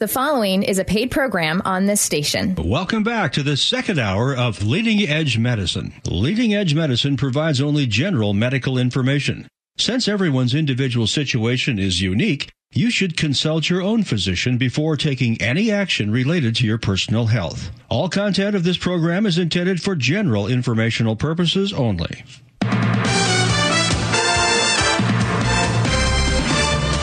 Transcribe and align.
The 0.00 0.08
following 0.08 0.64
is 0.64 0.80
a 0.80 0.84
paid 0.84 1.12
program 1.12 1.62
on 1.64 1.86
this 1.86 2.00
station. 2.00 2.56
Welcome 2.56 3.04
back 3.04 3.32
to 3.34 3.44
the 3.44 3.56
second 3.56 4.00
hour 4.00 4.34
of 4.34 4.64
Leading 4.64 5.08
Edge 5.08 5.38
Medicine. 5.38 5.94
Leading 6.04 6.52
Edge 6.52 6.74
Medicine 6.74 7.16
provides 7.16 7.60
only 7.60 7.86
general 7.86 8.34
medical 8.34 8.76
information. 8.76 9.46
Since 9.78 10.08
everyone's 10.08 10.52
individual 10.52 11.06
situation 11.06 11.78
is 11.78 12.00
unique, 12.00 12.50
you 12.72 12.90
should 12.90 13.16
consult 13.16 13.70
your 13.70 13.82
own 13.82 14.02
physician 14.02 14.58
before 14.58 14.96
taking 14.96 15.40
any 15.40 15.70
action 15.70 16.10
related 16.10 16.56
to 16.56 16.66
your 16.66 16.78
personal 16.78 17.26
health. 17.26 17.70
All 17.88 18.08
content 18.08 18.56
of 18.56 18.64
this 18.64 18.76
program 18.76 19.26
is 19.26 19.38
intended 19.38 19.80
for 19.80 19.94
general 19.94 20.48
informational 20.48 21.14
purposes 21.14 21.72
only. 21.72 22.24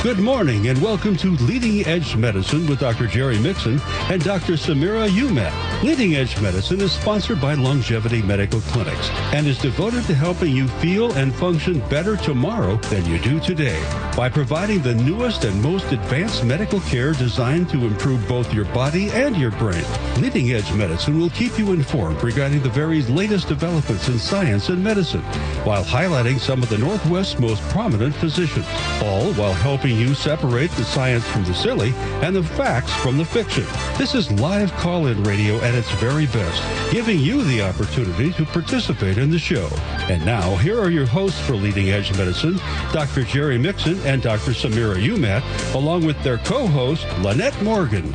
Good 0.03 0.17
morning 0.17 0.67
and 0.67 0.81
welcome 0.81 1.15
to 1.17 1.29
Leading 1.45 1.85
Edge 1.85 2.15
Medicine 2.15 2.65
with 2.65 2.79
Dr. 2.79 3.05
Jerry 3.05 3.37
Mixon 3.37 3.79
and 4.09 4.23
Dr. 4.23 4.53
Samira 4.53 5.07
Umat. 5.07 5.83
Leading 5.83 6.15
Edge 6.15 6.41
Medicine 6.41 6.81
is 6.81 6.91
sponsored 6.91 7.39
by 7.39 7.53
Longevity 7.53 8.23
Medical 8.23 8.61
Clinics 8.61 9.11
and 9.31 9.45
is 9.45 9.59
devoted 9.59 10.03
to 10.05 10.15
helping 10.15 10.55
you 10.55 10.67
feel 10.79 11.11
and 11.13 11.31
function 11.35 11.87
better 11.87 12.17
tomorrow 12.17 12.77
than 12.89 13.05
you 13.05 13.19
do 13.19 13.39
today 13.39 13.79
by 14.17 14.27
providing 14.27 14.81
the 14.81 14.95
newest 14.95 15.43
and 15.43 15.61
most 15.61 15.91
advanced 15.91 16.43
medical 16.43 16.79
care 16.81 17.13
designed 17.13 17.69
to 17.69 17.85
improve 17.85 18.27
both 18.27 18.51
your 18.51 18.65
body 18.65 19.11
and 19.11 19.37
your 19.37 19.51
brain. 19.51 19.85
Leading 20.17 20.51
Edge 20.51 20.73
Medicine 20.73 21.19
will 21.19 21.29
keep 21.29 21.59
you 21.59 21.73
informed 21.73 22.23
regarding 22.23 22.63
the 22.63 22.69
very 22.69 23.03
latest 23.03 23.47
developments 23.47 24.07
in 24.07 24.17
science 24.17 24.69
and 24.69 24.83
medicine 24.83 25.21
while 25.63 25.83
highlighting 25.83 26.39
some 26.39 26.63
of 26.63 26.69
the 26.69 26.77
Northwest's 26.79 27.39
most 27.39 27.61
prominent 27.69 28.15
physicians, 28.15 28.65
all 29.03 29.31
while 29.33 29.53
helping 29.53 29.90
you 29.95 30.13
separate 30.13 30.71
the 30.71 30.83
science 30.83 31.25
from 31.27 31.43
the 31.43 31.53
silly 31.53 31.93
and 32.21 32.35
the 32.35 32.43
facts 32.43 32.93
from 32.95 33.17
the 33.17 33.25
fiction. 33.25 33.65
This 33.97 34.15
is 34.15 34.31
live 34.31 34.71
call-in 34.73 35.23
radio 35.23 35.57
at 35.57 35.75
its 35.75 35.89
very 35.93 36.25
best, 36.27 36.91
giving 36.91 37.19
you 37.19 37.43
the 37.43 37.61
opportunity 37.61 38.31
to 38.33 38.45
participate 38.45 39.17
in 39.17 39.29
the 39.29 39.39
show. 39.39 39.69
And 40.09 40.25
now, 40.25 40.55
here 40.57 40.79
are 40.79 40.89
your 40.89 41.05
hosts 41.05 41.39
for 41.39 41.53
Leading 41.53 41.89
Edge 41.89 42.11
Medicine, 42.17 42.57
Dr. 42.91 43.23
Jerry 43.23 43.57
Mixon 43.57 43.99
and 44.05 44.21
Dr. 44.21 44.51
Samira 44.51 45.01
Umat, 45.01 45.73
along 45.73 46.05
with 46.05 46.21
their 46.23 46.37
co-host, 46.39 47.05
Lynette 47.19 47.61
Morgan. 47.61 48.13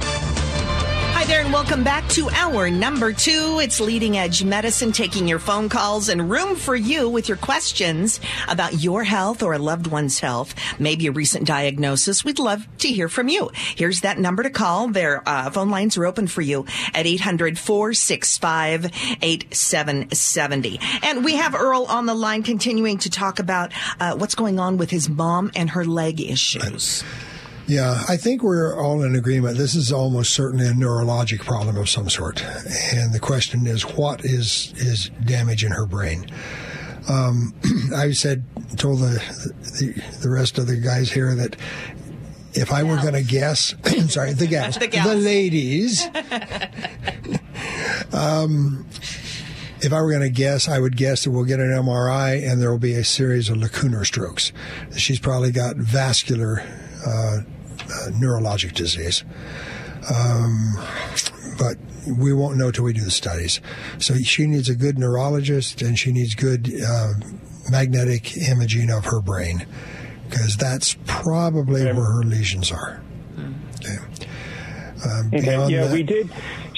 There, 1.27 1.41
and 1.41 1.52
welcome 1.52 1.82
back 1.82 2.08
to 2.10 2.30
hour 2.30 2.70
number 2.70 3.12
two. 3.12 3.58
It's 3.60 3.80
Leading 3.80 4.16
Edge 4.16 4.44
Medicine, 4.44 4.92
taking 4.92 5.27
your 5.27 5.41
phone 5.41 5.69
calls 5.69 6.08
and 6.08 6.30
room 6.30 6.55
for 6.55 6.77
you 6.77 7.08
with 7.08 7.28
your 7.28 7.36
questions 7.36 8.20
about 8.46 8.80
your 8.80 9.02
health 9.02 9.42
or 9.42 9.52
a 9.52 9.58
loved 9.58 9.88
one's 9.88 10.20
health, 10.20 10.54
maybe 10.78 11.08
a 11.08 11.10
recent 11.10 11.44
diagnosis. 11.44 12.24
We'd 12.24 12.38
love 12.38 12.64
to 12.78 12.88
hear 12.88 13.08
from 13.08 13.27
you. 13.27 13.50
Here's 13.74 14.02
that 14.02 14.20
number 14.20 14.44
to 14.44 14.50
call. 14.50 14.86
Their 14.86 15.28
uh, 15.28 15.50
phone 15.50 15.69
lines 15.69 15.97
are 15.97 16.06
open 16.06 16.28
for 16.28 16.42
you 16.42 16.64
at 16.94 17.06
800 17.06 17.58
465 17.58 18.84
8770. 19.20 20.78
And 21.02 21.24
we 21.24 21.34
have 21.34 21.56
Earl 21.56 21.86
on 21.86 22.06
the 22.06 22.14
line 22.14 22.44
continuing 22.44 22.98
to 22.98 23.10
talk 23.10 23.41
about 23.41 23.72
uh, 23.98 24.14
what's 24.14 24.36
going 24.36 24.60
on 24.60 24.77
with 24.77 24.91
his 24.91 25.08
mom 25.08 25.50
and 25.56 25.70
her 25.70 25.84
leg 25.84 26.20
issues. 26.20 27.02
Yeah, 27.67 28.05
I 28.09 28.17
think 28.17 28.42
we're 28.45 28.81
all 28.81 29.03
in 29.03 29.17
agreement. 29.17 29.59
This 29.59 29.75
is 29.75 29.91
almost 29.91 30.33
certainly 30.33 30.67
a 30.67 30.72
neurologic 30.72 31.41
problem 31.41 31.77
of 31.77 31.89
some 31.89 32.09
sort, 32.09 32.45
and 32.95 33.12
the 33.12 33.19
question 33.19 33.67
is, 33.67 33.83
what 33.83 34.25
is 34.25 34.72
is 34.77 35.11
damage 35.25 35.64
in 35.64 35.72
her 35.72 35.84
brain? 35.84 36.31
Um, 37.09 37.55
I 37.97 38.12
said, 38.12 38.44
told 38.77 39.00
the, 39.00 39.20
the 39.81 40.00
the 40.22 40.31
rest 40.31 40.59
of 40.59 40.69
the 40.69 40.77
guys 40.77 41.11
here 41.11 41.34
that 41.34 41.56
if 42.55 42.72
I 42.72 42.84
were 42.84 42.97
going 42.97 43.14
to 43.14 43.22
guess, 43.22 43.75
sorry, 44.09 44.33
the 44.33 44.47
gals, 44.47 44.77
The 44.78 44.87
gals. 44.87 45.09
the 45.09 45.17
ladies. 45.17 46.05
um, 48.12 48.87
if 49.83 49.92
I 49.92 50.00
were 50.00 50.11
going 50.11 50.22
to 50.22 50.31
guess, 50.31 50.69
I 50.69 50.78
would 50.78 50.97
guess 50.97 51.25
that 51.25 51.33
we'll 51.33 51.44
get 51.44 51.61
an 51.61 51.69
MRI 51.69 52.48
and 52.48 52.62
there 52.62 52.71
will 52.71 52.78
be 52.78 52.94
a 52.94 53.04
series 53.04 53.50
of 53.50 53.59
lacunar 53.59 54.06
strokes. 54.06 54.53
She's 54.97 55.21
probably 55.21 55.53
got 55.53 55.77
vascular 55.77 56.62
uh, 57.06 57.10
uh, 57.10 57.41
neurologic 58.12 58.72
disease. 58.74 59.24
Um, 60.14 60.74
but 61.58 61.76
we 62.06 62.32
won't 62.32 62.56
know 62.56 62.70
till 62.70 62.84
we 62.84 62.92
do 62.92 63.00
the 63.02 63.10
studies. 63.10 63.60
So 63.98 64.14
she 64.14 64.47
needs 64.47 64.69
a 64.69 64.74
good 64.76 64.98
neurologist 64.98 65.82
and 65.82 65.98
she 65.98 66.12
needs 66.12 66.34
good 66.34 66.72
uh, 66.86 67.14
magnetic 67.70 68.36
imaging 68.36 68.91
of 68.91 69.06
her 69.06 69.20
brain 69.20 69.66
because 70.28 70.56
that's 70.56 70.97
probably 71.06 71.84
where 71.84 71.94
her 71.94 72.22
lesions 72.22 72.70
are. 72.70 73.00
Okay. 73.80 73.97
Um, 75.04 75.30
Okay, 75.34 75.68
yeah, 75.68 75.84
that- 75.84 75.92
we 75.92 76.03
did. 76.03 76.30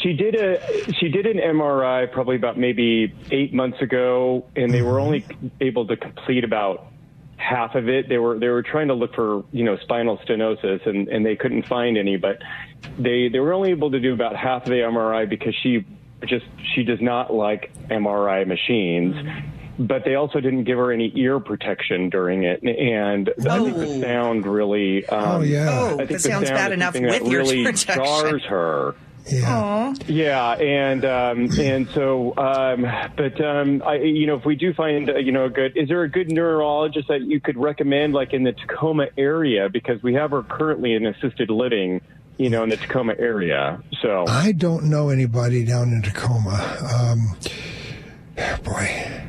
She 0.02 0.12
did 0.12 0.36
a 0.36 0.60
she 0.94 1.08
did 1.08 1.26
an 1.26 1.38
MRI 1.38 2.06
probably 2.12 2.36
about 2.36 2.56
maybe 2.56 3.12
eight 3.32 3.52
months 3.52 3.82
ago, 3.82 4.46
and 4.54 4.72
they 4.72 4.80
were 4.80 5.00
only 5.00 5.24
able 5.60 5.88
to 5.88 5.96
complete 5.96 6.44
about 6.44 6.86
half 7.38 7.74
of 7.74 7.88
it. 7.88 8.08
They 8.08 8.18
were 8.18 8.38
they 8.38 8.48
were 8.48 8.62
trying 8.62 8.88
to 8.88 8.94
look 8.94 9.14
for 9.14 9.44
you 9.52 9.64
know 9.64 9.76
spinal 9.78 10.18
stenosis, 10.18 10.86
and 10.86 11.08
and 11.08 11.24
they 11.24 11.34
couldn't 11.36 11.66
find 11.66 11.96
any. 11.96 12.16
But 12.18 12.38
they 12.98 13.28
they 13.28 13.40
were 13.40 13.52
only 13.54 13.70
able 13.70 13.90
to 13.92 14.00
do 14.00 14.12
about 14.12 14.36
half 14.36 14.62
of 14.64 14.68
the 14.68 14.80
MRI 14.80 15.28
because 15.28 15.54
she 15.62 15.86
just 16.26 16.44
she 16.74 16.82
does 16.84 17.00
not 17.00 17.32
like 17.32 17.72
MRI 17.88 18.46
machines. 18.46 19.16
But 19.80 20.04
they 20.04 20.16
also 20.16 20.40
didn't 20.40 20.64
give 20.64 20.76
her 20.76 20.90
any 20.90 21.12
ear 21.14 21.38
protection 21.38 22.10
during 22.10 22.42
it, 22.42 22.60
and 22.64 23.30
I 23.48 23.58
think 23.62 23.76
the 23.76 23.86
Oh. 23.86 24.00
sound 24.00 24.44
really. 24.44 25.06
Um, 25.06 25.36
Oh, 25.36 25.40
yeah. 25.42 25.68
Oh, 25.70 25.94
I 25.94 25.96
think 25.98 26.08
that 26.08 26.08
the 26.14 26.18
sounds 26.18 26.48
sound 26.48 26.56
bad 26.58 26.72
enough 26.72 26.94
something 26.94 27.08
that 27.12 27.22
with 27.22 27.32
ear 27.32 27.38
really 27.38 27.64
protection. 27.64 28.04
jars 28.04 28.44
her. 28.46 28.96
Yeah. 29.30 29.94
Yeah, 30.06 30.52
and 30.52 31.04
um, 31.04 31.50
and 31.58 31.88
so, 31.90 32.36
um, 32.36 32.86
but 33.16 33.40
um, 33.40 33.82
I, 33.84 33.96
you 33.96 34.26
know, 34.26 34.36
if 34.36 34.44
we 34.44 34.56
do 34.56 34.72
find, 34.74 35.10
uh, 35.10 35.16
you 35.16 35.32
know, 35.32 35.44
a 35.44 35.50
good, 35.50 35.76
is 35.76 35.88
there 35.88 36.02
a 36.02 36.10
good 36.10 36.30
neurologist 36.30 37.08
that 37.08 37.22
you 37.22 37.40
could 37.40 37.56
recommend, 37.56 38.14
like 38.14 38.32
in 38.32 38.44
the 38.44 38.52
Tacoma 38.52 39.08
area, 39.16 39.68
because 39.68 40.02
we 40.02 40.14
have 40.14 40.30
her 40.30 40.42
currently 40.42 40.94
in 40.94 41.06
assisted 41.06 41.50
living, 41.50 42.00
you 42.36 42.50
know, 42.50 42.62
in 42.62 42.68
the 42.68 42.76
Tacoma 42.76 43.14
area. 43.18 43.82
So 44.00 44.24
I 44.28 44.52
don't 44.52 44.84
know 44.84 45.08
anybody 45.10 45.64
down 45.64 45.92
in 45.92 46.02
Tacoma. 46.02 46.76
Um, 47.00 47.36
boy, 48.62 49.22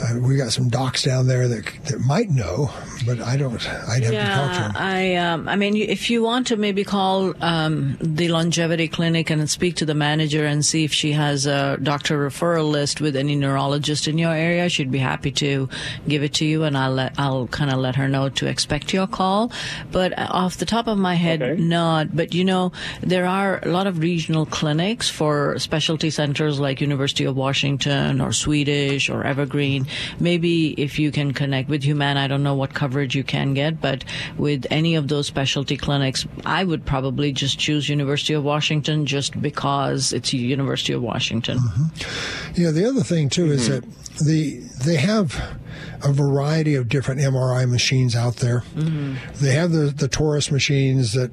uh, 0.00 0.18
we 0.20 0.36
got 0.36 0.52
some 0.52 0.68
docs 0.68 1.02
down 1.04 1.26
there 1.26 1.48
that 1.48 1.64
that 1.84 2.00
might 2.00 2.30
know, 2.30 2.70
but 3.04 3.20
I 3.20 3.36
don't. 3.36 3.54
I'd 3.88 4.02
have 4.04 4.12
to 4.12 4.32
talk 4.32 4.52
to 4.52 4.58
Yeah, 4.58 4.68
them. 4.68 4.72
I, 4.76 5.16
um, 5.16 5.48
I 5.48 5.56
mean, 5.56 5.76
if 5.76 6.08
you 6.10 6.22
want 6.22 6.46
to 6.48 6.56
maybe 6.56 6.84
call 6.84 7.34
um, 7.42 7.96
the 8.00 8.28
longevity 8.28 8.88
clinic 8.88 9.30
and 9.30 9.48
speak 9.50 9.76
to 9.76 9.84
the 9.84 9.94
manager 9.94 10.44
and 10.46 10.64
see 10.64 10.84
if 10.84 10.92
she 10.92 11.12
has 11.12 11.46
a 11.46 11.76
doctor 11.82 12.18
referral 12.28 12.70
list 12.70 13.00
with 13.00 13.16
any 13.16 13.34
neurologist 13.36 14.08
in 14.08 14.18
your 14.18 14.32
area, 14.32 14.68
she'd 14.68 14.90
be 14.90 14.98
happy 14.98 15.30
to 15.32 15.68
give 16.08 16.22
it 16.22 16.34
to 16.34 16.44
you, 16.44 16.64
and 16.64 16.76
I'll 16.76 16.92
let 16.92 17.14
I'll 17.18 17.46
kind 17.48 17.70
of 17.70 17.78
let 17.78 17.96
her 17.96 18.08
know 18.08 18.28
to 18.30 18.46
expect 18.46 18.92
your 18.92 19.06
call. 19.06 19.52
But 19.90 20.18
uh, 20.18 20.28
off 20.30 20.56
the 20.56 20.66
top 20.66 20.86
of 20.86 20.98
my 20.98 21.14
head, 21.14 21.42
Okay. 21.42 21.60
not. 21.60 22.14
But 22.16 22.34
you 22.34 22.44
know, 22.44 22.72
there 23.02 23.26
are 23.26 23.60
a 23.62 23.68
lot 23.68 23.86
of 23.86 23.98
regional 23.98 24.46
clinics 24.46 25.08
for 25.10 25.58
specialty 25.58 26.10
centers 26.10 26.58
like 26.60 26.80
University 26.80 27.24
of 27.24 27.36
Washington 27.36 28.20
or 28.20 28.32
Swedish 28.32 29.08
or 29.10 29.24
Evergreen. 29.24 29.81
Maybe 30.20 30.70
if 30.80 30.98
you 30.98 31.10
can 31.10 31.32
connect 31.32 31.68
with 31.68 31.82
Humana, 31.82 32.20
I 32.20 32.26
don't 32.26 32.42
know 32.42 32.54
what 32.54 32.74
coverage 32.74 33.14
you 33.14 33.24
can 33.24 33.54
get, 33.54 33.80
but 33.80 34.04
with 34.36 34.66
any 34.70 34.94
of 34.94 35.08
those 35.08 35.26
specialty 35.26 35.76
clinics, 35.76 36.26
I 36.44 36.64
would 36.64 36.84
probably 36.84 37.32
just 37.32 37.58
choose 37.58 37.88
University 37.88 38.34
of 38.34 38.44
Washington 38.44 39.06
just 39.06 39.40
because 39.40 40.12
it's 40.12 40.32
University 40.32 40.92
of 40.92 41.02
Washington. 41.02 41.58
Mm-hmm. 41.58 42.60
Yeah, 42.60 42.70
the 42.70 42.84
other 42.84 43.02
thing 43.02 43.28
too 43.28 43.50
is 43.50 43.68
mm-hmm. 43.68 43.88
that 43.88 44.24
the 44.24 44.60
they 44.84 44.96
have 44.96 45.58
a 46.02 46.12
variety 46.12 46.74
of 46.74 46.88
different 46.88 47.20
MRI 47.20 47.68
machines 47.68 48.14
out 48.16 48.36
there. 48.36 48.60
Mm-hmm. 48.74 49.14
They 49.44 49.52
have 49.52 49.72
the 49.72 49.86
the 49.86 50.08
Taurus 50.08 50.50
machines 50.50 51.12
that 51.12 51.30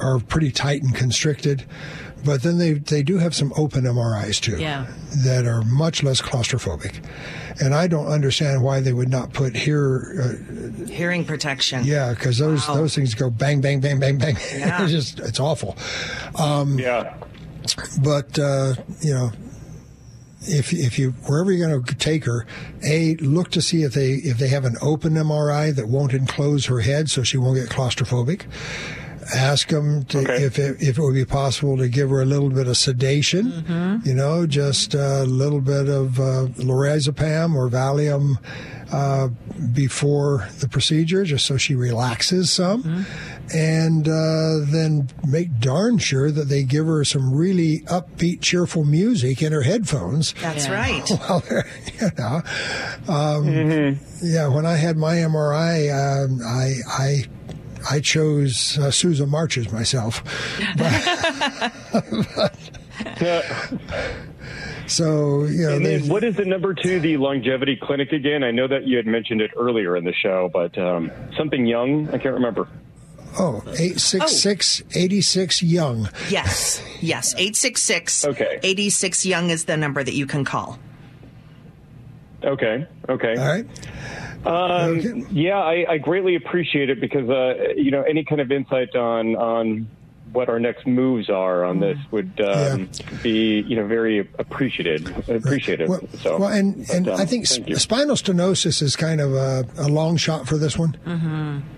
are 0.00 0.20
pretty 0.20 0.50
tight 0.52 0.82
and 0.82 0.94
constricted, 0.94 1.64
but 2.24 2.42
then 2.42 2.58
they 2.58 2.74
they 2.74 3.02
do 3.02 3.18
have 3.18 3.34
some 3.34 3.52
open 3.56 3.84
MRIs 3.84 4.40
too. 4.40 4.58
Yeah. 4.58 4.86
That 5.24 5.46
are 5.46 5.62
much 5.62 6.02
less 6.02 6.20
claustrophobic. 6.20 7.04
And 7.62 7.74
I 7.74 7.86
don't 7.88 8.06
understand 8.06 8.62
why 8.62 8.80
they 8.80 8.92
would 8.92 9.10
not 9.10 9.32
put 9.34 9.54
here 9.54 10.16
uh, 10.22 10.86
Hearing 10.86 11.24
protection. 11.24 11.84
Yeah, 11.84 12.10
because 12.14 12.38
those 12.38 12.66
Wow. 12.66 12.74
those 12.76 12.94
things 12.94 13.14
go 13.14 13.28
bang 13.30 13.60
bang 13.60 13.80
bang 13.80 13.98
bang 14.00 14.16
bang. 14.18 14.36
Yeah. 14.56 14.82
it's 14.82 14.92
just 14.92 15.20
it's 15.20 15.38
awful. 15.40 15.76
yeah, 16.38 17.14
But 18.02 18.38
uh, 18.38 18.74
you 19.00 19.12
know, 19.12 19.32
if 20.42 20.72
if 20.72 20.98
you 20.98 21.10
wherever 21.26 21.52
you're 21.52 21.68
going 21.68 21.84
to 21.84 21.94
take 21.96 22.24
her, 22.24 22.46
a 22.82 23.14
look 23.16 23.50
to 23.50 23.60
see 23.60 23.82
if 23.82 23.92
they 23.92 24.12
if 24.12 24.38
they 24.38 24.48
have 24.48 24.64
an 24.64 24.76
open 24.80 25.12
MRI 25.14 25.74
that 25.74 25.86
won't 25.86 26.14
enclose 26.14 26.66
her 26.66 26.80
head, 26.80 27.10
so 27.10 27.22
she 27.22 27.36
won't 27.36 27.56
get 27.56 27.68
claustrophobic. 27.68 28.42
Ask 29.34 29.68
them 29.68 30.04
to, 30.06 30.18
Okay. 30.18 30.42
if 30.44 30.58
it, 30.58 30.76
if 30.82 30.98
it 30.98 31.02
would 31.02 31.14
be 31.14 31.24
possible 31.24 31.76
to 31.78 31.88
give 31.88 32.10
her 32.10 32.20
a 32.22 32.26
little 32.26 32.50
bit 32.50 32.66
of 32.68 32.76
sedation. 32.76 34.00
You 34.04 34.14
know, 34.14 34.46
just 34.46 34.94
a 34.94 35.24
little 35.24 35.60
bit 35.60 35.88
of 35.88 36.18
uh, 36.18 36.46
lorazepam 36.56 37.54
or 37.54 37.68
Valium 37.68 38.36
uh, 38.92 39.28
before 39.72 40.48
the 40.58 40.68
procedure, 40.68 41.24
just 41.24 41.46
so 41.46 41.56
she 41.56 41.74
relaxes 41.76 42.50
some, 42.50 43.06
and 43.54 44.08
uh, 44.08 44.58
then 44.66 45.08
make 45.28 45.60
darn 45.60 45.98
sure 45.98 46.30
that 46.32 46.48
they 46.48 46.64
give 46.64 46.86
her 46.86 47.04
some 47.04 47.32
really 47.32 47.80
upbeat, 47.82 48.40
cheerful 48.40 48.84
music 48.84 49.42
in 49.42 49.52
her 49.52 49.62
headphones. 49.62 50.34
That's 50.42 50.66
Yeah. 50.66 50.74
right. 50.74 51.10
Well, 51.20 51.42
you 52.00 52.08
know, 52.18 52.42
um, 53.08 53.98
yeah. 54.22 54.48
When 54.48 54.66
I 54.66 54.74
had 54.76 54.96
my 54.96 55.16
MRI, 55.16 55.90
um, 56.24 56.40
I 56.44 56.74
I 56.88 57.24
I 57.88 58.00
chose 58.00 58.76
uh, 58.78 58.90
Sousa 58.90 59.26
Marches 59.26 59.70
myself. 59.72 60.22
So 64.86 65.44
you 65.44 65.66
know, 65.68 65.76
And 65.76 65.86
then 65.86 66.08
what 66.08 66.24
is 66.24 66.34
the 66.36 66.44
number 66.44 66.74
to, 66.74 67.00
the 67.00 67.16
longevity 67.16 67.78
clinic 67.80 68.10
again? 68.12 68.42
I 68.42 68.50
know 68.50 68.66
that 68.66 68.86
you 68.88 68.96
had 68.96 69.06
mentioned 69.06 69.40
it 69.40 69.52
earlier 69.56 69.96
in 69.96 70.04
the 70.04 70.12
show, 70.12 70.50
but 70.52 70.76
um, 70.78 71.12
something 71.36 71.64
young, 71.64 72.08
I 72.08 72.18
can't 72.18 72.34
remember. 72.34 72.66
oh, 73.38 73.62
866 73.68 74.82
86 74.92 75.62
Young. 75.62 76.08
Yes. 76.28 76.82
Yes. 77.00 77.34
866 77.34 78.24
Okay. 78.26 78.58
86 78.64 79.24
Young 79.26 79.50
is 79.50 79.66
the 79.66 79.76
number 79.76 80.02
that 80.02 80.14
you 80.14 80.26
can 80.26 80.44
call. 80.44 80.78
Okay, 82.42 82.86
okay. 83.08 83.36
All 83.36 83.46
right. 83.48 83.66
Um, 84.46 84.98
Okay. 85.00 85.24
Yeah, 85.30 85.58
I, 85.58 85.84
I 85.88 85.98
greatly 85.98 86.34
appreciate 86.34 86.90
it 86.90 87.00
because 87.00 87.28
uh, 87.28 87.72
you 87.76 87.90
know 87.90 88.02
any 88.02 88.24
kind 88.24 88.40
of 88.40 88.50
insight 88.50 88.94
on 88.96 89.36
on 89.36 89.88
what 90.32 90.48
our 90.48 90.60
next 90.60 90.86
moves 90.86 91.28
are 91.28 91.64
on 91.64 91.80
this 91.80 91.98
would 92.12 92.40
um, 92.40 92.88
be 93.22 93.62
you 93.62 93.74
know 93.76 93.86
very 93.86 94.20
appreciated 94.38 95.08
appreciative. 95.28 95.88
Well, 95.88 96.00
so, 96.22 96.38
well, 96.38 96.48
and, 96.48 96.86
but, 96.86 96.94
and 96.96 97.08
um, 97.08 97.20
I 97.20 97.24
think 97.26 97.46
sp- 97.50 97.74
spinal 97.74 98.14
stenosis 98.14 98.80
is 98.80 98.94
kind 98.94 99.20
of 99.20 99.32
a, 99.34 99.64
a 99.76 99.88
long 99.88 100.16
shot 100.16 100.46
for 100.46 100.56
this 100.56 100.78
one 100.78 100.96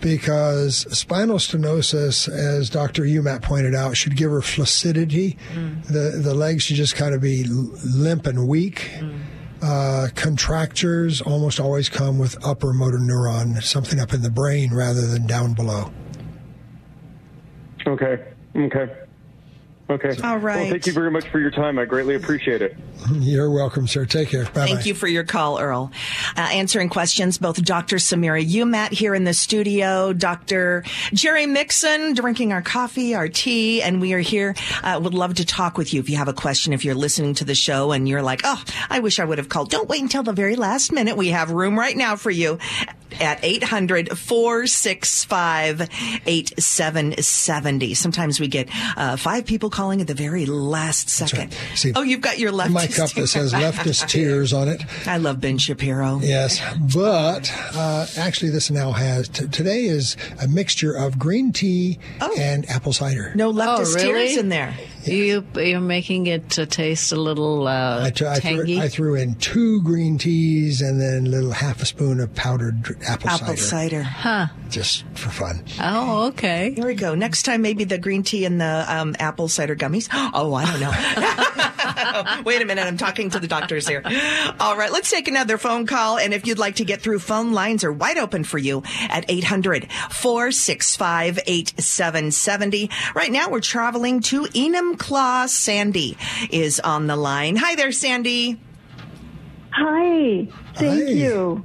because 0.01 0.87
spinal 0.97 1.39
stenosis, 1.39 2.29
as 2.29 2.69
Dr. 2.69 3.05
Umat 3.05 3.43
pointed 3.43 3.75
out, 3.75 3.97
should 3.97 4.17
give 4.17 4.31
her 4.31 4.41
flaccidity. 4.43 5.37
The 5.87 6.21
the 6.23 6.35
legs 6.35 6.65
should 6.65 6.77
just 6.77 6.95
kind 6.95 7.15
of 7.15 7.21
be 7.23 7.45
limp 7.45 8.27
and 8.27 8.47
weak. 8.47 8.91
Uh, 9.63 10.09
contractures 10.17 11.21
almost 11.21 11.61
always 11.61 11.89
come 11.89 12.19
with 12.19 12.37
upper 12.45 12.73
motor 12.73 12.99
neuron, 12.99 13.63
something 13.63 14.01
up 14.01 14.13
in 14.13 14.21
the 14.23 14.31
brain 14.31 14.75
rather 14.75 15.07
than 15.07 15.25
down 15.27 15.55
below. 15.55 15.93
Okay, 17.87 18.25
okay. 18.57 18.91
Okay. 19.93 20.17
All 20.25 20.39
right. 20.39 20.57
Well, 20.57 20.71
thank 20.71 20.87
you 20.87 20.93
very 20.95 21.11
much 21.11 21.29
for 21.29 21.39
your 21.39 21.51
time. 21.51 21.79
I 21.79 21.85
greatly 21.85 22.15
appreciate 22.15 22.63
it. 22.63 22.77
You're 23.13 23.51
welcome, 23.51 23.87
sir. 23.87 24.07
Take 24.07 24.31
care. 24.31 24.45
Bye 24.45 24.67
Thank 24.67 24.87
you 24.87 24.95
for 24.95 25.07
your 25.07 25.25
call, 25.25 25.61
Earl. 25.61 25.93
Uh, 26.35 26.41
answering 26.41 26.89
questions, 26.89 27.37
both 27.37 27.63
Dr. 27.63 27.97
Samira 27.97 28.43
Umat 28.43 28.93
here 28.93 29.15
in 29.15 29.25
the 29.25 29.35
studio, 29.35 30.15
Dr. 30.15 30.85
Jerry 31.13 31.45
Mixon 31.45 32.15
drinking 32.15 32.53
our 32.55 32.63
coffee, 32.63 33.15
our 33.15 33.29
tea, 33.29 33.83
and 33.83 34.01
we 34.01 34.15
are 34.15 34.21
here. 34.21 34.55
Uh, 34.83 34.99
would 35.03 35.15
love 35.15 35.35
to 35.35 35.45
talk 35.45 35.77
with 35.77 35.93
you 35.93 36.01
if 36.01 36.09
you 36.09 36.17
have 36.17 36.29
a 36.29 36.33
question. 36.33 36.73
If 36.73 36.87
you're 36.87 36.95
listening 36.95 37.35
to 37.35 37.45
the 37.45 37.55
show 37.55 37.93
and 37.93 38.09
you're 38.09 38.23
like, 38.23 38.41
oh, 38.45 38.63
I 38.89 39.01
wish 39.01 39.19
I 39.19 39.25
would 39.27 39.37
have 39.37 39.51
called. 39.51 39.69
Don't 39.71 39.91
wait 39.91 40.01
until 40.01 40.23
the 40.23 40.33
very 40.33 40.57
last 40.57 40.91
minute. 40.91 41.19
We 41.19 41.29
have 41.29 41.51
room 41.51 41.79
right 41.79 41.97
now 41.97 42.17
for 42.17 42.31
you 42.31 42.59
at 43.21 43.41
800 43.43 44.17
465 44.17 45.83
8770. 46.27 47.95
Sometimes 47.95 48.41
we 48.41 48.49
get 48.49 48.69
uh, 48.97 49.17
five 49.17 49.45
people 49.47 49.71
calling 49.71 49.82
at 50.01 50.07
the 50.07 50.15
very 50.15 50.47
last 50.47 51.09
second. 51.11 51.55
right. 51.55 51.79
See, 51.79 51.93
oh, 51.97 52.03
you've 52.03 52.21
got 52.21 52.39
your 52.39 52.53
left. 52.53 52.71
My 52.71 52.87
cup 52.87 53.11
that 53.13 53.27
says 53.27 53.53
leftist 53.53 54.09
tears 54.09 54.53
on 54.53 54.69
it. 54.69 54.83
I 55.07 55.17
love 55.19 55.41
Ben 55.41 55.59
Shapiro. 55.59 56.21
Yes, 56.23 56.61
but 56.95 57.53
uh, 57.75 58.07
actually, 58.17 58.51
this 58.51 58.71
now 58.71 58.93
has 58.93 59.29
t- 59.29 59.47
today 59.49 59.85
is 59.85 60.17
a 60.41 60.49
mixture 60.49 60.93
of 60.93 61.19
green 61.19 61.53
tea 61.53 61.99
and 62.39 62.69
apple 62.71 62.93
cider. 62.93 63.33
No 63.35 63.53
leftist 63.53 63.63
Oh, 63.93 63.95
really? 63.95 64.29
tears 64.29 64.37
in 64.37 64.49
there. 64.49 64.75
You 65.05 65.45
you're 65.57 65.81
making 65.81 66.27
it 66.27 66.51
to 66.51 66.67
taste 66.67 67.11
a 67.13 67.17
little 67.17 67.67
uh, 67.67 68.05
I, 68.05 68.11
t- 68.11 68.25
I, 68.27 68.39
tangy. 68.39 68.75
threw, 68.77 68.85
I 68.85 68.89
threw 68.89 69.15
in 69.17 69.35
two 69.37 69.83
green 69.83 70.17
teas 70.19 70.81
and 70.81 71.01
then 71.01 71.27
a 71.27 71.31
little 71.31 71.51
half 71.53 71.83
a 71.83 71.87
spoon 71.87 72.21
of 72.21 72.33
powdered 72.35 72.83
dr- 72.83 73.03
apple, 73.03 73.31
Apple 73.31 73.57
cider. 73.57 74.03
huh? 74.03 74.47
Just 74.73 75.05
for 75.15 75.31
fun. 75.31 75.63
Oh, 75.81 76.29
okay. 76.29 76.73
Here 76.75 76.87
we 76.87 76.95
go. 76.95 77.15
Next 77.15 77.45
time, 77.45 77.63
maybe 77.63 77.85
the 77.85 77.99
green 77.99 78.23
tea 78.23 78.45
and 78.45 78.61
the 78.61 78.85
um, 78.89 79.15
apple 79.19 79.49
cider 79.49 79.77
gummies. 79.77 80.09
Oh, 80.35 80.55
I 80.55 80.65
don't 80.65 80.81
know. 80.81 82.43
Wait 82.45 82.63
a 82.63 82.65
minute. 82.65 82.87
I'm 82.87 82.97
talking 82.97 83.29
to 83.31 83.39
the 83.39 83.47
doctors 83.47 83.87
here. 83.87 84.03
All 84.59 84.77
right. 84.77 84.91
Let's 84.91 85.11
take 85.11 85.29
another 85.29 85.59
phone 85.59 85.87
call. 85.87 86.19
And 86.19 86.33
if 86.33 86.47
you'd 86.47 86.59
like 86.59 86.77
to 86.77 86.85
get 86.85 87.03
through, 87.03 87.19
phone 87.19 87.53
lines 87.53 87.85
are 87.85 87.93
wide 87.93 88.17
open 88.17 88.45
for 88.45 88.57
you 88.57 88.83
at 89.11 89.27
800 89.29 89.89
465 90.11 91.39
8770. 91.47 92.91
Right 93.15 93.31
now, 93.31 93.51
we're 93.51 93.61
traveling 93.61 94.21
to 94.23 94.45
Enumclaw. 94.45 95.49
Sandy 95.49 96.17
is 96.51 96.81
on 96.81 97.09
the 97.09 97.17
line. 97.17 97.57
Hi 97.57 97.75
there, 97.75 97.93
Sandy. 97.93 98.59
Hi, 99.73 100.49
thank 100.75 101.05
Hi. 101.05 101.11
you. 101.11 101.65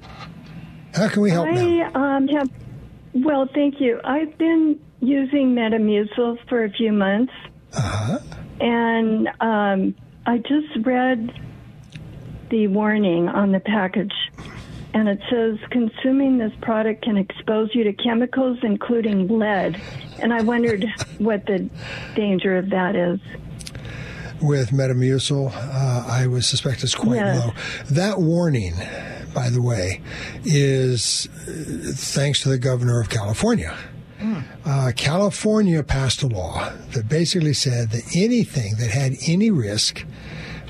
How 0.94 1.10
can 1.10 1.22
we 1.22 1.30
help 1.30 1.50
now? 1.50 1.92
I 1.94 2.16
um, 2.18 2.28
have, 2.30 2.50
well, 3.14 3.48
thank 3.54 3.80
you. 3.80 4.00
I've 4.04 4.38
been 4.38 4.80
using 5.00 5.56
Metamucil 5.56 6.38
for 6.50 6.64
a 6.64 6.70
few 6.72 6.92
months, 6.92 7.34
Uh-huh. 7.74 8.20
and 8.60 9.28
um, 9.40 9.96
I 10.26 10.38
just 10.40 10.86
read 10.86 11.32
the 12.50 12.68
warning 12.68 13.28
on 13.28 13.52
the 13.52 13.60
package, 13.60 14.14
and 14.94 15.08
it 15.10 15.20
says 15.30 15.58
consuming 15.70 16.38
this 16.38 16.54
product 16.62 17.04
can 17.04 17.18
expose 17.18 17.70
you 17.74 17.84
to 17.84 17.94
chemicals, 17.94 18.58
including 18.64 19.28
lead. 19.28 19.80
And 20.20 20.34
I 20.34 20.42
wondered 20.42 20.86
what 21.20 21.46
the 21.46 21.70
danger 22.16 22.58
of 22.58 22.70
that 22.72 22.96
is. 22.96 23.20
With 24.42 24.70
Metamucil, 24.70 25.52
uh, 25.54 26.06
I 26.08 26.26
would 26.28 26.44
suspect 26.46 26.84
it's 26.84 26.96
quite 26.96 27.18
Yes. 27.18 27.46
low. 27.46 27.54
That 27.92 28.20
warning, 28.20 28.74
by 29.38 29.52
the 29.52 29.62
way, 29.62 30.02
is 30.46 31.30
uh, 31.48 31.92
thanks 31.94 32.42
to 32.42 32.50
the 32.50 32.58
governor 32.58 33.00
of 33.00 33.08
California. 33.08 33.78
Uh, 34.66 34.92
California 34.96 35.84
passed 35.84 36.24
a 36.24 36.28
law 36.28 36.72
that 36.94 37.08
basically 37.08 37.54
said 37.54 37.92
that 37.92 38.16
anything 38.16 38.74
that 38.80 38.90
had 38.90 39.14
any 39.28 39.52
risk 39.52 40.04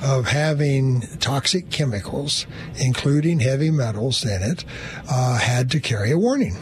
of 0.03 0.27
having 0.27 0.99
toxic 1.19 1.69
chemicals, 1.69 2.45
including 2.75 3.39
heavy 3.39 3.71
metals 3.71 4.25
in 4.25 4.43
it, 4.43 4.65
uh, 5.09 5.37
had 5.37 5.71
to 5.71 5.79
carry 5.79 6.11
a 6.11 6.17
warning. 6.17 6.57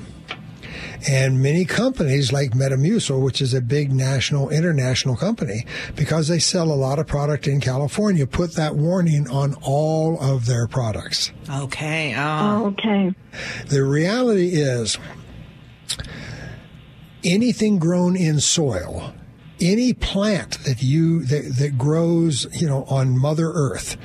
And 1.08 1.42
many 1.42 1.66
companies 1.66 2.34
like 2.34 2.52
Metamucil, 2.52 3.22
which 3.22 3.42
is 3.42 3.54
a 3.54 3.62
big 3.62 3.92
national, 3.92 4.50
international 4.50 5.16
company, 5.16 5.66
because 5.96 6.28
they 6.28 6.40
sell 6.40 6.72
a 6.72 6.74
lot 6.74 6.98
of 7.00 7.08
product 7.08 7.48
in 7.48 7.62
California, 7.62 8.26
put 8.26 8.54
that 8.56 8.76
warning 8.76 9.30
on 9.30 9.56
all 9.62 10.20
of 10.20 10.46
their 10.46 10.68
products. 10.68 11.32
Okay. 11.50 12.14
Oh. 12.16 12.64
Oh, 12.64 12.66
okay. 12.68 13.14
The 13.68 13.84
reality 13.84 14.50
is 14.54 14.98
anything 17.24 17.80
grown 17.80 18.16
in 18.16 18.40
soil, 18.40 19.14
any 19.60 19.94
plant 19.94 20.64
that 20.64 20.82
you 20.82 21.24
that, 21.26 21.56
that 21.58 21.78
grows, 21.78 22.48
you 22.60 22.68
know, 22.68 22.84
on 22.86 23.18
Mother 23.18 23.52
Earth 23.52 23.98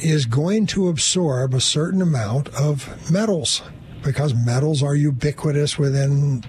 is 0.00 0.26
going 0.26 0.66
to 0.66 0.88
absorb 0.88 1.54
a 1.54 1.60
certain 1.60 2.02
amount 2.02 2.48
of 2.54 3.10
metals 3.10 3.62
because 4.02 4.34
metals 4.34 4.82
are 4.82 4.94
ubiquitous 4.94 5.78
within 5.78 6.44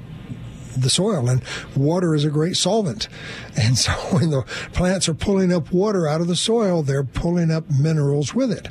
the 0.75 0.89
soil 0.89 1.29
and 1.29 1.43
water 1.75 2.15
is 2.15 2.25
a 2.25 2.29
great 2.29 2.57
solvent. 2.57 3.07
And 3.55 3.77
so 3.77 3.91
when 4.11 4.31
the 4.31 4.41
plants 4.73 5.07
are 5.07 5.13
pulling 5.13 5.53
up 5.53 5.71
water 5.71 6.07
out 6.07 6.21
of 6.21 6.27
the 6.27 6.35
soil, 6.35 6.81
they're 6.81 7.03
pulling 7.03 7.51
up 7.51 7.69
minerals 7.69 8.33
with 8.33 8.51
it 8.51 8.67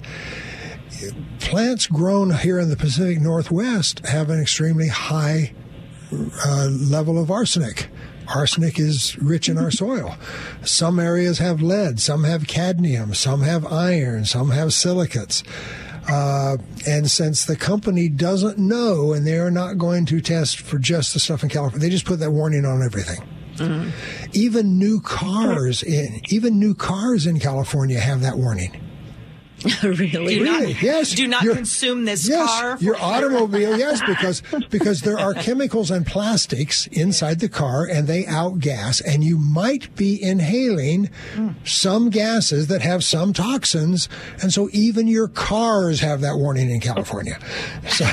plants 1.53 1.87
grown 1.87 2.31
here 2.31 2.59
in 2.59 2.71
the 2.71 2.77
Pacific 2.77 3.21
Northwest 3.21 4.07
have 4.07 4.31
an 4.31 4.41
extremely 4.41 4.89
high 4.89 5.53
uh, 6.47 6.69
level 6.71 7.21
of 7.21 7.31
arsenic. 7.31 7.89
Arsenic 8.29 8.79
is 8.79 9.19
rich 9.19 9.49
in 9.49 9.59
our 9.59 9.71
soil. 9.83 10.17
Some 10.65 10.99
areas 10.99 11.39
have 11.39 11.61
lead, 11.61 12.01
some 12.01 12.25
have 12.25 12.47
cadmium, 12.47 13.15
some 13.15 13.43
have 13.43 13.67
iron, 13.67 14.25
some 14.25 14.51
have 14.51 14.73
silicates. 14.73 15.43
Uh, 16.09 16.56
and 16.87 17.09
since 17.11 17.44
the 17.44 17.56
company 17.56 18.09
doesn't 18.09 18.59
know 18.59 19.12
and 19.12 19.26
they're 19.26 19.50
not 19.50 19.78
going 19.78 20.04
to 20.06 20.21
test 20.21 20.61
for 20.61 20.78
just 20.78 21.14
the 21.14 21.21
stuff 21.21 21.42
in 21.42 21.49
California, 21.49 21.78
they 21.80 21.90
just 21.90 22.04
put 22.04 22.18
that 22.18 22.30
warning 22.32 22.64
on 22.64 22.82
everything. 22.82 23.21
Even 24.32 24.78
new 24.78 25.00
cars 25.00 25.82
in 25.82 26.21
even 26.30 26.59
new 26.59 26.75
cars 26.75 27.26
in 27.26 27.38
California 27.38 28.00
have 28.00 28.23
that 28.23 28.37
warning. 28.38 28.73
really? 29.83 30.38
Do 30.38 30.45
not, 30.45 30.61
Really? 30.61 30.76
Yes. 30.81 31.12
Do 31.14 31.26
not 31.26 31.42
Your- 31.42 31.54
consume 31.54 32.04
this 32.04 32.28
yes, 32.28 32.49
car. 32.49 32.76
your 32.81 32.95
for- 32.97 33.02
automobile. 33.02 33.78
Yes, 33.78 34.00
because 34.07 34.42
because 34.71 35.00
there 35.02 35.19
are 35.19 35.35
chemicals 35.35 35.90
and 35.90 36.07
plastics 36.07 36.87
inside 36.88 37.40
the 37.40 37.49
car, 37.49 37.85
and 37.87 38.07
they 38.07 38.25
outgas, 38.25 39.02
and 39.07 39.23
you 39.25 39.38
might 39.38 39.95
be 39.97 40.23
inhaling 40.23 41.11
some 41.64 42.11
gases 42.11 42.66
that 42.69 42.83
have 42.83 43.04
some 43.04 43.33
toxins, 43.33 44.09
and 44.42 44.52
so 44.52 44.69
even 44.73 45.07
your 45.09 45.28
cars 45.28 46.00
have 46.00 46.21
that 46.23 46.37
warning 46.37 46.71
in 46.71 46.81
California. 46.81 47.38
So 47.88 48.04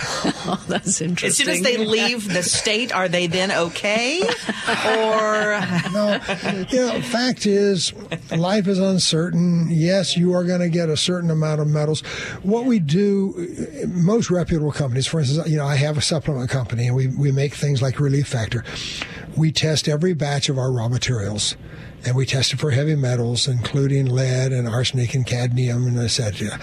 Oh, 0.51 0.63
that's 0.68 1.00
interesting. 1.01 1.29
As 1.29 1.38
soon 1.38 1.50
as 1.50 1.62
they 1.62 1.77
leave 1.77 2.32
the 2.34 2.44
state, 2.44 2.94
are 2.94 3.08
they 3.08 3.27
then 3.27 3.51
okay? 3.51 4.22
or 4.22 5.60
no, 5.94 6.20
you 6.70 6.86
know, 6.86 7.01
fact 7.01 7.46
is, 7.46 7.94
life 8.32 8.68
is 8.68 8.79
uncertain. 8.79 9.68
Yes, 9.70 10.18
you 10.18 10.34
are 10.34 10.44
going 10.44 10.60
to 10.62 10.70
get 10.70 10.89
a 10.89 10.98
certain 10.98 11.29
amount 11.32 11.38
of 11.43 11.67
metals. 11.67 12.01
What 12.43 12.65
we 12.65 12.79
do, 12.79 13.88
most 13.88 14.29
reputable 14.29 14.72
companies, 14.72 15.08
for 15.08 15.19
instance, 15.19 15.48
you 15.48 15.58
know, 15.58 15.65
I 15.65 15.75
have 15.75 15.98
a 15.98 16.01
supplement 16.01 16.50
company, 16.50 16.88
and 16.88 16.96
we 16.96 17.08
we 17.08 17.31
make 17.31 17.53
things 17.53 17.81
like 17.81 18.00
Relief 18.00 18.27
Factor. 18.27 18.63
We 19.38 19.51
test 19.51 19.88
every 19.88 20.13
batch 20.13 20.50
of 20.50 20.58
our 20.58 20.72
raw 20.72 20.88
materials. 20.89 21.55
And 22.05 22.15
we 22.15 22.25
test 22.25 22.53
it 22.53 22.62
for 22.62 22.72
heavy 22.72 22.96
metals, 22.96 23.46
including 23.46 24.05
lead 24.05 24.53
and 24.53 24.69
arsenic 24.69 25.13
and 25.15 25.25
cadmium 25.25 25.86
and 25.86 26.00
etc. 26.00 26.58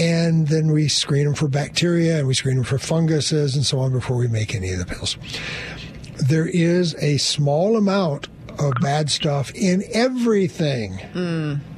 And 0.00 0.48
then 0.48 0.72
we 0.72 0.88
screen 0.88 1.26
them 1.26 1.34
for 1.34 1.46
bacteria 1.46 2.16
and 2.18 2.26
we 2.26 2.32
screen 2.32 2.54
them 2.54 2.64
for 2.64 2.78
funguses 2.78 3.54
and 3.54 3.66
so 3.66 3.80
on 3.80 3.92
before 3.92 4.16
we 4.16 4.28
make 4.28 4.54
any 4.54 4.70
of 4.70 4.78
the 4.78 4.86
pills 4.86 5.18
there 6.26 6.46
is 6.46 6.94
a 6.96 7.16
small 7.18 7.76
amount 7.76 8.28
of 8.58 8.72
bad 8.80 9.10
stuff 9.10 9.50
in 9.54 9.84
everything. 9.92 11.00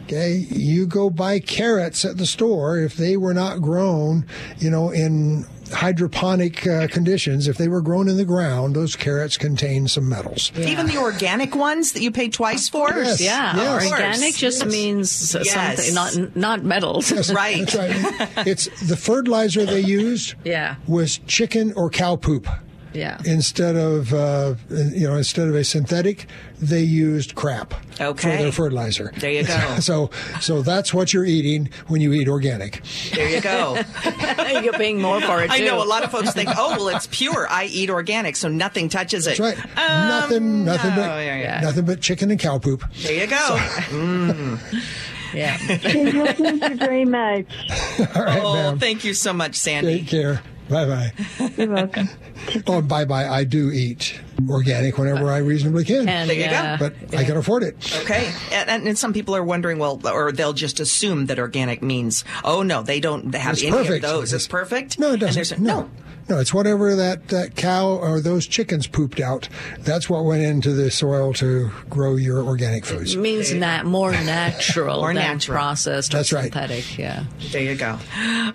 Okay, 0.06 0.34
you 0.50 0.86
go 0.86 1.08
buy 1.08 1.38
carrots 1.38 2.04
at 2.04 2.16
the 2.16 2.26
store. 2.26 2.78
If 2.78 2.96
they 2.96 3.16
were 3.16 3.34
not 3.34 3.60
grown, 3.62 4.26
you 4.58 4.68
know, 4.68 4.90
in 4.90 5.46
hydroponic 5.72 6.66
uh, 6.66 6.88
conditions, 6.88 7.46
if 7.46 7.56
they 7.56 7.68
were 7.68 7.80
grown 7.80 8.08
in 8.08 8.16
the 8.16 8.24
ground, 8.24 8.74
those 8.74 8.96
carrots 8.96 9.38
contain 9.38 9.86
some 9.86 10.08
metals. 10.08 10.50
even 10.56 10.86
the 10.86 10.96
organic 10.98 11.54
ones 11.54 11.92
that 11.92 12.02
you 12.02 12.10
pay 12.10 12.28
twice 12.28 12.68
for? 12.68 12.88
Yes. 12.90 13.20
yeah, 13.20 13.54
Yes. 13.56 13.90
organic 13.92 14.34
just 14.34 14.62
Yes. 14.64 14.72
means 14.72 15.34
Yes. 15.44 15.92
something, 15.92 15.94
not 16.24 16.36
not 16.36 16.64
metals. 16.64 17.12
Yes, 17.12 17.30
Right. 17.32 17.58
That's 17.70 17.76
right. 17.76 18.46
It's 18.48 18.68
the 18.88 18.96
fertilizer 18.96 19.64
they 19.64 19.78
used 19.80 20.34
Yeah. 20.44 20.74
was 20.88 21.20
chicken 21.28 21.72
or 21.74 21.88
cow 21.88 22.16
poop. 22.16 22.48
Yeah. 22.92 23.20
Instead 23.24 23.76
of 23.76 24.12
uh, 24.12 24.54
you 24.70 25.06
know 25.08 25.16
instead 25.16 25.48
of 25.48 25.54
a 25.54 25.62
synthetic, 25.64 26.26
they 26.60 26.82
used 26.82 27.34
crap 27.34 27.72
Okay. 28.00 28.36
for 28.36 28.42
their 28.42 28.52
fertilizer. 28.52 29.12
There 29.16 29.30
you 29.30 29.44
go. 29.44 29.76
so 29.80 30.10
so 30.40 30.62
that's 30.62 30.92
what 30.92 31.12
you're 31.12 31.24
eating 31.24 31.70
when 31.86 32.00
you 32.00 32.12
eat 32.12 32.28
organic. 32.28 32.82
There 33.14 33.28
you 33.28 33.40
go. 33.40 33.80
You're 34.62 34.72
paying 34.74 35.00
more 35.00 35.20
for 35.20 35.40
it 35.42 35.46
too. 35.48 35.54
I 35.54 35.58
know 35.60 35.82
a 35.82 35.86
lot 35.86 36.02
of 36.02 36.10
folks 36.10 36.32
think, 36.32 36.50
oh, 36.56 36.70
well, 36.76 36.88
it's 36.88 37.06
pure. 37.10 37.46
I 37.48 37.64
eat 37.66 37.88
organic, 37.88 38.36
so 38.36 38.48
nothing 38.48 38.88
touches 38.88 39.26
it. 39.26 39.38
That's 39.38 39.58
right. 39.58 39.76
nothing 39.76 40.64
nothing 40.64 40.90
no, 40.90 40.96
but 40.96 41.24
yeah, 41.24 41.38
yeah. 41.40 41.60
nothing 41.60 41.84
but 41.86 42.00
chicken 42.00 42.30
and 42.30 42.38
cow 42.40 42.58
poop. 42.58 42.82
There 43.02 43.12
you 43.14 43.26
go. 43.26 44.58
Yeah. 45.32 45.58
Well, 45.68 45.78
thank 46.34 46.62
you 46.70 46.76
very 46.76 47.04
much. 47.04 47.46
All 48.16 48.24
right, 48.24 48.40
Oh, 48.42 48.54
ma'am. 48.54 48.78
thank 48.80 49.04
you 49.04 49.14
so 49.14 49.32
much, 49.32 49.54
Sandy. 49.54 49.98
Take 50.00 50.08
care. 50.08 50.42
Bye 50.70 50.86
bye. 50.86 51.12
You're 51.56 51.68
welcome. 51.68 52.08
Oh, 52.66 52.80
bye 52.80 53.04
bye. 53.04 53.28
I 53.28 53.44
do 53.44 53.70
eat 53.70 54.18
organic 54.48 54.96
whenever 54.96 55.28
I 55.30 55.38
reasonably 55.38 55.84
can, 55.84 56.08
And, 56.08 56.30
There 56.30 56.36
you 56.36 56.44
go. 56.44 56.50
yeah. 56.50 56.76
but 56.78 56.94
I 57.14 57.24
can 57.24 57.36
afford 57.36 57.62
it. 57.64 57.76
Okay, 58.02 58.32
and, 58.52 58.86
and 58.88 58.96
some 58.98 59.12
people 59.12 59.34
are 59.36 59.42
wondering, 59.44 59.78
well, 59.78 60.00
or 60.06 60.32
they'll 60.32 60.52
just 60.52 60.80
assume 60.80 61.26
that 61.26 61.38
organic 61.38 61.82
means, 61.82 62.24
oh 62.44 62.62
no, 62.62 62.82
they 62.82 63.00
don't 63.00 63.34
have 63.34 63.54
It's 63.54 63.62
any 63.62 63.72
perfect. 63.72 64.04
of 64.04 64.10
those. 64.10 64.32
It's 64.32 64.44
It's- 64.44 64.48
perfect. 64.48 64.98
No, 64.98 65.12
it 65.12 65.18
doesn't. 65.18 65.34
there's- 65.34 65.58
no. 65.60 65.90
No, 66.30 66.38
it's 66.38 66.54
whatever 66.54 66.94
that, 66.94 67.26
that 67.28 67.56
cow 67.56 67.88
or 67.88 68.20
those 68.20 68.46
chickens 68.46 68.86
pooped 68.86 69.18
out. 69.18 69.48
That's 69.80 70.08
what 70.08 70.24
went 70.24 70.42
into 70.42 70.72
the 70.72 70.88
soil 70.90 71.32
to 71.34 71.72
grow 71.90 72.14
your 72.14 72.44
organic 72.44 72.84
foods. 72.86 73.14
It 73.16 73.18
means 73.18 73.52
na- 73.52 73.82
more 73.82 74.12
natural 74.12 75.00
More 75.00 75.08
than 75.12 75.16
natural. 75.22 75.56
processed 75.56 76.12
That's 76.12 76.32
or 76.32 76.36
right. 76.36 76.44
synthetic. 76.44 76.96
Yeah. 76.96 77.24
There 77.50 77.62
you 77.62 77.74
go. 77.74 77.98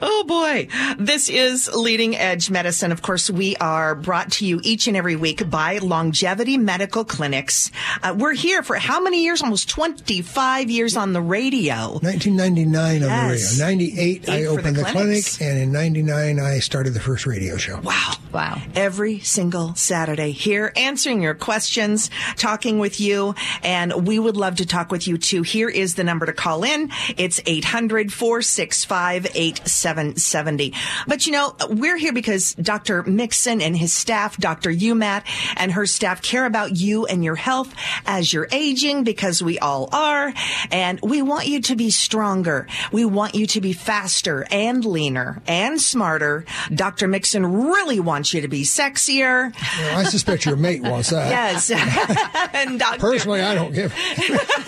Oh 0.02 0.24
boy. 0.26 0.70
This 0.98 1.28
is 1.28 1.70
Leading 1.76 2.16
Edge 2.16 2.50
Medicine. 2.50 2.94
Of 2.94 3.02
course, 3.02 3.30
we 3.30 3.58
are 3.58 3.94
brought 3.94 4.32
to 4.34 4.46
you 4.46 4.62
each 4.64 4.88
and 4.88 4.96
every 4.96 5.18
week 5.18 5.50
by 5.50 5.80
Longevity 5.80 6.58
Medical 6.58 7.04
Clinics. 7.04 7.72
Uh, 8.02 8.16
we're 8.18 8.34
here 8.34 8.64
for 8.64 8.78
how 8.78 9.02
many 9.02 9.24
years? 9.24 9.42
Almost 9.42 9.68
25 9.68 10.70
years 10.70 10.96
on 10.96 11.12
the 11.12 11.22
radio. 11.22 12.00
1999 12.02 13.04
on 13.04 13.28
the 13.28 13.34
radio. 13.34 13.48
98 13.66 14.30
I 14.30 14.36
Eight 14.38 14.46
for 14.46 14.52
opened 14.60 14.76
the 14.78 14.84
the, 14.84 14.92
clinic, 14.92 15.24
and 15.42 15.60
in 15.60 15.72
99 15.74 16.40
I 16.40 16.60
started 16.60 16.94
the 16.94 17.02
first 17.02 17.26
radio 17.26 17.58
show. 17.58 17.65
Wow. 17.74 18.14
Wow. 18.32 18.62
Every 18.76 19.20
single 19.20 19.76
Saturday 19.76 20.32
here, 20.32 20.74
answering 20.76 21.22
your 21.22 21.36
questions, 21.36 22.10
talking 22.36 22.80
with 22.80 23.00
you, 23.00 23.34
and 23.64 24.06
we 24.06 24.20
would 24.20 24.36
love 24.36 24.58
to 24.58 24.66
talk 24.66 24.92
with 24.92 25.08
you 25.08 25.18
too. 25.18 25.42
Here 25.42 25.70
is 25.70 25.96
the 25.96 26.04
number 26.04 26.26
to 26.26 26.34
call 26.34 26.64
in. 26.66 26.92
It's 27.18 27.40
800 27.46 28.12
465 28.12 29.28
8770. 29.34 30.74
But 31.08 31.26
you 31.26 31.32
know, 31.32 31.56
we're 31.70 31.98
here 31.98 32.12
because 32.12 32.54
Dr. 32.56 33.04
Mixon 33.04 33.62
and 33.62 33.76
his 33.76 33.94
staff, 33.94 34.38
Dr. 34.38 34.72
Umat 34.72 35.24
and 35.56 35.72
her 35.72 35.86
staff 35.86 36.22
care 36.22 36.46
about 36.46 36.76
you 36.76 37.06
and 37.06 37.24
your 37.24 37.36
health 37.36 37.74
as 38.06 38.34
you're 38.34 38.50
aging 38.52 39.06
because 39.06 39.42
we 39.42 39.60
all 39.60 39.88
are. 39.94 40.34
And 40.72 41.00
we 41.02 41.22
want 41.22 41.48
you 41.48 41.62
to 41.62 41.76
be 41.76 41.90
stronger. 41.90 42.68
We 42.92 43.06
want 43.06 43.36
you 43.36 43.48
to 43.48 43.62
be 43.62 43.72
faster 43.72 44.46
and 44.52 44.84
leaner 44.84 45.42
and 45.48 45.82
smarter. 45.82 46.44
Dr. 46.74 47.08
Mixon 47.08 47.46
really 47.56 48.00
wants 48.00 48.34
you 48.34 48.42
to 48.42 48.48
be 48.48 48.64
sexier. 48.64 49.54
Well, 49.80 50.00
I 50.00 50.04
suspect 50.04 50.46
your 50.46 50.56
mate 50.56 50.82
wants 50.82 51.10
that. 51.10 51.30
Yes. 51.30 51.72
and 52.54 52.80
Dr. 52.80 53.00
Personally, 53.00 53.42
I 53.42 53.56
don't 53.56 53.74
give. 53.74 53.94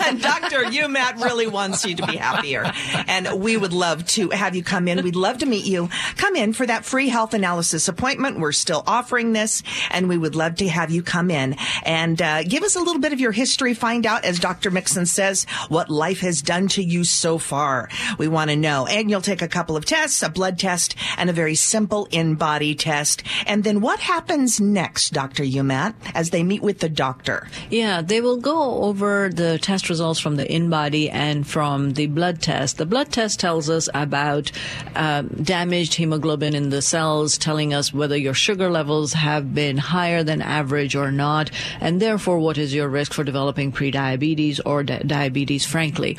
and 0.00 0.20
Dr. 0.20 0.64
Umat 0.64 1.22
really 1.22 1.46
wants 1.46 1.84
you 1.84 1.96
to 1.96 2.06
be 2.06 2.16
happier. 2.16 2.70
And 3.06 3.40
we 3.40 3.56
would 3.56 3.72
love 3.72 4.06
to 4.08 4.30
have 4.30 4.54
you 4.54 4.62
come 4.62 4.88
in. 4.88 5.02
We'd 5.02 5.16
love 5.16 5.38
to 5.38 5.46
meet 5.46 5.66
you. 5.66 5.88
Come 6.16 6.36
in 6.36 6.52
for 6.52 6.66
that 6.66 6.84
free 6.84 7.08
health 7.08 7.34
analysis 7.34 7.88
appointment. 7.88 8.38
We're 8.40 8.52
still 8.52 8.82
offering 8.86 9.32
this, 9.32 9.62
and 9.90 10.08
we 10.08 10.18
would 10.18 10.34
love 10.34 10.56
to 10.56 10.68
have 10.68 10.90
you 10.90 11.02
come 11.02 11.30
in 11.30 11.56
and 11.84 12.20
uh, 12.20 12.42
give 12.42 12.62
us 12.62 12.76
a 12.76 12.80
little 12.80 13.00
bit 13.00 13.12
of 13.12 13.20
your 13.20 13.32
history. 13.32 13.74
Find 13.74 14.06
out, 14.06 14.24
as 14.24 14.38
Dr. 14.38 14.70
Mixon 14.70 15.06
says, 15.06 15.44
what 15.68 15.90
life 15.90 16.20
has 16.20 16.42
done 16.42 16.68
to 16.68 16.82
you 16.82 17.04
so 17.04 17.38
far. 17.38 17.88
We 18.18 18.28
want 18.28 18.50
to 18.50 18.56
know. 18.56 18.86
And 18.86 19.10
you'll 19.10 19.20
take 19.20 19.42
a 19.42 19.48
couple 19.48 19.76
of 19.76 19.84
tests, 19.84 20.22
a 20.22 20.28
blood 20.28 20.58
test, 20.58 20.94
and 21.16 21.30
a 21.30 21.32
very 21.32 21.54
simple 21.54 22.08
test. 22.74 23.22
And 23.46 23.64
then 23.64 23.80
what 23.80 24.00
happens 24.00 24.60
next, 24.60 25.12
Dr. 25.12 25.44
Umat, 25.44 25.94
as 26.14 26.30
they 26.30 26.42
meet 26.42 26.62
with 26.62 26.80
the 26.80 26.88
doctor? 26.88 27.48
Yeah, 27.70 28.02
they 28.02 28.20
will 28.20 28.38
go 28.38 28.82
over 28.82 29.28
the 29.28 29.58
test 29.58 29.88
results 29.88 30.20
from 30.20 30.36
the 30.36 30.44
InBody 30.44 31.10
and 31.12 31.46
from 31.46 31.94
the 31.94 32.06
blood 32.06 32.40
test. 32.40 32.78
The 32.78 32.86
blood 32.86 33.12
test 33.12 33.40
tells 33.40 33.70
us 33.70 33.88
about 33.94 34.52
um, 34.94 35.28
damaged 35.28 35.94
hemoglobin 35.94 36.54
in 36.54 36.70
the 36.70 36.82
cells, 36.82 37.38
telling 37.38 37.74
us 37.74 37.92
whether 37.92 38.16
your 38.16 38.34
sugar 38.34 38.70
levels 38.70 39.12
have 39.12 39.54
been 39.54 39.76
higher 39.76 40.22
than 40.22 40.42
average 40.42 40.94
or 40.94 41.10
not, 41.10 41.50
and 41.80 42.00
therefore 42.00 42.38
what 42.38 42.58
is 42.58 42.74
your 42.74 42.88
risk 42.88 43.12
for 43.12 43.24
developing 43.24 43.72
prediabetes 43.72 44.60
or 44.64 44.82
di- 44.82 44.98
diabetes, 45.00 45.64
frankly. 45.64 46.18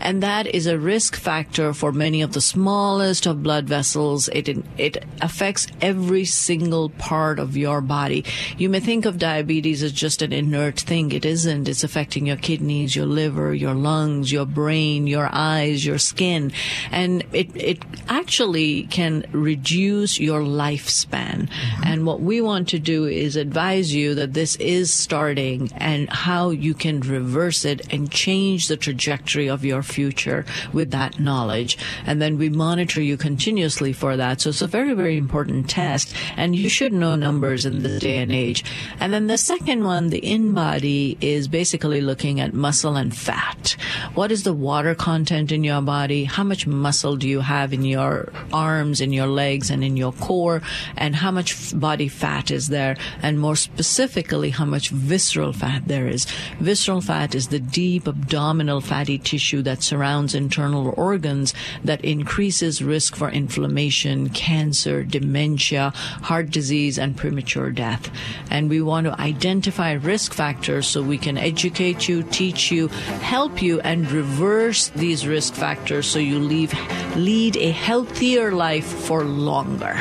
And 0.00 0.22
that 0.22 0.46
is 0.46 0.66
a 0.66 0.78
risk 0.78 1.16
factor 1.16 1.72
for 1.72 1.92
many 1.92 2.22
of 2.22 2.32
the 2.32 2.40
smallest 2.40 3.26
of 3.26 3.42
blood 3.42 3.66
vessels. 3.66 4.28
It, 4.28 4.48
it 4.76 5.04
affects 5.20 5.66
every 5.80 5.87
single 6.24 6.90
part 6.90 7.38
of 7.38 7.56
your 7.56 7.80
body. 7.80 8.24
You 8.56 8.68
may 8.68 8.80
think 8.80 9.04
of 9.04 9.18
diabetes 9.18 9.82
as 9.82 9.92
just 9.92 10.22
an 10.22 10.32
inert 10.32 10.80
thing. 10.80 11.12
It 11.12 11.24
isn't. 11.24 11.68
It's 11.68 11.84
affecting 11.84 12.26
your 12.26 12.36
kidneys, 12.36 12.94
your 12.94 13.06
liver, 13.06 13.54
your 13.54 13.74
lungs, 13.74 14.30
your 14.32 14.46
brain, 14.46 15.06
your 15.06 15.28
eyes, 15.32 15.84
your 15.84 15.98
skin. 15.98 16.52
And 16.90 17.24
it, 17.32 17.54
it 17.54 17.82
actually 18.08 18.84
can 18.84 19.24
reduce 19.32 20.18
your 20.20 20.40
lifespan. 20.40 21.48
Mm-hmm. 21.48 21.82
And 21.84 22.06
what 22.06 22.20
we 22.20 22.40
want 22.40 22.68
to 22.68 22.78
do 22.78 23.06
is 23.06 23.36
advise 23.36 23.94
you 23.94 24.14
that 24.14 24.34
this 24.34 24.56
is 24.56 24.92
starting 24.92 25.70
and 25.76 26.08
how 26.10 26.50
you 26.50 26.74
can 26.74 27.00
reverse 27.00 27.64
it 27.64 27.92
and 27.92 28.10
change 28.10 28.68
the 28.68 28.76
trajectory 28.76 29.48
of 29.48 29.64
your 29.64 29.82
future 29.82 30.44
with 30.72 30.90
that 30.90 31.20
knowledge. 31.20 31.78
And 32.06 32.20
then 32.20 32.38
we 32.38 32.48
monitor 32.48 33.00
you 33.00 33.16
continuously 33.16 33.92
for 33.92 34.16
that. 34.16 34.40
So 34.40 34.50
it's 34.50 34.62
a 34.62 34.66
very, 34.66 34.94
very 34.94 35.16
important 35.16 35.68
test. 35.78 36.14
And 36.36 36.56
you 36.56 36.68
should 36.68 36.92
know 36.92 37.14
numbers 37.16 37.64
in 37.64 37.82
this 37.82 38.00
day 38.00 38.18
and 38.18 38.32
age. 38.32 38.64
And 39.00 39.12
then 39.12 39.26
the 39.26 39.38
second 39.38 39.84
one, 39.84 40.10
the 40.10 40.20
InBody, 40.20 41.16
is 41.20 41.48
basically 41.48 42.00
looking 42.00 42.40
at 42.40 42.52
muscle 42.54 42.96
and 42.96 43.14
fat. 43.14 43.76
what 44.14 44.32
is 44.32 44.42
the 44.42 44.52
water 44.52 44.94
content 44.94 45.52
in 45.52 45.62
your 45.64 45.82
body, 45.82 46.24
how 46.24 46.44
much 46.44 46.66
muscle 46.66 47.16
do 47.16 47.28
you 47.28 47.40
have 47.40 47.72
in 47.72 47.84
your 47.84 48.32
arms, 48.52 49.00
in 49.00 49.12
your 49.12 49.26
legs, 49.26 49.70
and 49.70 49.84
in 49.84 49.96
your 49.96 50.12
core, 50.12 50.60
and 50.96 51.16
how 51.16 51.30
much 51.30 51.78
body 51.78 52.08
fat 52.08 52.50
is 52.50 52.68
there, 52.68 52.96
and 53.22 53.38
more 53.38 53.56
specifically, 53.56 54.50
how 54.50 54.64
much 54.64 54.90
visceral 54.90 55.52
fat 55.52 55.82
there 55.86 56.08
is. 56.08 56.26
Visceral 56.60 57.00
fat 57.00 57.34
is 57.34 57.48
the 57.48 57.60
deep 57.60 58.06
abdominal 58.06 58.80
fatty 58.80 59.18
tissue 59.18 59.62
that 59.62 59.82
surrounds 59.82 60.34
internal 60.34 60.94
organs 60.96 61.54
that 61.84 62.04
increases 62.04 62.82
risk 62.82 63.16
for 63.16 63.30
inflammation, 63.30 64.28
cancer, 64.30 65.04
dementia, 65.04 65.67
heart 65.76 66.50
disease, 66.50 66.98
and 66.98 67.16
premature 67.16 67.70
death. 67.70 68.10
And 68.50 68.68
we 68.70 68.80
want 68.82 69.06
to 69.06 69.20
identify 69.20 69.92
risk 69.92 70.32
factors 70.34 70.86
so 70.88 71.02
we 71.02 71.18
can 71.18 71.36
educate 71.38 72.08
you, 72.08 72.22
teach 72.24 72.70
you, 72.70 72.88
help 72.88 73.62
you, 73.62 73.80
and 73.80 74.10
reverse 74.10 74.88
these 74.88 75.26
risk 75.26 75.54
factors 75.54 76.06
so 76.06 76.18
you 76.18 76.38
leave, 76.38 76.72
lead 77.16 77.56
a 77.56 77.70
healthier 77.70 78.52
life 78.52 78.86
for 78.86 79.24
longer. 79.24 79.94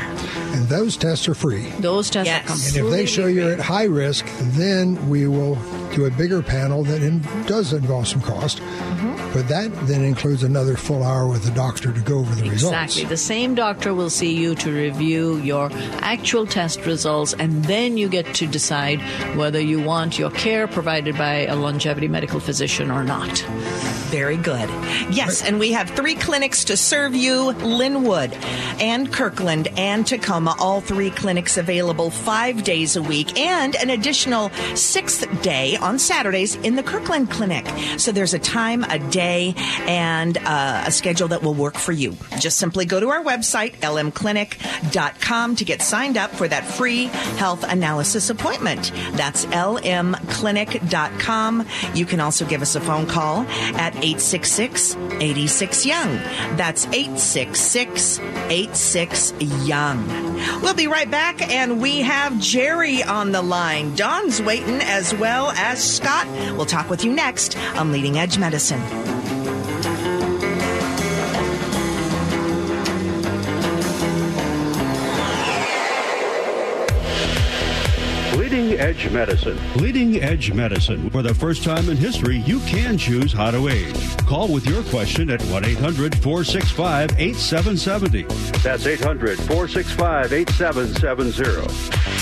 And 0.55 0.67
those 0.69 0.97
tests 0.97 1.27
are 1.27 1.35
free. 1.35 1.69
Those 1.79 2.09
tests 2.09 2.27
Yes. 2.27 2.49
are 2.49 2.53
And 2.53 2.77
And 2.77 2.85
if 2.87 2.91
they 2.91 3.05
show 3.05 3.27
you're 3.27 3.51
at 3.53 3.59
high 3.59 3.85
risk, 3.85 4.25
then 4.57 5.09
we 5.09 5.27
will 5.27 5.55
do 5.95 6.05
a 6.05 6.11
bigger 6.11 6.41
panel 6.41 6.83
that 6.83 7.01
in, 7.01 7.21
does 7.45 7.73
involve 7.73 8.07
some 8.07 8.21
cost. 8.21 8.59
Mm-hmm. 8.59 9.33
But 9.33 9.47
that 9.49 9.69
then 9.87 10.03
includes 10.03 10.43
another 10.43 10.75
full 10.77 11.03
hour 11.03 11.27
with 11.27 11.43
the 11.43 11.51
doctor 11.51 11.91
to 11.91 12.01
go 12.01 12.19
over 12.19 12.33
the 12.35 12.43
Exactly. 12.45 12.49
results. 12.51 12.73
Exactly. 12.85 13.09
The 13.09 13.17
same 13.17 13.55
doctor 13.55 13.93
will 13.93 14.09
see 14.09 14.33
you 14.35 14.55
to 14.55 14.71
review 14.71 15.37
your 15.37 15.56
actual 15.65 16.45
test 16.45 16.85
results, 16.85 17.33
and 17.33 17.65
then 17.65 17.97
you 17.97 18.07
get 18.09 18.33
to 18.35 18.47
decide 18.47 19.01
whether 19.35 19.59
you 19.59 19.81
want 19.81 20.17
your 20.17 20.31
care 20.31 20.67
provided 20.67 21.17
by 21.17 21.45
a 21.45 21.55
longevity 21.55 22.07
medical 22.07 22.39
physician 22.39 22.91
or 22.91 23.03
not. 23.03 23.37
Very 24.09 24.37
good. 24.37 24.69
Yes, 25.11 25.43
and 25.43 25.59
we 25.59 25.73
have 25.73 25.89
three 25.89 26.15
clinics 26.15 26.63
to 26.65 26.77
serve 26.77 27.13
you 27.13 27.53
Lynnwood 27.53 28.33
and 28.81 29.11
Kirkland 29.11 29.67
and 29.77 30.07
Tacoma. 30.07 30.55
All 30.59 30.79
three 30.79 31.09
clinics 31.09 31.57
available 31.57 32.09
five 32.09 32.63
days 32.63 32.95
a 32.95 33.01
week 33.01 33.37
and 33.37 33.75
an 33.75 33.89
additional 33.89 34.49
sixth 34.75 35.41
day 35.41 35.75
on 35.77 35.99
Saturdays 35.99 36.55
in 36.55 36.75
the 36.75 36.83
Kirkland 36.83 37.29
Clinic. 37.29 37.67
So 37.97 38.11
there's 38.11 38.33
a 38.33 38.39
time, 38.39 38.83
a 38.85 38.99
day, 38.99 39.53
and 39.81 40.37
uh, 40.37 40.83
a 40.85 40.91
schedule 40.91 41.27
that 41.29 41.43
will 41.43 41.53
work 41.53 41.75
for 41.75 41.91
you. 41.91 42.15
Just 42.39 42.57
simply 42.57 42.85
go 42.85 42.99
to 42.99 43.09
our 43.09 43.23
website, 43.23 43.75
lmclinic.com, 43.79 45.46
to 45.55 45.65
get 45.65 45.81
signed 45.81 46.17
up 46.17 46.31
for 46.31 46.47
that 46.47 46.65
free 46.65 47.05
health 47.37 47.63
analysis 47.63 48.29
appointment. 48.29 48.91
That's 49.13 49.45
lmclinic.com. 49.45 51.65
You 51.93 52.05
can 52.05 52.19
also 52.19 52.45
give 52.45 52.61
us 52.61 52.75
a 52.75 52.81
phone 52.81 53.07
call 53.07 53.41
at 53.77 53.95
866 53.95 54.95
86 55.19 55.85
Young. 55.85 56.15
That's 56.57 56.85
866 56.87 58.19
86 58.19 59.33
Young. 59.65 60.07
We'll 60.61 60.73
be 60.73 60.87
right 60.87 61.09
back, 61.09 61.41
and 61.41 61.81
we 61.81 62.01
have 62.01 62.39
Jerry 62.39 63.03
on 63.03 63.31
the 63.31 63.41
line. 63.41 63.95
Don's 63.95 64.41
waiting 64.41 64.81
as 64.81 65.13
well 65.15 65.51
as 65.51 65.83
Scott. 65.83 66.27
We'll 66.55 66.65
talk 66.65 66.89
with 66.89 67.03
you 67.03 67.13
next 67.13 67.57
on 67.75 67.91
Leading 67.91 68.17
Edge 68.17 68.37
Medicine. 68.37 68.81
Leading 78.77 78.89
Edge 78.95 79.11
Medicine. 79.11 79.73
Leading 79.77 80.21
Edge 80.21 80.53
Medicine. 80.53 81.09
For 81.09 81.23
the 81.23 81.33
first 81.33 81.63
time 81.63 81.89
in 81.89 81.97
history, 81.97 82.37
you 82.45 82.59
can 82.59 82.95
choose 82.95 83.33
how 83.33 83.49
to 83.49 83.69
age. 83.69 84.17
Call 84.27 84.53
with 84.53 84.67
your 84.67 84.83
question 84.83 85.31
at 85.31 85.41
1 85.45 85.65
800 85.65 86.15
465 86.19 87.09
8770. 87.17 88.23
That's 88.61 88.85
800 88.85 89.39
465 89.39 90.31
8770. 90.31 92.16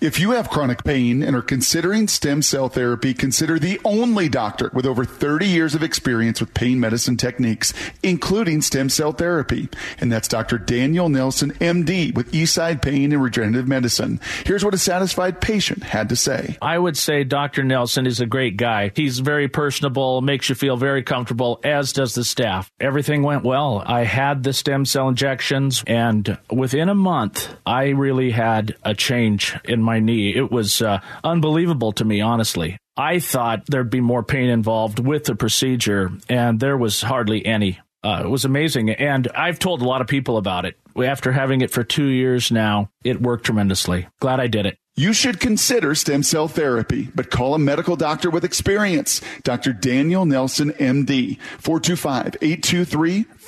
If 0.00 0.20
you 0.20 0.30
have 0.30 0.48
chronic 0.48 0.84
pain 0.84 1.24
and 1.24 1.34
are 1.34 1.42
considering 1.42 2.06
stem 2.06 2.40
cell 2.40 2.68
therapy, 2.68 3.12
consider 3.12 3.58
the 3.58 3.80
only 3.84 4.28
doctor 4.28 4.70
with 4.72 4.86
over 4.86 5.04
30 5.04 5.44
years 5.44 5.74
of 5.74 5.82
experience 5.82 6.38
with 6.38 6.54
pain 6.54 6.78
medicine 6.78 7.16
techniques, 7.16 7.74
including 8.00 8.62
stem 8.62 8.90
cell 8.90 9.10
therapy. 9.10 9.68
And 9.98 10.12
that's 10.12 10.28
Dr. 10.28 10.56
Daniel 10.56 11.08
Nelson, 11.08 11.50
MD, 11.54 12.14
with 12.14 12.30
Eastside 12.30 12.80
Pain 12.80 13.10
and 13.10 13.20
Regenerative 13.20 13.66
Medicine. 13.66 14.20
Here's 14.46 14.64
what 14.64 14.72
a 14.72 14.78
satisfied 14.78 15.40
patient 15.40 15.82
had 15.82 16.10
to 16.10 16.16
say. 16.16 16.56
I 16.62 16.78
would 16.78 16.96
say 16.96 17.24
Dr. 17.24 17.64
Nelson 17.64 18.06
is 18.06 18.20
a 18.20 18.26
great 18.26 18.56
guy. 18.56 18.92
He's 18.94 19.18
very 19.18 19.48
personable, 19.48 20.20
makes 20.20 20.48
you 20.48 20.54
feel 20.54 20.76
very 20.76 21.02
comfortable, 21.02 21.58
as 21.64 21.92
does 21.92 22.14
the 22.14 22.22
staff. 22.22 22.70
Everything 22.78 23.24
went 23.24 23.42
well. 23.42 23.82
I 23.84 24.04
had 24.04 24.44
the 24.44 24.52
stem 24.52 24.84
cell 24.84 25.08
injections, 25.08 25.82
and 25.88 26.38
within 26.52 26.88
a 26.88 26.94
month, 26.94 27.52
I 27.66 27.88
really 27.88 28.30
had 28.30 28.76
a 28.84 28.94
change 28.94 29.56
in 29.64 29.87
my 29.88 30.00
knee. 30.00 30.36
It 30.36 30.50
was 30.50 30.82
uh, 30.82 31.00
unbelievable 31.24 31.92
to 31.92 32.04
me, 32.04 32.20
honestly. 32.20 32.76
I 32.96 33.20
thought 33.20 33.64
there'd 33.66 33.88
be 33.88 34.02
more 34.02 34.22
pain 34.22 34.50
involved 34.50 34.98
with 34.98 35.24
the 35.24 35.34
procedure, 35.34 36.10
and 36.28 36.60
there 36.60 36.76
was 36.76 37.00
hardly 37.00 37.46
any. 37.46 37.78
Uh, 38.04 38.22
it 38.24 38.28
was 38.28 38.44
amazing. 38.44 38.90
And 38.90 39.28
I've 39.34 39.58
told 39.58 39.80
a 39.80 39.86
lot 39.86 40.02
of 40.02 40.06
people 40.06 40.36
about 40.36 40.66
it. 40.66 40.76
After 40.96 41.32
having 41.32 41.62
it 41.62 41.70
for 41.70 41.84
two 41.84 42.06
years 42.06 42.52
now, 42.52 42.90
it 43.02 43.22
worked 43.22 43.46
tremendously. 43.46 44.08
Glad 44.20 44.40
I 44.40 44.46
did 44.46 44.66
it. 44.66 44.78
You 44.98 45.12
should 45.12 45.38
consider 45.38 45.94
stem 45.94 46.24
cell 46.24 46.48
therapy, 46.48 47.08
but 47.14 47.30
call 47.30 47.54
a 47.54 47.58
medical 47.58 47.94
doctor 47.94 48.30
with 48.30 48.44
experience. 48.44 49.20
Dr. 49.44 49.72
Daniel 49.72 50.26
Nelson, 50.26 50.72
MD, 50.72 51.38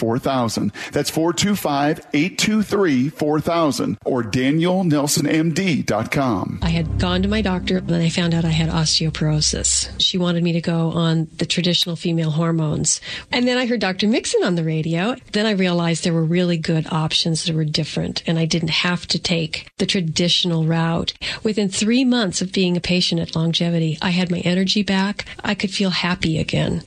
425-823-4000. 0.01 0.93
That's 0.93 1.11
425-823-4000 1.11 3.97
or 4.05 4.23
danielnelsonmd.com. 4.23 6.59
I 6.63 6.71
had 6.71 6.99
gone 6.99 7.23
to 7.23 7.29
my 7.29 7.43
doctor 7.43 7.79
and 7.79 7.95
I 7.95 8.09
found 8.09 8.35
out 8.35 8.45
I 8.45 8.49
had 8.49 8.69
osteoporosis. 8.69 10.01
She 10.01 10.19
wanted 10.19 10.43
me 10.43 10.53
to 10.53 10.61
go 10.61 10.91
on 10.91 11.29
the 11.37 11.47
traditional 11.47 11.95
female 11.97 12.31
hormones. 12.31 13.01
And 13.31 13.47
then 13.47 13.59
I 13.59 13.67
heard 13.67 13.81
Dr. 13.81 14.09
Mixon 14.09 14.43
on 14.45 14.55
the 14.55 14.65
radio. 14.65 15.17
Then 15.33 15.47
I 15.47 15.53
realized 15.53 16.05
there 16.05 16.13
were 16.13 16.25
really 16.25 16.57
good 16.57 16.87
options 16.91 17.45
that 17.45 17.55
were 17.55 17.65
different 17.65 18.23
and 18.27 18.39
I 18.39 18.47
didn't 18.47 18.71
have 18.71 19.07
to 19.09 19.19
take 19.19 19.69
the 19.79 19.87
traditional 19.87 20.65
route. 20.65 21.13
Within 21.43 21.69
three 21.69 22.05
months 22.05 22.41
of 22.41 22.53
being 22.53 22.77
a 22.77 22.81
patient 22.81 23.21
at 23.21 23.37
Longevity, 23.37 23.99
I 24.01 24.11
had 24.11 24.31
my 24.31 24.39
energy 24.39 24.83
back. 24.83 25.27
I 25.43 25.55
could 25.55 25.71
feel 25.71 25.91
happy 25.91 26.39
again. 26.39 26.83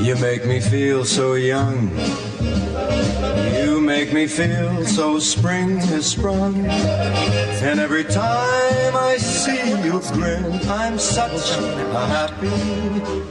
You 0.00 0.16
make 0.16 0.46
me 0.46 0.60
feel 0.60 1.04
so 1.04 1.34
young. 1.34 1.90
You 3.54 3.82
make 3.82 4.14
me 4.14 4.26
feel 4.26 4.86
so 4.86 5.18
spring 5.18 5.76
has 5.76 6.06
sprung. 6.06 6.64
And 6.66 7.78
every 7.78 8.04
time 8.04 8.96
I 8.96 9.18
see 9.18 9.70
you 9.84 10.00
grin, 10.12 10.58
I'm 10.68 10.98
such 10.98 11.50
a 11.58 12.06
happy 12.06 12.48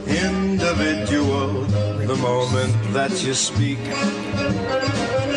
individual. 0.06 1.64
The 2.06 2.16
moment 2.16 2.72
that 2.92 3.10
you 3.24 3.34
speak, 3.34 3.80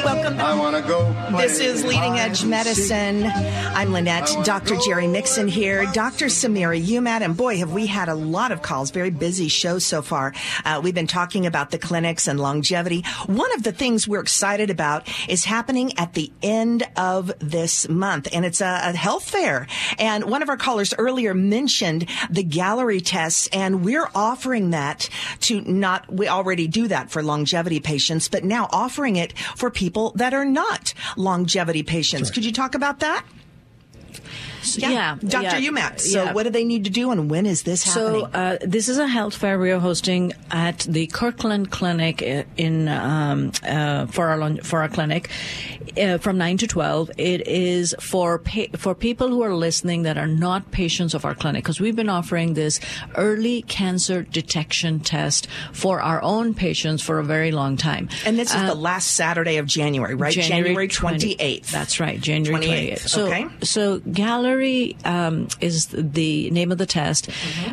Welcome 0.04 0.36
back. 0.36 0.46
I 0.48 0.60
want 0.60 0.76
to 0.76 0.82
go. 0.82 1.38
This 1.38 1.60
is 1.60 1.86
Leading 1.86 2.20
Edge 2.20 2.44
Medicine. 2.44 3.24
I'm 3.24 3.94
Lynette. 3.94 4.30
Dr. 4.44 4.76
Jerry 4.86 5.08
Mixon 5.08 5.48
here. 5.48 5.86
Dr. 5.94 6.26
Samira 6.26 6.78
Umat. 6.82 7.22
And 7.22 7.38
boy, 7.38 7.58
have 7.60 7.72
we 7.72 7.86
had 7.86 8.10
a 8.10 8.14
lot 8.14 8.52
of 8.52 8.62
calls. 8.62 8.92
Very 8.92 9.12
busy 9.12 9.48
show 9.48 9.80
so 9.80 10.02
far. 10.02 10.34
Uh, 10.66 10.82
we've 10.84 10.94
been 10.94 11.08
talking 11.08 11.46
about 11.46 11.72
the 11.72 11.78
clinics 11.78 12.28
and 12.28 12.38
longevity. 12.38 13.04
One 13.28 13.54
of 13.54 13.64
the 13.64 13.72
things 13.72 14.06
we're 14.06 14.20
excited 14.20 14.70
about 14.70 15.08
is 15.30 15.46
happening 15.46 15.98
at 15.98 16.14
the 16.14 16.32
end 16.42 16.84
of 16.98 17.32
this 17.40 17.88
month. 17.88 18.28
And 18.34 18.46
it's 18.46 18.60
a, 18.60 18.82
a 18.84 18.92
health 18.92 19.30
fair. 19.30 19.68
And 19.98 20.26
one 20.26 20.42
of 20.42 20.50
our 20.50 20.58
callers 20.58 20.94
earlier 20.98 21.34
mentioned 21.34 22.10
the 22.30 22.44
Galleri 22.44 23.02
tests. 23.04 23.48
And 23.54 23.86
we're 23.86 24.10
offering 24.14 24.72
that 24.72 25.08
to 25.42 25.62
not, 25.62 26.12
we 26.12 26.28
already 26.28 26.68
do 26.68 26.90
that 26.90 27.10
for 27.10 27.24
longevity 27.24 27.80
patients, 27.80 28.28
but 28.28 28.44
now 28.44 28.68
offering 28.74 29.16
it 29.16 29.38
for 29.56 29.72
people 29.72 29.93
that 30.16 30.34
are 30.34 30.46
not 30.46 30.94
longevity 31.18 31.84
patients. 31.84 32.32
Could 32.32 32.46
you 32.46 32.52
talk 32.52 32.76
about 32.76 33.00
that? 33.00 33.26
Yeah, 34.78 35.16
Dr. 35.20 35.60
yeah, 35.60 35.70
Umat. 35.70 36.00
So, 36.00 36.24
yeah. 36.26 36.34
what 36.34 36.44
do 36.44 36.50
they 36.50 36.64
need 36.64 36.84
to 36.86 36.90
do, 36.90 37.12
and 37.12 37.30
when 37.30 37.46
is 37.46 37.64
this 37.64 37.84
happening? 37.84 38.22
So 38.22 38.26
uh, 38.34 38.58
this 38.62 38.90
is 38.90 38.98
a 38.98 39.08
health 39.08 39.36
fair 39.36 39.60
we 39.60 39.72
are 39.72 39.80
hosting 39.80 40.34
at 40.52 40.80
the 40.80 41.08
Kirkland 41.08 41.72
Clinic 41.72 42.22
in 42.58 42.88
um, 42.88 43.52
uh, 43.64 44.06
for 44.08 44.30
our 44.30 44.56
for 44.64 44.82
our 44.82 44.90
clinic 44.90 45.30
uh, 45.98 46.18
from 46.18 46.38
nine 46.38 46.58
to 46.58 46.68
twelve. 46.68 47.12
It 47.18 47.48
is 47.48 47.96
for 48.00 48.40
pa- 48.40 48.72
for 48.78 48.96
people 48.96 49.28
who 49.30 49.42
are 49.44 49.54
listening 49.56 50.04
that 50.04 50.18
are 50.18 50.28
not 50.28 50.72
patients 50.72 51.14
of 51.14 51.26
our 51.26 51.36
clinic 51.36 51.64
because 51.64 51.80
we've 51.80 51.96
been 51.96 52.10
offering 52.10 52.54
this 52.54 52.80
early 53.16 53.62
cancer 53.64 54.24
detection 54.24 55.00
test 55.00 55.48
for 55.72 56.02
our 56.02 56.22
own 56.22 56.54
patients 56.54 57.02
for 57.02 57.20
a 57.20 57.24
very 57.24 57.52
long 57.52 57.78
time. 57.78 58.10
and 58.26 58.38
this 58.38 58.50
is 58.50 58.56
Uh, 58.62 58.68
the 58.68 58.76
last 58.76 59.14
Saturday 59.14 59.58
of 59.58 59.66
January, 59.66 60.16
right? 60.16 60.34
January 60.34 60.88
28th. 60.88 61.68
That's 61.72 62.00
right, 62.00 62.20
January 62.20 62.66
28th, 62.66 62.94
28th. 62.94 63.10
So, 63.10 63.26
okay. 63.28 63.46
so 63.62 64.00
Um, 65.06 65.48
is 65.62 65.88
the 65.88 66.50
name 66.52 66.72
of 66.72 66.78
the 66.78 66.86
test. 66.86 67.30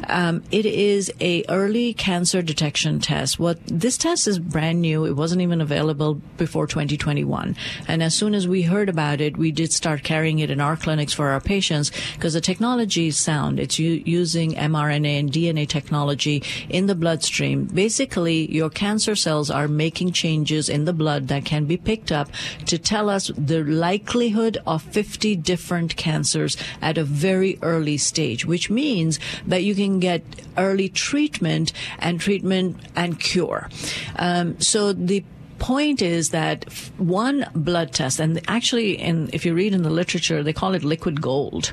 Um, 0.08 0.42
it 0.50 0.64
is 0.64 1.12
a 1.20 1.44
early 1.48 1.92
cancer 1.92 2.42
detection 2.42 3.00
test. 3.00 3.38
What 3.38 3.58
this 3.66 3.98
test 3.98 4.26
is 4.26 4.38
brand 4.38 4.80
new. 4.80 5.04
It 5.04 5.12
wasn't 5.12 5.42
even 5.42 5.60
available 5.60 6.14
before 6.36 6.66
2021. 6.66 7.56
And 7.86 8.02
as 8.02 8.14
soon 8.14 8.34
as 8.34 8.48
we 8.48 8.62
heard 8.62 8.88
about 8.88 9.20
it, 9.20 9.36
we 9.36 9.52
did 9.52 9.72
start 9.72 10.02
carrying 10.02 10.38
it 10.38 10.50
in 10.50 10.60
our 10.60 10.76
clinics 10.76 11.12
for 11.12 11.28
our 11.28 11.40
patients 11.40 11.90
because 12.14 12.32
the 12.32 12.40
technology 12.40 13.08
is 13.08 13.18
sound. 13.18 13.60
It's 13.60 13.78
u- 13.78 14.02
using 14.06 14.54
mRNA 14.54 15.20
and 15.20 15.32
DNA 15.32 15.68
technology 15.68 16.42
in 16.68 16.86
the 16.86 16.94
bloodstream. 16.94 17.64
Basically, 17.64 18.50
your 18.50 18.70
cancer 18.70 19.14
cells 19.14 19.50
are 19.50 19.68
making 19.68 20.12
changes 20.12 20.68
in 20.68 20.84
the 20.86 20.92
blood 20.92 21.28
that 21.28 21.44
can 21.44 21.66
be 21.66 21.76
picked 21.76 22.10
up 22.10 22.30
to 22.66 22.78
tell 22.78 23.10
us 23.10 23.30
the 23.36 23.62
likelihood 23.64 24.58
of 24.66 24.82
50 24.82 25.36
different 25.36 25.96
cancers 25.96 26.56
at 26.80 26.98
a 26.98 27.04
very 27.04 27.58
early 27.62 27.96
stage, 27.96 28.44
which 28.44 28.70
means 28.70 29.18
that 29.46 29.62
you 29.62 29.74
can 29.74 30.00
get 30.00 30.22
early 30.56 30.88
treatment 30.88 31.72
and 31.98 32.20
treatment 32.20 32.76
and 32.96 33.18
cure. 33.20 33.68
Um, 34.16 34.60
so 34.60 34.92
the 34.92 35.24
point 35.60 36.02
is 36.02 36.30
that 36.30 36.64
one 36.98 37.46
blood 37.54 37.92
test, 37.92 38.18
and 38.18 38.40
actually, 38.48 38.98
in, 38.98 39.30
if 39.32 39.44
you 39.44 39.54
read 39.54 39.74
in 39.74 39.82
the 39.82 39.90
literature, 39.90 40.42
they 40.42 40.52
call 40.52 40.74
it 40.74 40.82
liquid 40.82 41.20
gold 41.20 41.72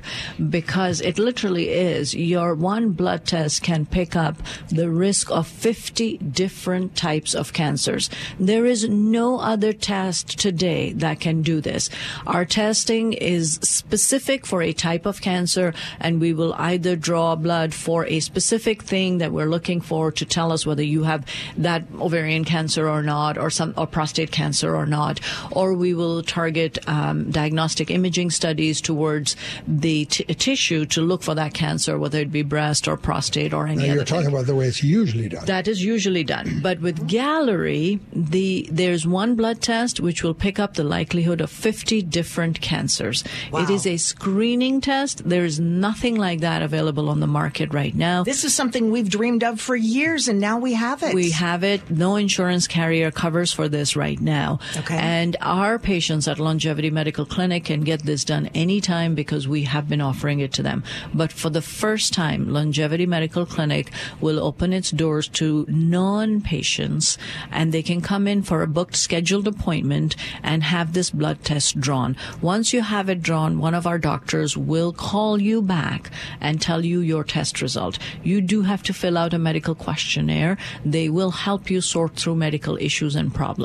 because 0.49 1.01
it 1.01 1.17
literally 1.17 1.69
is. 1.69 2.13
Your 2.13 2.53
one 2.53 2.91
blood 2.91 3.25
test 3.25 3.63
can 3.63 3.85
pick 3.85 4.15
up 4.15 4.35
the 4.69 4.89
risk 4.89 5.31
of 5.31 5.47
50 5.47 6.17
different 6.17 6.95
types 6.95 7.33
of 7.33 7.53
cancers. 7.53 8.09
There 8.39 8.65
is 8.65 8.87
no 8.87 9.39
other 9.39 9.73
test 9.73 10.37
today 10.37 10.93
that 10.93 11.19
can 11.19 11.41
do 11.41 11.61
this. 11.61 11.89
Our 12.27 12.45
testing 12.45 13.13
is 13.13 13.53
specific 13.63 14.45
for 14.45 14.61
a 14.61 14.73
type 14.73 15.05
of 15.05 15.21
cancer, 15.21 15.73
and 15.99 16.19
we 16.19 16.33
will 16.33 16.53
either 16.55 16.95
draw 16.95 17.35
blood 17.35 17.73
for 17.73 18.05
a 18.05 18.19
specific 18.19 18.83
thing 18.83 19.19
that 19.19 19.31
we're 19.31 19.49
looking 19.49 19.79
for 19.79 20.11
to 20.11 20.25
tell 20.25 20.51
us 20.51 20.65
whether 20.65 20.83
you 20.83 21.03
have 21.03 21.25
that 21.57 21.83
ovarian 21.99 22.43
cancer 22.43 22.89
or 22.89 23.01
not, 23.01 23.37
or 23.37 23.49
some 23.49 23.73
or 23.77 23.87
prostate 23.87 24.31
cancer 24.31 24.75
or 24.75 24.85
not, 24.85 25.19
or 25.51 25.73
we 25.73 25.93
will 25.93 26.23
target 26.23 26.77
um, 26.87 27.29
diagnostic 27.31 27.89
imaging 27.91 28.29
studies 28.31 28.81
towards 28.81 29.35
the 29.67 30.05
t- 30.05 30.23
tissue 30.35 30.85
to 30.87 31.01
look 31.01 31.23
for 31.23 31.35
that 31.35 31.53
cancer, 31.53 31.97
whether 31.97 32.19
it 32.19 32.31
be 32.31 32.41
breast 32.41 32.87
or 32.87 32.97
prostate 32.97 33.53
or 33.53 33.67
any 33.67 33.87
Now 33.87 33.93
you're 33.95 34.05
talking 34.05 34.25
thing. 34.25 34.33
about 34.33 34.45
the 34.47 34.55
way 34.55 34.65
it's 34.67 34.83
usually 34.83 35.29
done. 35.29 35.45
That 35.45 35.67
is 35.67 35.83
usually 35.83 36.23
done. 36.23 36.59
But 36.61 36.79
with 36.81 37.07
Galleri, 37.07 37.99
the 38.13 38.67
there's 38.71 39.05
one 39.07 39.35
blood 39.35 39.61
test 39.61 39.99
which 39.99 40.23
will 40.23 40.33
pick 40.33 40.59
up 40.59 40.73
the 40.75 40.83
likelihood 40.83 41.41
of 41.41 41.49
50 41.51 42.01
different 42.03 42.61
cancers. 42.61 43.23
Wow. 43.51 43.63
It 43.63 43.69
is 43.69 43.85
a 43.85 43.97
screening 43.97 44.81
test. 44.81 45.27
There 45.27 45.45
is 45.45 45.59
nothing 45.59 46.15
like 46.15 46.39
that 46.41 46.61
available 46.61 47.09
on 47.09 47.19
the 47.19 47.27
market 47.27 47.73
right 47.73 47.93
now. 47.95 48.23
This 48.23 48.43
is 48.43 48.53
something 48.53 48.91
we've 48.91 49.09
dreamed 49.09 49.43
of 49.43 49.59
for 49.59 49.75
years, 49.75 50.27
and 50.27 50.39
now 50.39 50.57
we 50.59 50.73
have 50.73 51.03
it. 51.03 51.13
We 51.13 51.31
have 51.31 51.63
it. 51.63 51.89
No 51.89 52.15
insurance 52.15 52.67
carrier 52.67 53.11
covers 53.11 53.51
for 53.53 53.66
this 53.67 53.95
right 53.95 54.19
now. 54.19 54.59
Okay. 54.77 54.97
And 54.97 55.35
our 55.41 55.79
patients 55.79 56.27
at 56.27 56.39
Longevity 56.39 56.89
Medical 56.89 57.25
Clinic 57.25 57.65
can 57.65 57.81
get 57.81 58.03
this 58.03 58.23
done 58.23 58.47
anytime 58.53 59.15
because 59.15 59.47
we 59.47 59.63
have 59.63 59.89
been 59.89 60.01
offering 60.01 60.39
it 60.39 60.53
to 60.53 60.63
them. 60.63 60.83
But 61.13 61.31
for 61.31 61.49
the 61.49 61.61
first 61.61 62.13
time, 62.13 62.51
Longevity 62.51 63.05
Medical 63.05 63.45
Clinic 63.45 63.91
will 64.21 64.39
open 64.39 64.73
its 64.73 64.91
doors 64.91 65.27
to 65.29 65.65
non-patients 65.67 67.17
and 67.51 67.71
they 67.71 67.83
can 67.83 68.01
come 68.01 68.27
in 68.27 68.43
for 68.43 68.61
a 68.61 68.67
booked 68.67 68.95
scheduled 68.95 69.47
appointment 69.47 70.15
and 70.43 70.63
have 70.63 70.93
this 70.93 71.09
blood 71.09 71.43
test 71.43 71.79
drawn. 71.79 72.15
Once 72.41 72.73
you 72.73 72.81
have 72.81 73.09
it 73.09 73.21
drawn, 73.21 73.59
one 73.59 73.73
of 73.73 73.87
our 73.87 73.97
doctors 73.97 74.55
will 74.57 74.93
call 74.93 75.41
you 75.41 75.61
back 75.61 76.11
and 76.39 76.61
tell 76.61 76.85
you 76.85 76.99
your 76.99 77.23
test 77.23 77.61
result. 77.61 77.99
You 78.23 78.41
do 78.41 78.61
have 78.61 78.83
to 78.83 78.93
fill 78.93 79.17
out 79.17 79.33
a 79.33 79.39
medical 79.39 79.75
questionnaire. 79.75 80.57
They 80.85 81.09
will 81.09 81.31
help 81.31 81.69
you 81.69 81.81
sort 81.81 82.15
through 82.15 82.35
medical 82.35 82.77
issues 82.77 83.15
and 83.15 83.33
problems. 83.33 83.56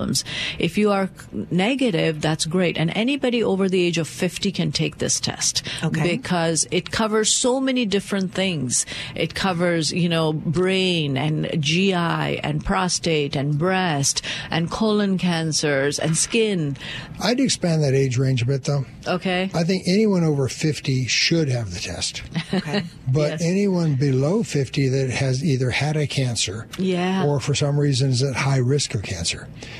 If 0.59 0.79
you 0.79 0.91
are 0.91 1.11
negative, 1.51 2.21
that's 2.21 2.47
great. 2.47 2.77
And 2.79 2.91
anybody 2.97 3.43
over 3.43 3.69
the 3.69 3.83
age 3.83 3.99
of 3.99 4.09
50 4.09 4.51
can 4.53 4.73
take 4.73 4.99
this 4.99 5.21
test. 5.21 5.63
Okay. 5.83 6.03
Because 6.17 6.67
it 6.71 6.91
covers 6.91 7.33
so 7.33 7.61
many 7.61 7.85
different 7.87 8.33
things. 8.33 8.87
It 9.15 9.35
covers, 9.35 9.93
you 9.93 10.09
know, 10.09 10.33
brain 10.33 11.17
and 11.17 11.49
GI 11.63 11.93
and 11.95 12.65
prostate 12.65 13.37
and 13.37 13.59
breast 13.59 14.23
and 14.51 14.71
colon 14.71 15.19
cancers 15.19 15.99
and 15.99 16.17
skin. 16.17 16.77
I'd 17.21 17.41
expand 17.41 17.83
that 17.83 17.95
age 17.95 18.17
range 18.19 18.43
a 18.43 18.47
bit, 18.47 18.65
though. 18.65 18.85
Okay. 19.07 19.51
I 19.55 19.65
think 19.65 19.85
anyone 19.87 20.25
over 20.25 20.49
50 20.49 21.07
should 21.07 21.49
have 21.49 21.73
the 21.75 21.81
test. 21.81 22.23
Okay. 22.55 22.85
But 23.13 23.33
Yes. 23.33 23.43
anyone 23.43 23.95
below 23.97 24.43
50 24.43 24.89
that 24.89 25.11
has 25.11 25.45
either 25.45 25.71
had 25.71 25.97
a 25.97 26.07
cancer 26.07 26.67
Yeah. 26.79 27.27
or 27.27 27.41
for 27.41 27.55
some 27.55 27.79
reason 27.79 28.11
is 28.11 28.23
at 28.23 28.35
high 28.37 28.57
risk 28.59 28.95
of 28.95 29.03
cancer. 29.03 29.49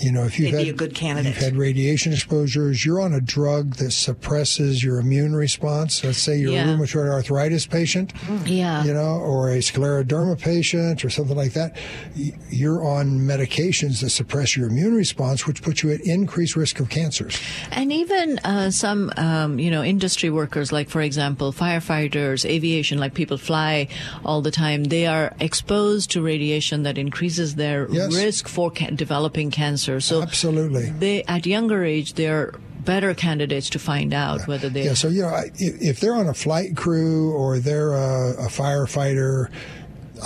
You 0.00 0.12
know, 0.12 0.24
if 0.24 0.38
you've 0.38 0.52
They'd 0.52 0.56
had 0.58 0.64
be 0.64 0.70
a 0.70 0.72
good 0.72 0.94
candidate. 0.94 1.34
you've 1.34 1.42
had 1.44 1.56
radiation 1.56 2.12
exposures, 2.14 2.84
you're 2.86 3.00
on 3.02 3.12
a 3.12 3.20
drug 3.20 3.76
that 3.76 3.90
suppresses 3.92 4.82
your 4.82 4.98
immune 4.98 5.34
response. 5.36 6.02
Let's 6.02 6.18
say 6.22 6.38
you're 6.38 6.52
Yeah. 6.52 6.70
a 6.72 6.76
rheumatoid 6.78 7.08
arthritis 7.10 7.66
patient, 7.66 8.12
Yeah. 8.46 8.82
you 8.84 8.94
know, 8.94 9.16
or 9.16 9.50
a 9.52 9.58
scleroderma 9.58 10.38
patient 10.40 11.04
or 11.04 11.10
something 11.10 11.36
like 11.36 11.52
that. 11.52 11.76
You're 12.50 12.82
on 12.86 13.20
medications 13.20 14.00
that 14.00 14.10
suppress 14.10 14.56
your 14.56 14.68
immune 14.68 14.94
response, 14.94 15.46
which 15.46 15.60
puts 15.60 15.82
you 15.82 15.90
at 15.92 16.00
increased 16.00 16.56
risk 16.56 16.80
of 16.80 16.88
cancers. 16.88 17.36
And 17.70 17.92
even 17.92 18.38
uh, 18.38 18.70
some, 18.70 19.12
um, 19.18 19.58
you 19.58 19.70
know, 19.70 19.84
industry 19.84 20.30
workers, 20.30 20.72
like 20.72 20.88
for 20.88 21.02
example, 21.02 21.52
firefighters, 21.52 22.48
aviation, 22.48 22.98
like 22.98 23.12
people 23.12 23.36
fly 23.36 23.88
all 24.24 24.40
the 24.40 24.50
time, 24.50 24.84
they 24.84 25.06
are 25.06 25.34
exposed 25.40 26.10
to 26.12 26.22
radiation 26.22 26.84
that 26.84 26.96
increases 26.96 27.56
their 27.56 27.86
Yes. 27.90 28.14
risk 28.14 28.48
for 28.48 28.70
ca- 28.70 28.90
developing 28.90 29.50
cancer. 29.50 29.89
So 29.98 30.22
Absolutely. 30.22 30.90
they, 30.90 31.24
at 31.24 31.46
younger 31.46 31.84
age, 31.84 32.14
they're 32.14 32.52
better 32.84 33.14
candidates 33.14 33.70
to 33.70 33.78
find 33.78 34.14
out 34.14 34.46
whether 34.46 34.68
they. 34.68 34.84
Yeah, 34.84 34.94
so 34.94 35.08
you 35.08 35.22
know, 35.22 35.34
if, 35.56 35.82
if 35.82 36.00
they're 36.00 36.14
on 36.14 36.28
a 36.28 36.34
flight 36.34 36.76
crew 36.76 37.32
or 37.32 37.58
they're 37.58 37.92
a, 37.92 38.32
a 38.32 38.48
firefighter, 38.48 39.50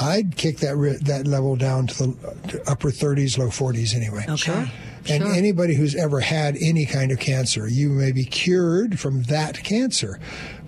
I'd 0.00 0.37
kick 0.37 0.59
that 0.59 0.77
ri- 0.77 0.98
that 1.03 1.27
level 1.27 1.57
down 1.57 1.87
to 1.88 2.07
the 2.07 2.62
upper 2.66 2.90
30s, 2.90 3.38
low 3.38 3.48
40s 3.48 3.94
anyway. 3.94 4.24
Okay. 4.29 4.70
And 5.09 5.23
anybody 5.25 5.75
who's 5.75 5.95
ever 5.95 6.21
had 6.21 6.57
any 6.61 6.87
kind 6.87 7.12
of 7.12 7.19
cancer, 7.19 7.69
you 7.69 7.90
may 7.90 8.12
be 8.12 8.25
cured 8.25 8.99
from 8.99 9.23
that 9.25 9.62
cancer, 9.62 10.19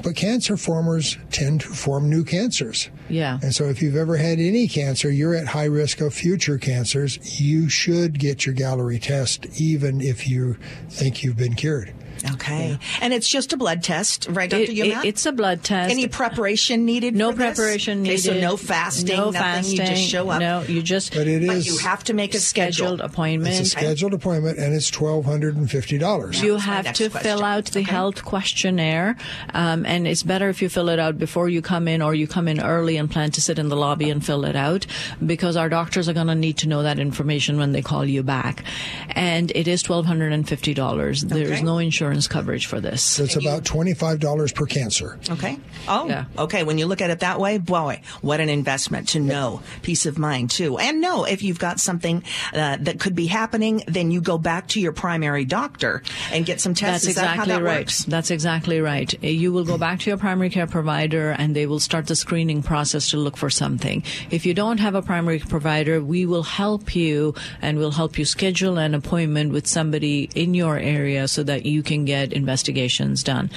but 0.02 0.14
cancer 0.14 0.56
formers 0.56 1.16
tend 1.30 1.62
to 1.62 1.68
form 1.68 2.10
new 2.10 2.24
cancers. 2.24 2.90
Yeah. 3.08 3.38
And 3.42 3.54
so 3.54 3.64
if 3.64 3.80
you've 3.80 3.96
ever 3.96 4.16
had 4.16 4.38
any 4.38 4.68
cancer, 4.68 5.10
you're 5.10 5.34
at 5.34 5.46
high 5.46 5.64
risk 5.64 6.00
of 6.00 6.12
future 6.12 6.58
cancers. 6.58 7.40
You 7.40 7.68
should 7.68 8.18
get 8.18 8.44
your 8.44 8.54
Galleri 8.54 9.00
test, 9.00 9.46
even 9.60 10.00
if 10.00 10.28
you 10.28 10.56
think 10.88 11.22
you've 11.22 11.36
been 11.36 11.54
cured. 11.54 11.94
Okay. 12.34 12.78
And 13.00 13.12
it's 13.12 13.28
just 13.28 13.52
a 13.52 13.56
blood 13.56 13.82
test, 13.82 14.26
right, 14.30 14.48
Dr. 14.50 14.62
It- 14.62 14.70
it- 14.78 15.04
it's 15.04 15.26
a 15.26 15.32
blood 15.32 15.62
test. 15.62 15.90
Any 15.90 16.06
preparation 16.08 16.84
needed? 16.84 17.14
no 17.14 17.32
for 17.32 17.38
this? 17.38 17.56
preparation 17.56 18.00
Okay, 18.00 18.10
needed. 18.10 18.22
so 18.22 18.40
no 18.40 18.56
fasting, 18.56 19.16
No 19.16 19.24
nothing. 19.30 19.40
fasting. 19.40 19.76
You 19.80 19.86
just 19.86 20.02
show 20.08 20.28
up. 20.30 20.40
No, 20.40 20.62
you 20.62 20.82
just. 20.82 21.14
But 21.14 21.26
it 21.26 21.46
But 21.46 21.56
is 21.56 21.66
you 21.66 21.78
have 21.78 22.04
to 22.04 22.14
make 22.14 22.34
a 22.34 22.38
scheduled 22.40 22.98
schedule. 22.98 23.00
appointment. 23.06 23.54
It's 23.56 23.68
a 23.68 23.70
scheduled 23.70 24.14
appointment, 24.14 24.58
and 24.58 24.74
it's 24.74 24.90
twelve 24.90 25.24
hundred 25.24 25.56
and 25.56 25.70
fifty 25.70 25.98
dollars. 25.98 26.40
You 26.42 26.56
have 26.56 26.92
to 26.94 27.08
question. 27.10 27.30
fill 27.30 27.44
out 27.44 27.66
the 27.66 27.80
Okay. 27.80 27.90
health 27.90 28.24
questionnaire, 28.24 29.16
um, 29.54 29.84
and 29.86 30.06
it's 30.06 30.22
better 30.22 30.48
if 30.48 30.62
you 30.62 30.68
fill 30.68 30.88
it 30.88 30.98
out 30.98 31.18
before 31.18 31.48
you 31.48 31.60
come 31.62 31.88
in, 31.88 32.00
or 32.02 32.14
you 32.14 32.26
come 32.26 32.48
in 32.48 32.60
early 32.60 32.96
and 32.96 33.10
plan 33.10 33.30
to 33.32 33.40
sit 33.40 33.58
in 33.58 33.68
the 33.68 33.76
lobby 33.76 34.08
and 34.10 34.24
fill 34.24 34.44
it 34.44 34.56
out, 34.56 34.86
because 35.24 35.56
our 35.56 35.68
doctors 35.68 36.08
are 36.08 36.12
going 36.14 36.26
to 36.28 36.34
need 36.34 36.56
to 36.58 36.68
know 36.68 36.82
that 36.82 36.98
information 36.98 37.58
when 37.58 37.72
they 37.72 37.82
call 37.82 38.04
you 38.04 38.22
back. 38.22 38.62
And 39.10 39.52
it 39.54 39.68
is 39.68 39.82
twelve 39.82 40.06
hundred 40.06 40.32
and 40.32 40.48
fifty 40.48 40.74
dollars. 40.74 41.22
There 41.22 41.52
is 41.52 41.62
no 41.62 41.78
insurance 41.78 42.05
coverage 42.28 42.66
for 42.66 42.80
this. 42.80 43.02
So 43.02 43.24
it's 43.24 43.36
about 43.36 43.64
twenty-five 43.64 44.20
dollars 44.20 44.52
per 44.52 44.66
cancer. 44.66 45.18
Okay. 45.28 45.58
Oh, 45.88 46.08
Yeah. 46.08 46.24
okay. 46.38 46.62
When 46.64 46.78
you 46.78 46.86
look 46.86 47.00
at 47.00 47.10
it 47.10 47.20
that 47.20 47.40
way, 47.40 47.58
boy, 47.58 48.00
what 48.20 48.40
an 48.40 48.48
investment 48.48 49.08
to 49.08 49.20
know. 49.20 49.60
Peace 49.82 50.06
of 50.06 50.18
mind, 50.18 50.50
too. 50.50 50.78
And 50.78 51.00
know 51.00 51.24
if 51.24 51.42
you've 51.42 51.58
got 51.58 51.80
something 51.80 52.22
uh, 52.52 52.76
that 52.80 53.00
could 53.00 53.14
be 53.14 53.26
happening, 53.26 53.82
then 53.88 54.10
you 54.10 54.20
go 54.20 54.38
back 54.38 54.68
to 54.68 54.80
your 54.80 54.92
primary 54.92 55.44
doctor 55.44 56.02
and 56.32 56.44
get 56.46 56.60
some 56.60 56.74
tests. 56.74 57.06
That's 57.06 57.16
Is 57.16 57.22
that 57.22 57.30
exactly 57.34 57.52
that 57.54 57.62
right. 57.62 57.78
works? 57.80 58.04
That's 58.04 58.30
exactly 58.30 58.80
right. 58.80 59.12
Uh, 59.22 59.26
You 59.26 59.52
will 59.52 59.64
go 59.64 59.78
back 59.78 60.00
to 60.00 60.10
your 60.10 60.18
primary 60.18 60.50
care 60.50 60.66
provider 60.66 61.30
and 61.30 61.54
they 61.56 61.66
will 61.66 61.80
start 61.80 62.06
the 62.06 62.16
screening 62.16 62.62
process 62.62 63.10
to 63.10 63.16
look 63.16 63.36
for 63.36 63.50
something. 63.50 64.02
If 64.30 64.46
you 64.46 64.54
don't 64.54 64.78
have 64.78 64.94
a 64.94 65.02
primary 65.02 65.38
provider, 65.40 66.02
we 66.02 66.26
will 66.26 66.42
help 66.44 66.94
you 66.94 67.34
and 67.62 67.78
we'll 67.78 67.90
help 67.92 68.18
you 68.18 68.24
schedule 68.24 68.78
an 68.78 68.94
appointment 68.94 69.52
with 69.52 69.66
somebody 69.66 70.28
in 70.34 70.54
your 70.54 70.78
area 70.78 71.26
so 71.28 71.42
that 71.42 71.64
you 71.66 71.82
can 71.82 71.95
can 71.96 72.04
get 72.04 72.32
investigations 72.32 73.22
done. 73.22 73.50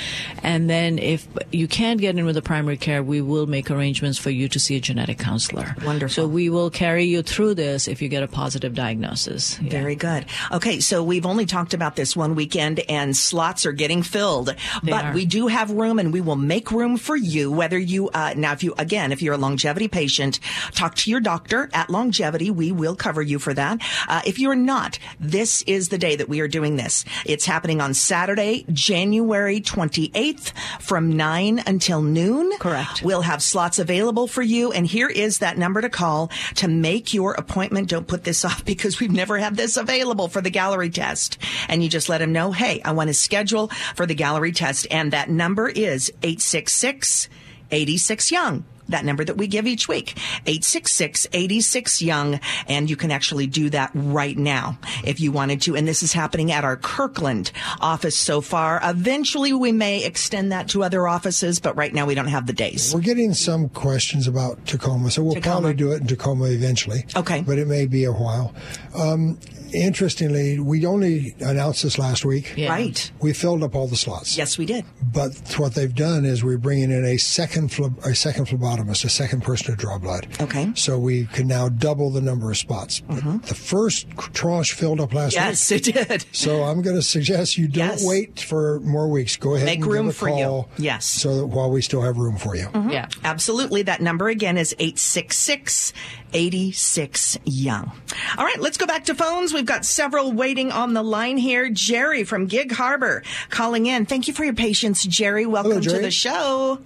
And 0.43 0.69
then 0.69 0.97
if 0.99 1.27
you 1.51 1.67
can't 1.67 1.99
get 1.99 2.17
in 2.17 2.25
with 2.25 2.35
the 2.35 2.41
primary 2.41 2.77
care, 2.77 3.03
we 3.03 3.21
will 3.21 3.47
make 3.47 3.69
arrangements 3.69 4.17
for 4.17 4.29
you 4.29 4.47
to 4.49 4.59
see 4.59 4.75
a 4.75 4.79
genetic 4.79 5.19
counselor. 5.19 5.75
Wonderful. 5.85 6.13
So 6.13 6.27
we 6.27 6.49
will 6.49 6.69
carry 6.69 7.05
you 7.05 7.21
through 7.21 7.55
this 7.55 7.87
if 7.87 8.01
you 8.01 8.09
get 8.09 8.23
a 8.23 8.27
positive 8.27 8.73
diagnosis. 8.73 9.59
Yeah. 9.61 9.69
Very 9.69 9.95
good. 9.95 10.25
Okay, 10.51 10.79
so 10.79 11.03
we've 11.03 11.25
only 11.25 11.45
talked 11.45 11.73
about 11.73 11.95
this 11.95 12.15
one 12.15 12.35
weekend 12.35 12.79
and 12.89 13.15
slots 13.15 13.65
are 13.65 13.71
getting 13.71 14.03
filled, 14.03 14.47
They 14.83 14.91
but 14.91 15.05
are. 15.05 15.13
we 15.13 15.25
do 15.25 15.47
have 15.47 15.71
room 15.71 15.99
and 15.99 16.13
we 16.13 16.21
will 16.21 16.35
make 16.35 16.71
room 16.71 16.97
for 16.97 17.15
you. 17.15 17.51
Whether 17.51 17.77
you, 17.77 18.09
uh, 18.09 18.33
now 18.35 18.53
if 18.53 18.63
you, 18.63 18.73
again, 18.77 19.11
if 19.11 19.21
you're 19.21 19.33
a 19.33 19.37
longevity 19.37 19.87
patient, 19.87 20.39
talk 20.71 20.95
to 20.95 21.11
your 21.11 21.19
doctor 21.19 21.69
at 21.73 21.89
longevity. 21.89 22.51
We 22.51 22.71
will 22.71 22.95
cover 22.95 23.21
you 23.21 23.39
for 23.39 23.53
that. 23.53 23.81
Uh, 24.07 24.21
if 24.25 24.39
you're 24.39 24.55
not, 24.55 24.99
this 25.19 25.61
is 25.63 25.89
the 25.89 25.97
day 25.97 26.15
that 26.15 26.29
we 26.29 26.39
are 26.39 26.47
doing 26.47 26.75
this. 26.75 27.05
It's 27.25 27.45
happening 27.45 27.81
on 27.81 27.93
Saturday, 27.93 28.28
January 28.35 29.61
28th 29.61 30.51
from 30.81 31.15
9 31.15 31.63
until 31.65 32.01
noon. 32.01 32.51
Correct. 32.59 33.03
We'll 33.03 33.21
have 33.21 33.41
slots 33.41 33.79
available 33.79 34.27
for 34.27 34.41
you. 34.41 34.71
And 34.71 34.85
here 34.85 35.07
is 35.07 35.39
that 35.39 35.57
number 35.57 35.81
to 35.81 35.89
call 35.89 36.31
to 36.55 36.67
make 36.67 37.13
your 37.13 37.33
appointment. 37.33 37.89
Don't 37.89 38.07
put 38.07 38.23
this 38.23 38.45
off 38.49 38.65
because 38.65 38.99
we've 38.99 39.11
never 39.11 39.37
had 39.37 39.55
this 39.55 39.77
available 39.77 40.27
for 40.27 40.41
the 40.41 40.51
Galleri 40.51 40.93
test. 40.93 41.37
And 41.67 41.83
you 41.83 41.89
just 41.89 42.09
let 42.09 42.19
them 42.19 42.33
know, 42.33 42.51
hey, 42.51 42.81
I 42.83 42.91
want 42.91 43.09
to 43.09 43.13
schedule 43.13 43.69
for 43.95 44.05
the 44.05 44.15
Galleri 44.15 44.53
test. 44.53 44.87
And 44.91 45.13
that 45.13 45.29
number 45.29 45.69
is 45.69 46.11
866 46.23 47.29
86 47.71 48.31
Young. 48.31 48.65
That 48.89 49.05
number 49.05 49.23
that 49.23 49.37
we 49.37 49.47
give 49.47 49.65
each 49.67 49.87
week, 49.87 50.15
866-86-YOUNG. 50.45 52.39
And 52.67 52.89
you 52.89 52.95
can 52.95 53.11
actually 53.11 53.47
do 53.47 53.69
that 53.69 53.91
right 53.93 54.37
now 54.37 54.77
if 55.03 55.19
you 55.19 55.31
wanted 55.31 55.61
to. 55.63 55.75
And 55.75 55.87
this 55.87 56.03
is 56.03 56.13
happening 56.13 56.51
at 56.51 56.63
our 56.63 56.77
Kirkland 56.77 57.51
office 57.79 58.17
so 58.17 58.41
far. 58.41 58.79
Eventually 58.83 59.53
we 59.53 59.71
may 59.71 60.03
extend 60.03 60.51
that 60.51 60.69
to 60.69 60.83
other 60.83 61.07
offices, 61.07 61.59
but 61.59 61.75
right 61.75 61.93
now 61.93 62.05
we 62.05 62.15
don't 62.15 62.27
have 62.27 62.47
the 62.47 62.53
days. 62.53 62.93
We're 62.93 63.01
getting 63.01 63.33
some 63.33 63.69
questions 63.69 64.27
about 64.27 64.65
Tacoma, 64.65 65.11
so 65.11 65.23
we'll 65.23 65.35
Tacoma. 65.35 65.53
probably 65.61 65.73
do 65.75 65.91
it 65.91 66.01
in 66.01 66.07
Tacoma 66.07 66.45
eventually. 66.45 67.05
Okay. 67.15 67.41
But 67.41 67.57
it 67.59 67.67
may 67.67 67.85
be 67.85 68.03
a 68.05 68.11
while. 68.11 68.53
Um, 68.95 69.39
interestingly, 69.73 70.59
we 70.59 70.85
only 70.85 71.35
announced 71.39 71.83
this 71.83 71.97
last 71.99 72.25
week. 72.25 72.53
Yeah. 72.57 72.69
Right. 72.69 73.11
We 73.21 73.33
filled 73.33 73.63
up 73.63 73.75
all 73.75 73.87
the 73.87 73.95
slots. 73.95 74.37
Yes, 74.37 74.57
we 74.57 74.65
did. 74.65 74.85
But 75.13 75.35
what 75.57 75.75
they've 75.75 75.93
done 75.93 76.25
is 76.25 76.43
we're 76.43 76.57
bringing 76.57 76.91
in 76.91 77.05
a 77.05 77.17
second 77.17 77.69
phleb- 77.69 78.03
a 78.05 78.15
second 78.15 78.45
phlebotomist, 78.47 78.78
a 78.87 79.09
second 79.09 79.43
person 79.43 79.75
to 79.75 79.75
draw 79.75 79.97
blood. 79.97 80.27
Okay. 80.39 80.63
Mm-hmm. 80.65 80.75
So 80.75 80.97
we 80.97 81.25
can 81.25 81.47
now 81.47 81.67
double 81.69 82.09
the 82.11 82.21
number 82.21 82.49
of 82.51 82.57
spots. 82.57 83.01
But 83.01 83.45
The 83.47 83.55
first 83.55 84.07
tranche 84.33 84.73
filled 84.73 85.01
up 85.01 85.13
last 85.13 85.33
week. 85.33 85.41
Yes, 85.41 85.71
it 85.71 85.83
did. 85.83 86.25
So 86.31 86.63
I'm 86.63 86.81
going 86.81 86.95
to 86.95 87.01
suggest 87.01 87.57
you 87.57 87.67
don't 87.67 87.79
Yes. 87.89 88.05
wait 88.07 88.39
for 88.39 88.79
more 88.81 89.07
weeks. 89.09 89.35
Go 89.35 89.55
ahead 89.55 89.65
Make 89.65 89.81
and 89.81 89.87
room 89.91 90.05
give 90.05 90.15
a 90.15 90.17
for 90.17 90.29
you. 90.29 90.65
Yes. 90.77 91.05
So 91.05 91.37
that 91.37 91.47
while 91.47 91.69
we 91.71 91.81
still 91.81 92.01
have 92.01 92.17
room 92.17 92.37
for 92.37 92.55
you. 92.55 92.69
Yeah. 92.89 93.07
Absolutely. 93.23 93.81
That 93.81 94.01
number 94.01 94.29
again 94.29 94.57
is 94.57 94.73
866 94.79 95.93
86 96.31 97.37
Young. 97.45 97.91
All 98.37 98.45
right, 98.45 98.59
let's 98.59 98.77
go 98.77 98.85
back 98.85 99.05
to 99.05 99.15
phones. 99.15 99.53
We've 99.53 99.65
got 99.65 99.83
several 99.85 100.31
waiting 100.31 100.71
on 100.71 100.93
the 100.93 101.01
line 101.01 101.37
here. 101.37 101.69
Jerry 101.69 102.23
from 102.23 102.45
Gig 102.45 102.71
Harbor 102.71 103.23
calling 103.49 103.87
in. 103.87 104.05
Thank 104.05 104.27
you 104.27 104.33
for 104.33 104.43
your 104.43 104.53
patience, 104.53 105.03
Jerry. 105.05 105.45
Welcome 105.47 105.81
Hello, 105.81 105.97
to 105.97 106.01
the 106.01 106.11
show. 106.11 106.79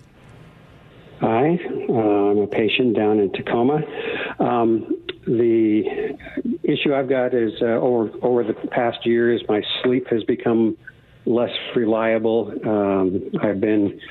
Hi, 1.21 1.58
uh, 1.89 1.93
I'm 1.93 2.39
a 2.39 2.47
patient 2.47 2.95
down 2.95 3.19
in 3.19 3.32
Tacoma. 3.32 3.80
Um, 4.39 5.04
the 5.26 6.17
issue 6.63 6.93
I've 6.93 7.08
got 7.08 7.34
is 7.34 7.54
uh, 7.62 7.65
over 7.65 8.12
over 8.21 8.43
the 8.43 8.54
past 8.54 9.06
years, 9.06 9.41
my 9.47 9.62
sleep 9.84 10.08
has 10.10 10.23
become 10.23 10.78
less 11.26 11.52
reliable. 11.76 12.52
Um, 12.65 13.32
I've 13.41 13.62
been 13.62 14.02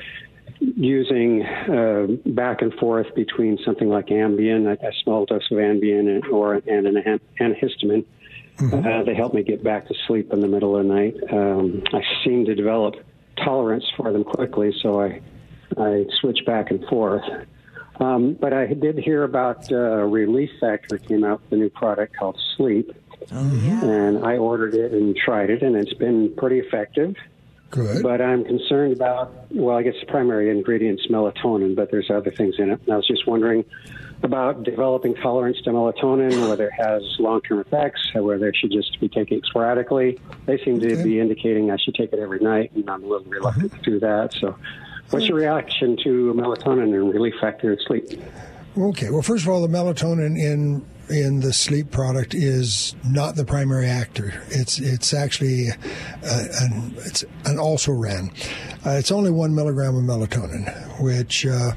using 0.59 1.43
uh, 1.43 2.07
back 2.25 2.61
and 2.61 2.73
forth 2.75 3.13
between 3.15 3.59
something 3.63 3.89
like 3.89 4.07
Ambien, 4.07 4.65
a, 4.65 4.87
a 4.87 4.91
small 5.03 5.25
dose 5.25 5.43
of 5.51 5.57
Ambien, 5.57 6.07
and, 6.09 6.25
or 6.27 6.55
and 6.55 6.87
an 6.87 6.97
an- 6.97 7.19
antihistamine. 7.39 8.05
Uh, 8.59 9.03
they 9.03 9.13
help 9.13 9.33
me 9.33 9.43
get 9.43 9.63
back 9.63 9.87
to 9.87 9.93
sleep 10.07 10.31
in 10.31 10.39
the 10.39 10.47
middle 10.47 10.77
of 10.77 10.87
the 10.87 10.93
night. 10.93 11.15
Um, 11.31 11.83
I 11.91 12.01
seem 12.23 12.45
to 12.45 12.55
develop 12.55 12.95
tolerance 13.35 13.85
for 13.97 14.11
them 14.11 14.23
quickly, 14.23 14.73
so 14.81 15.01
I 15.01 15.21
I 15.77 16.05
switch 16.19 16.39
back 16.45 16.71
and 16.71 16.83
forth. 16.87 17.23
Um, 17.99 18.33
but 18.39 18.53
I 18.53 18.67
did 18.73 18.97
hear 18.97 19.23
about 19.23 19.71
uh, 19.71 19.75
Relief 19.75 20.49
Factor 20.59 20.97
came 20.97 21.23
out 21.23 21.41
with 21.43 21.51
a 21.53 21.55
new 21.57 21.69
product 21.69 22.15
called 22.17 22.39
Sleep, 22.57 22.91
and 23.29 24.25
I 24.25 24.37
ordered 24.37 24.73
it 24.73 24.91
and 24.93 25.15
tried 25.15 25.49
it, 25.51 25.61
and 25.61 25.75
it's 25.75 25.93
been 25.93 26.33
pretty 26.35 26.59
effective. 26.59 27.15
Good. 27.69 28.03
But 28.03 28.21
I'm 28.21 28.43
concerned 28.45 28.93
about, 28.93 29.31
well, 29.51 29.77
I 29.77 29.83
guess 29.83 29.95
the 29.99 30.05
primary 30.07 30.49
ingredient's 30.49 31.07
melatonin, 31.07 31.75
but 31.75 31.89
there's 31.91 32.09
other 32.11 32.31
things 32.31 32.55
in 32.59 32.69
it. 32.71 32.79
And 32.85 32.93
I 32.93 32.97
was 32.97 33.07
just 33.07 33.25
wondering 33.27 33.63
about 34.21 34.63
developing 34.63 35.15
tolerance 35.15 35.57
to 35.63 35.69
melatonin, 35.71 36.47
whether 36.47 36.67
it 36.67 36.73
has 36.77 37.01
long 37.19 37.41
term 37.41 37.59
effects, 37.59 38.01
or 38.15 38.23
whether 38.23 38.47
I 38.47 38.51
should 38.55 38.71
just 38.71 38.99
be 38.99 39.09
taking 39.09 39.39
it 39.39 39.45
sporadically. 39.45 40.19
They 40.45 40.57
seem 40.63 40.79
to 40.81 40.93
Okay. 40.93 41.03
be 41.03 41.19
indicating 41.19 41.71
I 41.71 41.77
should 41.77 41.95
take 41.95 42.11
it 42.13 42.19
every 42.19 42.39
night, 42.39 42.71
and 42.75 42.87
I'm 42.89 43.03
a 43.03 43.07
little 43.07 43.25
reluctant 43.27 43.71
Mm-hmm. 43.71 43.83
to 43.83 43.91
do 43.91 43.99
that. 44.01 44.33
So, 44.39 44.55
what's 45.13 45.27
your 45.27 45.37
reaction 45.37 45.97
to 46.03 46.33
melatonin 46.35 46.93
and 46.93 47.13
relief 47.13 47.35
factor 47.39 47.71
in 47.71 47.79
sleep? 47.85 48.21
Okay. 48.77 49.09
Well, 49.09 49.21
first 49.21 49.43
of 49.43 49.49
all, 49.49 49.61
the 49.61 49.67
melatonin 49.67 50.37
in 50.37 50.85
in 51.09 51.41
the 51.41 51.53
sleep 51.53 51.91
product 51.91 52.33
is 52.33 52.95
not 53.05 53.35
the 53.35 53.45
primary 53.45 53.87
actor. 53.87 54.33
It's 54.49 54.79
it's 54.79 55.13
actually 55.13 55.69
uh, 55.69 56.43
an 56.61 56.93
it's 56.99 57.23
an 57.45 57.59
also 57.59 57.91
ran. 57.91 58.31
Uh, 58.85 58.91
it's 58.91 59.11
only 59.11 59.31
one 59.31 59.53
milligram 59.55 59.95
of 59.95 60.03
melatonin, 60.03 61.01
which 61.01 61.45
uh, 61.45 61.73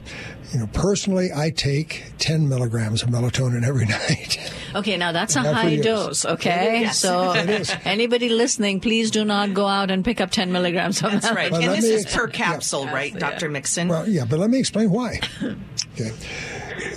you 0.53 0.59
know 0.61 0.67
personally 0.73 1.31
I 1.35 1.51
take 1.51 2.05
ten 2.19 2.49
milligrams 2.49 3.03
of 3.03 3.09
melatonin 3.11 3.65
every 3.67 3.87
night. 3.87 4.53
Okay, 4.75 4.97
now 4.99 5.11
that's 5.12 5.37
a 5.37 5.43
Not 5.43 5.55
high 5.55 5.69
you. 5.69 5.83
dose, 5.83 6.27
okay? 6.27 6.83
Yes. 6.83 6.99
So 7.01 7.31
anybody 7.85 8.29
listening, 8.29 8.81
please 8.81 9.11
do 9.11 9.25
not 9.25 9.55
go 9.55 9.67
out 9.67 9.91
and 9.91 10.05
pick 10.05 10.21
up 10.21 10.31
10 10.31 10.53
milligrams 10.53 11.03
of 11.03 11.12
That's 11.12 11.31
right. 11.33 11.51
Well, 11.51 11.62
and 11.62 11.73
this 11.73 11.85
is 11.85 12.05
ex- 12.05 12.15
per 12.15 12.27
yeah. 12.27 12.33
capsule, 12.35 12.85
right, 12.87 13.15
Dr. 13.19 13.49
Mixon? 13.49 13.89
Well, 13.89 14.07
yeah, 14.07 14.27
but 14.29 14.39
let 14.39 14.51
me 14.51 14.59
explain 14.59 14.91
why. 14.91 15.21
Okay. 15.99 16.11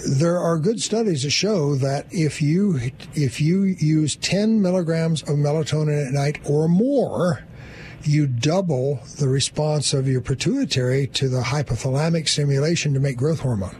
There 0.08 0.38
are 0.38 0.58
good 0.58 0.82
studies 0.82 1.24
that 1.24 1.32
show 1.32 1.76
that 1.76 2.08
if 2.12 2.42
you 2.42 2.80
if 3.14 3.40
you 3.42 3.64
use 3.64 4.16
10 4.16 4.62
milligrams 4.62 5.22
of 5.24 5.30
melatonin 5.30 6.08
at 6.08 6.14
night 6.14 6.40
or 6.46 6.68
more, 6.68 7.44
you 8.04 8.28
double 8.28 9.00
the 9.18 9.28
response 9.28 9.94
of 9.94 10.08
your 10.08 10.22
pituitary 10.22 11.08
to 11.08 11.30
the 11.30 11.42
hypothalamic 11.42 12.28
stimulation 12.28 12.94
to 12.94 13.00
make 13.00 13.18
growth 13.18 13.42
hormone. 13.42 13.76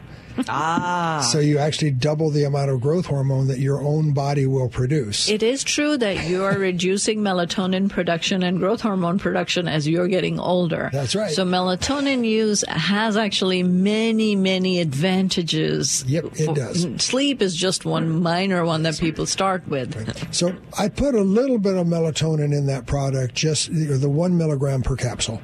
Ah. 0.48 1.28
So 1.32 1.38
you 1.38 1.58
actually 1.58 1.90
double 1.92 2.30
the 2.30 2.44
amount 2.44 2.70
of 2.70 2.80
growth 2.80 3.06
hormone 3.06 3.48
that 3.48 3.58
your 3.58 3.80
own 3.80 4.12
body 4.12 4.46
will 4.46 4.68
produce. 4.68 5.28
It 5.28 5.42
is 5.42 5.64
true 5.64 5.96
that 5.98 6.28
you 6.28 6.44
are 6.44 6.56
reducing 6.56 7.20
melatonin 7.20 7.88
production 7.88 8.42
and 8.42 8.58
growth 8.58 8.80
hormone 8.80 9.18
production 9.18 9.68
as 9.68 9.88
you're 9.88 10.08
getting 10.08 10.38
older. 10.38 10.90
That's 10.92 11.14
right. 11.14 11.30
So 11.30 11.44
melatonin 11.44 12.26
use 12.26 12.64
has 12.68 13.16
actually 13.16 13.62
many, 13.62 14.36
many 14.36 14.80
advantages. 14.80 16.04
Yep, 16.06 16.24
it 16.34 16.54
does. 16.54 16.86
Sleep 16.98 17.42
is 17.42 17.54
just 17.54 17.84
one 17.84 18.22
minor 18.22 18.64
one 18.64 18.82
that 18.82 18.98
people 18.98 19.26
start 19.26 19.66
with. 19.68 20.34
So 20.34 20.56
I 20.78 20.88
put 20.88 21.14
a 21.14 21.22
little 21.22 21.58
bit 21.58 21.76
of 21.76 21.86
melatonin 21.86 22.56
in 22.56 22.66
that 22.66 22.86
product, 22.86 23.34
just 23.34 23.70
the, 23.70 23.96
the 23.96 24.10
one 24.10 24.36
milligram 24.36 24.82
per 24.82 24.96
capsule. 24.96 25.40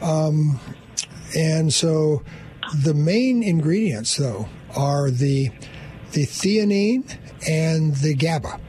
Um, 0.00 0.58
and 1.36 1.72
so 1.72 2.22
the 2.74 2.94
main 2.94 3.42
ingredients, 3.42 4.16
though, 4.16 4.48
are 4.76 5.10
the 5.10 5.50
the 6.12 6.26
theanine 6.26 7.16
and 7.48 7.96
the 7.96 8.14
GABA. 8.14 8.60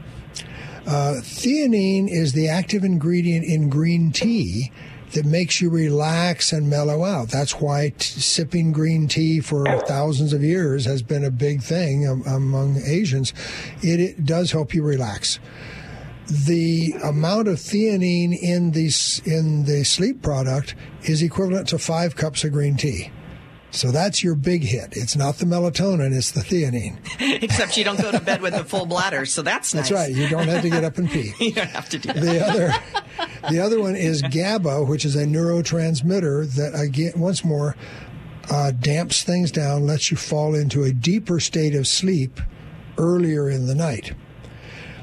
Uh, 0.86 1.14
theanine 1.20 2.08
is 2.08 2.32
the 2.32 2.48
active 2.48 2.84
ingredient 2.84 3.44
in 3.44 3.68
green 3.68 4.12
tea 4.12 4.70
that 5.12 5.24
makes 5.24 5.60
you 5.60 5.70
relax 5.70 6.52
and 6.52 6.68
mellow 6.68 7.04
out. 7.04 7.28
That's 7.28 7.60
why 7.60 7.90
t- 7.90 8.20
sipping 8.20 8.72
green 8.72 9.08
tea 9.08 9.40
for 9.40 9.64
thousands 9.80 10.32
of 10.32 10.42
years 10.42 10.84
has 10.84 11.02
been 11.02 11.24
a 11.24 11.30
big 11.30 11.62
thing 11.62 12.06
um, 12.06 12.22
among 12.26 12.78
Asians. 12.84 13.32
It, 13.82 14.00
it 14.00 14.24
does 14.24 14.50
help 14.52 14.74
you 14.74 14.82
relax. 14.82 15.38
The 16.26 16.94
amount 17.04 17.48
of 17.48 17.56
theanine 17.56 18.36
in 18.38 18.72
the 18.72 18.90
in 19.26 19.64
the 19.64 19.84
sleep 19.84 20.22
product 20.22 20.74
is 21.02 21.22
equivalent 21.22 21.68
to 21.68 21.78
five 21.78 22.16
cups 22.16 22.44
of 22.44 22.52
green 22.52 22.76
tea. 22.76 23.10
So 23.74 23.90
that's 23.90 24.22
your 24.22 24.36
big 24.36 24.62
hit. 24.62 24.96
It's 24.96 25.16
not 25.16 25.38
the 25.38 25.46
melatonin; 25.46 26.16
it's 26.16 26.30
the 26.30 26.42
theanine. 26.42 26.98
Except 27.42 27.76
you 27.76 27.82
don't 27.82 28.00
go 28.00 28.12
to 28.12 28.20
bed 28.20 28.40
with 28.40 28.54
a 28.54 28.62
full 28.64 28.86
bladder, 28.86 29.26
so 29.26 29.42
that's 29.42 29.72
That's 29.72 29.90
nice. 29.90 30.08
right. 30.08 30.14
You 30.14 30.28
don't 30.28 30.46
have 30.46 30.62
to 30.62 30.70
get 30.70 30.84
up 30.84 30.96
and 30.96 31.10
pee. 31.10 31.32
You 31.40 31.52
don't 31.52 31.70
have 31.70 31.88
to 31.88 31.98
do 31.98 32.12
that. 32.12 32.20
the 32.22 32.46
other 32.46 32.72
the 33.50 33.58
other 33.60 33.80
one 33.80 33.96
is 33.96 34.22
GABA, 34.22 34.84
which 34.84 35.04
is 35.04 35.16
a 35.16 35.24
neurotransmitter 35.24 36.46
that 36.54 36.80
again 36.80 37.14
once 37.16 37.44
more 37.44 37.74
uh, 38.48 38.70
damps 38.70 39.24
things 39.24 39.50
down, 39.50 39.86
lets 39.86 40.10
you 40.10 40.16
fall 40.16 40.54
into 40.54 40.84
a 40.84 40.92
deeper 40.92 41.40
state 41.40 41.74
of 41.74 41.88
sleep 41.88 42.40
earlier 42.96 43.50
in 43.50 43.66
the 43.66 43.74
night. 43.74 44.12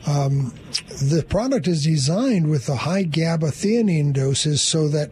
Um, 0.08 0.56
the 1.02 1.24
product 1.28 1.68
is 1.68 1.84
designed 1.84 2.50
with 2.50 2.66
the 2.68 2.76
high 2.78 3.04
GABA 3.04 3.48
theanine 3.48 4.14
doses 4.14 4.62
so 4.62 4.88
that 4.88 5.12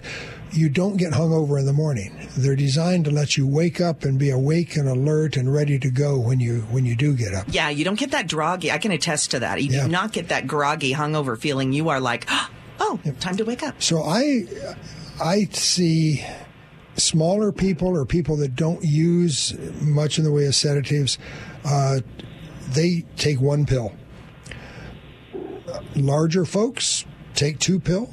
you 0.51 0.69
don't 0.69 0.97
get 0.97 1.13
hungover 1.13 1.59
in 1.59 1.65
the 1.65 1.73
morning. 1.73 2.27
They're 2.38 2.55
designed 2.55 3.05
to 3.05 3.12
let 3.12 3.38
you 3.38 3.45
wake 3.47 3.79
up 3.79 4.03
and 4.03 4.17
be 4.17 4.29
awake 4.29 4.75
and 4.75 4.88
alert 4.88 5.38
and 5.38 5.53
ready 5.53 5.77
to 5.79 5.89
go 5.91 6.17
when 6.19 6.39
you 6.39 6.62
when 6.71 6.85
you 6.85 6.95
do 6.95 7.13
get 7.15 7.33
up. 7.33 7.45
Yeah, 7.49 7.69
you 7.69 7.83
don't 7.85 7.99
get 7.99 8.12
that 8.12 8.27
groggy. 8.29 8.71
I 8.71 8.77
can 8.77 8.91
attest 8.91 9.31
to 9.31 9.39
that. 9.39 9.62
You 9.62 9.69
Yeah. 9.71 9.83
do 9.83 9.89
not 9.89 10.12
get 10.12 10.29
that 10.29 10.47
groggy 10.47 10.93
hungover 10.93 11.38
feeling. 11.39 11.71
You 11.73 11.89
are 11.89 11.99
like, 11.99 12.25
oh, 12.79 12.99
time 13.19 13.38
to 13.38 13.43
wake 13.45 13.63
up. 13.63 13.81
So 13.81 14.03
I 14.03 14.45
I 15.21 15.45
see 15.51 16.23
smaller 16.95 17.51
people 17.51 17.89
or 17.97 18.05
people 18.05 18.35
that 18.38 18.55
don't 18.55 18.83
use 18.83 19.53
much 19.81 20.17
in 20.17 20.23
the 20.23 20.31
way 20.31 20.45
of 20.45 20.55
sedatives. 20.55 21.17
Uh, 21.63 21.99
they 22.71 23.05
take 23.17 23.39
one 23.39 23.65
pill. 23.65 23.93
Larger 25.95 26.45
folks 26.45 27.05
take 27.35 27.59
two 27.59 27.79
pill. 27.79 28.12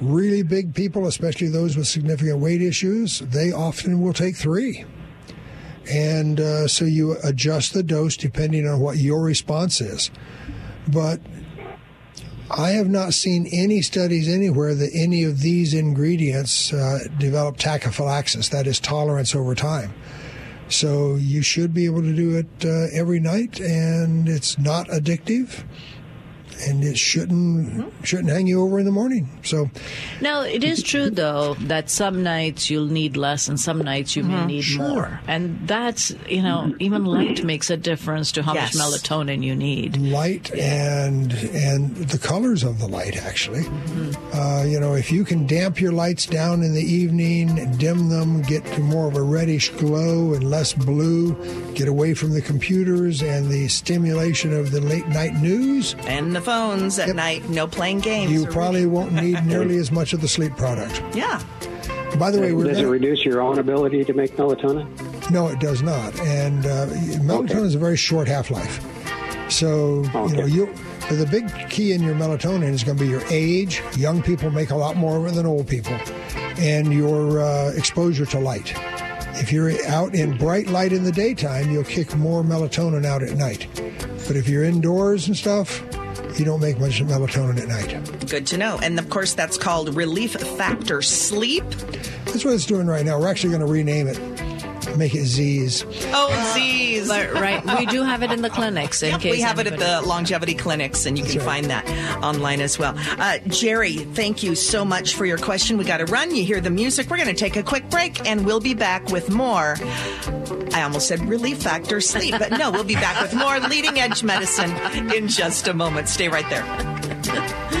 Really 0.00 0.42
big 0.42 0.74
people, 0.74 1.06
especially 1.06 1.48
those 1.48 1.76
with 1.76 1.86
significant 1.86 2.38
weight 2.38 2.62
issues, 2.62 3.18
they 3.20 3.52
often 3.52 4.00
will 4.00 4.14
take 4.14 4.36
three. 4.36 4.84
And 5.90 6.40
uh, 6.40 6.68
so 6.68 6.84
you 6.84 7.16
adjust 7.22 7.74
the 7.74 7.82
dose 7.82 8.16
depending 8.16 8.66
on 8.66 8.80
what 8.80 8.96
your 8.96 9.22
response 9.22 9.80
is. 9.80 10.10
But 10.88 11.20
I 12.50 12.70
have 12.70 12.88
not 12.88 13.14
seen 13.14 13.46
any 13.52 13.80
studies 13.82 14.28
anywhere 14.28 14.74
that 14.74 14.90
any 14.92 15.22
of 15.22 15.40
these 15.40 15.72
ingredients 15.72 16.72
uh, 16.72 17.00
develop 17.18 17.58
tachyphylaxis, 17.58 18.50
that 18.50 18.66
is 18.66 18.80
tolerance 18.80 19.34
over 19.34 19.54
time. 19.54 19.94
So 20.68 21.16
you 21.16 21.42
should 21.42 21.74
be 21.74 21.84
able 21.84 22.02
to 22.02 22.14
do 22.14 22.36
it 22.36 22.48
uh, 22.64 22.86
every 22.92 23.20
night, 23.20 23.60
and 23.60 24.28
it's 24.28 24.58
not 24.58 24.88
addictive, 24.88 25.64
and 26.66 26.84
it 26.84 26.98
shouldn't 26.98 27.92
shouldn't 28.04 28.30
hang 28.30 28.46
you 28.46 28.62
over 28.62 28.78
in 28.78 28.84
the 28.84 28.92
morning. 28.92 29.28
So 29.42 29.70
Now, 30.20 30.42
it 30.42 30.64
is 30.64 30.82
true, 30.82 31.10
though, 31.10 31.54
that 31.60 31.90
some 31.90 32.22
nights 32.22 32.70
you'll 32.70 32.86
need 32.86 33.16
less 33.16 33.48
and 33.48 33.58
some 33.58 33.78
nights 33.78 34.16
you 34.16 34.22
may 34.22 34.34
mm-hmm. 34.34 34.46
need 34.46 34.78
more. 34.78 35.20
And 35.26 35.58
that's, 35.66 36.12
you 36.28 36.42
know, 36.42 36.74
even 36.78 37.04
light 37.04 37.36
mm-hmm. 37.38 37.46
makes 37.46 37.70
a 37.70 37.76
difference 37.76 38.32
to 38.32 38.42
how 38.42 38.54
Yes. 38.54 38.74
much 38.74 38.92
melatonin 38.92 39.42
you 39.42 39.54
need. 39.54 39.96
light 39.96 40.50
and 40.54 41.32
and 41.54 41.96
the 41.96 42.18
colors 42.18 42.62
of 42.64 42.78
the 42.78 42.86
light 42.86 43.16
actually 43.16 43.62
mm-hmm. 43.62 44.36
uh, 44.38 44.64
you 44.64 44.78
know 44.80 44.94
if 44.94 45.10
you 45.12 45.24
can 45.24 45.46
damp 45.46 45.80
your 45.80 45.92
lights 45.92 46.26
down 46.26 46.62
in 46.62 46.74
the 46.74 46.82
evening 46.82 47.46
dim 47.78 48.08
them 48.08 48.42
get 48.42 48.64
to 48.66 48.80
more 48.80 49.06
of 49.08 49.16
a 49.16 49.22
reddish 49.22 49.70
glow 49.70 50.34
and 50.34 50.48
less 50.50 50.72
blue 50.72 51.34
get 51.74 51.88
away 51.88 52.14
from 52.14 52.30
the 52.32 52.42
computers 52.42 53.22
and 53.22 53.48
the 53.50 53.68
stimulation 53.68 54.52
of 54.52 54.70
the 54.70 54.80
late 54.80 55.06
night 55.08 55.34
news 55.34 55.94
And 56.06 56.34
the 56.34 56.40
phones 56.54 56.98
at 56.98 57.14
night, 57.14 57.48
no 57.48 57.66
playing 57.68 58.00
games. 58.00 58.32
you 58.32 58.44
or 58.44 58.50
probably 58.50 58.84
won't 58.86 59.12
need 59.12 59.44
nearly 59.46 59.76
as 59.76 59.92
much 59.92 60.12
of 60.12 60.20
the 60.20 60.26
sleep 60.26 60.56
product 60.56 61.00
Yeah. 61.14 61.40
by 62.18 62.30
the 62.32 62.40
way 62.40 62.52
we're 62.52 62.64
Does 62.64 62.78
it 62.78 62.82
gonna- 62.82 62.92
reduce 62.92 63.24
your 63.24 63.40
own 63.40 63.58
ability 63.60 64.04
to 64.04 64.12
make 64.12 64.36
melatonin? 64.36 64.84
No, 65.30 65.46
it 65.46 65.60
does 65.60 65.80
not. 65.80 66.18
And 66.20 66.66
uh, 66.66 66.86
melatonin 67.28 67.64
is 67.66 67.76
a 67.76 67.78
very 67.78 67.96
short 67.96 68.26
half 68.26 68.50
life. 68.50 68.80
So 69.48 70.02
you 70.28 70.36
know 70.36 70.46
you. 70.46 70.68
The 71.10 71.26
big 71.26 71.46
key 71.70 71.92
in 71.92 72.02
your 72.02 72.14
melatonin 72.14 72.70
is 72.72 72.82
going 72.84 72.96
to 72.98 73.02
be 73.04 73.10
your 73.10 73.22
age. 73.30 73.82
Young 73.96 74.22
people 74.22 74.50
make 74.52 74.70
a 74.70 74.76
lot 74.76 74.96
more 74.96 75.16
of 75.18 75.26
it 75.26 75.34
than 75.34 75.44
old 75.46 75.66
people, 75.66 75.96
and 76.58 76.92
your 76.92 77.40
uh, 77.42 77.72
exposure 77.76 78.26
to 78.26 78.38
light. 78.40 78.72
If 79.42 79.50
you're 79.52 79.72
out 79.88 80.14
in 80.14 80.36
bright 80.38 80.68
light 80.68 80.92
in 80.92 81.02
the 81.04 81.10
daytime, 81.12 81.70
you'll 81.72 81.82
kick 81.84 82.14
more 82.16 82.42
melatonin 82.44 83.04
out 83.04 83.22
at 83.24 83.36
night. 83.36 83.66
But 84.28 84.36
if 84.36 84.48
you're 84.48 84.62
indoors 84.64 85.26
and 85.26 85.36
stuff, 85.36 85.82
you 86.38 86.44
don't 86.44 86.60
make 86.60 86.78
much 86.78 87.02
melatonin 87.02 87.60
at 87.60 87.68
night. 87.68 88.28
Good 88.28 88.46
to 88.48 88.58
know. 88.58 88.78
And 88.82 88.98
of 88.98 89.08
course, 89.10 89.34
that's 89.34 89.58
called 89.58 89.94
Relief 89.94 90.32
Factor 90.32 91.02
Sleep. 91.02 91.64
That's 92.26 92.44
what 92.44 92.54
it's 92.54 92.66
doing 92.66 92.86
right 92.86 93.04
now. 93.04 93.18
We're 93.18 93.28
actually 93.28 93.50
going 93.50 93.66
to 93.66 93.72
rename 93.72 94.06
it, 94.06 94.18
make 94.96 95.14
it 95.14 95.24
Z's. 95.24 95.84
Oh, 96.12 96.52
Z's. 96.54 97.08
But 97.08 97.32
right, 97.34 97.64
we 97.78 97.86
do 97.86 98.02
have 98.02 98.22
it 98.22 98.30
in 98.30 98.42
the 98.42 98.50
clinics 98.50 99.02
in 99.02 99.10
Yep, 99.10 99.20
case 99.20 99.32
we 99.32 99.40
have 99.40 99.58
it 99.58 99.66
at 99.66 99.78
the 99.78 100.06
longevity 100.06 100.54
clinics, 100.54 101.06
and 101.06 101.18
you 101.18 101.24
can 101.24 101.38
right. 101.38 101.44
find 101.44 101.66
that 101.66 101.88
online 102.22 102.60
as 102.60 102.78
well. 102.78 102.94
Uh, 103.18 103.38
Jerry, 103.48 103.96
thank 103.96 104.42
you 104.42 104.54
so 104.54 104.84
much 104.84 105.14
for 105.14 105.26
your 105.26 105.38
question. 105.38 105.78
We 105.78 105.84
got 105.84 105.98
to 105.98 106.06
run. 106.06 106.34
You 106.34 106.44
hear 106.44 106.60
the 106.60 106.70
music. 106.70 107.10
We're 107.10 107.16
going 107.16 107.28
to 107.28 107.34
take 107.34 107.56
a 107.56 107.62
quick 107.62 107.88
break, 107.90 108.26
and 108.26 108.44
we'll 108.44 108.60
be 108.60 108.74
back 108.74 109.08
with 109.10 109.30
more. 109.30 109.76
I 110.72 110.82
almost 110.82 111.08
said 111.08 111.20
relief 111.20 111.62
factor 111.62 112.00
sleep, 112.00 112.34
but 112.38 112.52
no, 112.52 112.70
we'll 112.70 112.84
be 112.84 112.94
back 112.94 113.20
with 113.20 113.34
more 113.34 113.58
leading 113.60 113.98
edge 113.98 114.22
medicine 114.22 114.70
in 115.12 115.28
just 115.28 115.68
a 115.68 115.74
moment. 115.74 116.08
Stay 116.08 116.28
right 116.28 116.48
there. 116.48 117.76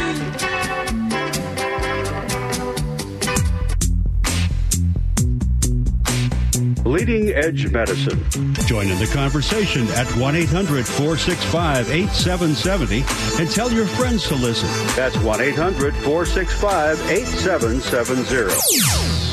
Leading 6.90 7.30
Edge 7.30 7.70
Medicine. 7.70 8.18
Join 8.66 8.88
in 8.88 8.98
the 8.98 9.06
conversation 9.06 9.86
at 9.90 10.08
1 10.16 10.34
800 10.34 10.84
465 10.84 11.88
8770 11.88 13.04
and 13.40 13.48
tell 13.48 13.70
your 13.70 13.86
friends 13.86 14.26
to 14.26 14.34
listen. 14.34 14.68
That's 14.96 15.16
1 15.18 15.40
800 15.40 15.94
465 15.94 17.00
8770. 17.08 19.29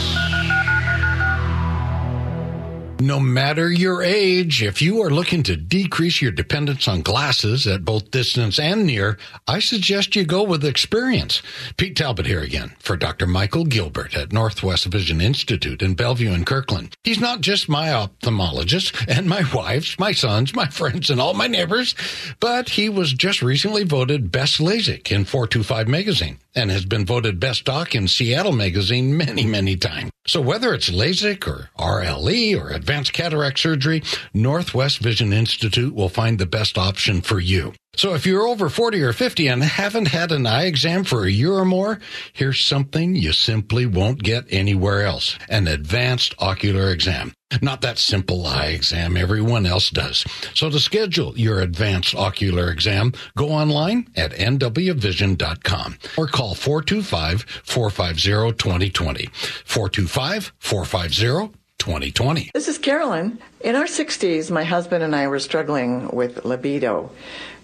No 3.00 3.20
matter 3.20 3.72
your 3.72 4.02
age, 4.02 4.64
if 4.64 4.82
you 4.82 5.04
are 5.04 5.12
looking 5.12 5.44
to 5.44 5.56
decrease 5.56 6.20
your 6.20 6.32
dependence 6.32 6.88
on 6.88 7.04
glasses 7.04 7.68
at 7.68 7.86
both 7.86 8.10
distance 8.10 8.58
and 8.58 8.88
near, 8.88 9.20
I 9.48 9.60
suggest 9.60 10.16
you 10.16 10.26
go 10.26 10.42
with 10.42 10.66
experience. 10.66 11.44
Pete 11.78 11.96
Talbot 11.96 12.26
here 12.26 12.42
again 12.42 12.76
for 12.80 12.98
Dr. 12.98 13.28
Michael 13.28 13.66
Gilbert 13.66 14.18
at 14.18 14.34
Northwest 14.34 14.86
Vision 14.86 15.22
Institute 15.22 15.84
in 15.84 15.94
Bellevue 15.94 16.34
and 16.34 16.44
Kirkland. 16.44 16.96
He's 17.04 17.20
not 17.20 17.42
just 17.42 17.70
my 17.70 17.90
ophthalmologist 17.90 19.06
and 19.08 19.30
my 19.30 19.44
wife's, 19.54 20.00
my 20.00 20.12
sons, 20.12 20.56
my 20.56 20.68
friends, 20.68 21.12
and 21.12 21.22
all 21.22 21.36
my 21.36 21.48
neighbors, 21.48 21.94
but 22.40 22.70
he 22.70 22.90
was 22.90 23.14
just 23.14 23.44
recently 23.44 23.84
voted 23.84 24.32
Best 24.32 24.60
LASIK 24.60 25.12
in 25.12 25.24
425 25.24 25.88
magazine 25.88 26.40
and 26.56 26.72
has 26.72 26.86
been 26.86 27.06
voted 27.06 27.40
Best 27.40 27.64
Doc 27.64 27.94
in 27.94 28.08
Seattle 28.08 28.54
magazine 28.54 29.16
many, 29.16 29.46
many 29.46 29.76
times. 29.76 30.10
So 30.28 30.42
whether 30.42 30.74
it's 30.74 30.90
LASIK 30.90 31.48
or 31.48 31.70
RLE 31.80 32.60
or 32.60 32.70
advanced 32.70 33.14
cataract 33.14 33.60
surgery, 33.60 34.04
Northwest 34.34 35.00
Vision 35.00 35.32
Institute 35.32 35.96
will 35.96 36.10
find 36.10 36.38
the 36.38 36.46
best 36.46 36.78
option 36.78 37.22
for 37.22 37.40
you. 37.40 37.74
So 37.98 38.14
if 38.14 38.26
you're 38.28 38.48
over 38.48 38.70
40 38.70 39.02
or 39.02 39.12
50 39.12 39.48
and 39.48 39.64
haven't 39.64 40.10
had 40.10 40.32
an 40.32 40.46
eye 40.46 40.66
exam 40.66 41.04
for 41.04 41.26
a 41.26 41.32
year 41.32 41.54
or 41.54 41.66
more, 41.66 41.98
here's 42.32 42.60
something 42.60 43.16
you 43.16 43.34
simply 43.34 43.88
won't 43.88 44.22
get 44.22 44.46
anywhere 44.52 45.02
else. 45.02 45.36
An 45.50 45.68
advanced 45.68 46.36
ocular 46.38 46.92
exam. 46.92 47.34
Not 47.60 47.82
that 47.82 47.98
simple 47.98 48.46
eye 48.46 48.68
exam 48.68 49.18
everyone 49.18 49.66
else 49.66 49.90
does. 49.90 50.24
So 50.54 50.70
to 50.70 50.80
schedule 50.80 51.36
your 51.40 51.62
advanced 51.62 52.14
ocular 52.14 52.70
exam, 52.70 53.14
go 53.36 53.50
online 53.50 54.06
at 54.16 54.32
nwvision.com 54.34 55.98
or 56.18 56.28
call 56.28 56.54
425-450-2020. 56.54 59.30
425-450-2020. 59.66 62.52
This 62.54 62.68
is 62.68 62.78
Carolyn. 62.78 63.40
In 63.62 63.76
our 63.76 63.86
60s, 63.86 64.52
my 64.52 64.66
husband 64.66 65.04
and 65.04 65.16
I 65.16 65.28
were 65.28 65.40
struggling 65.40 66.10
with 66.10 66.46
libido. 66.46 67.10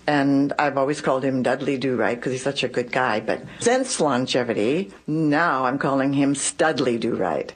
And 0.06 0.52
I've 0.60 0.78
always 0.78 1.02
called 1.02 1.24
him 1.24 1.44
Dudley 1.44 1.78
Do 1.78 1.96
Right 1.96 2.16
because 2.18 2.32
he's 2.34 2.44
such 2.44 2.64
a 2.64 2.68
good 2.68 2.92
guy. 2.92 3.20
But 3.20 3.42
since 3.60 4.00
longevity, 4.00 4.92
now 5.08 5.66
I'm 5.66 5.78
calling 5.80 6.14
him 6.14 6.36
Studley 6.36 6.98
Do 6.98 7.16
Right. 7.16 7.52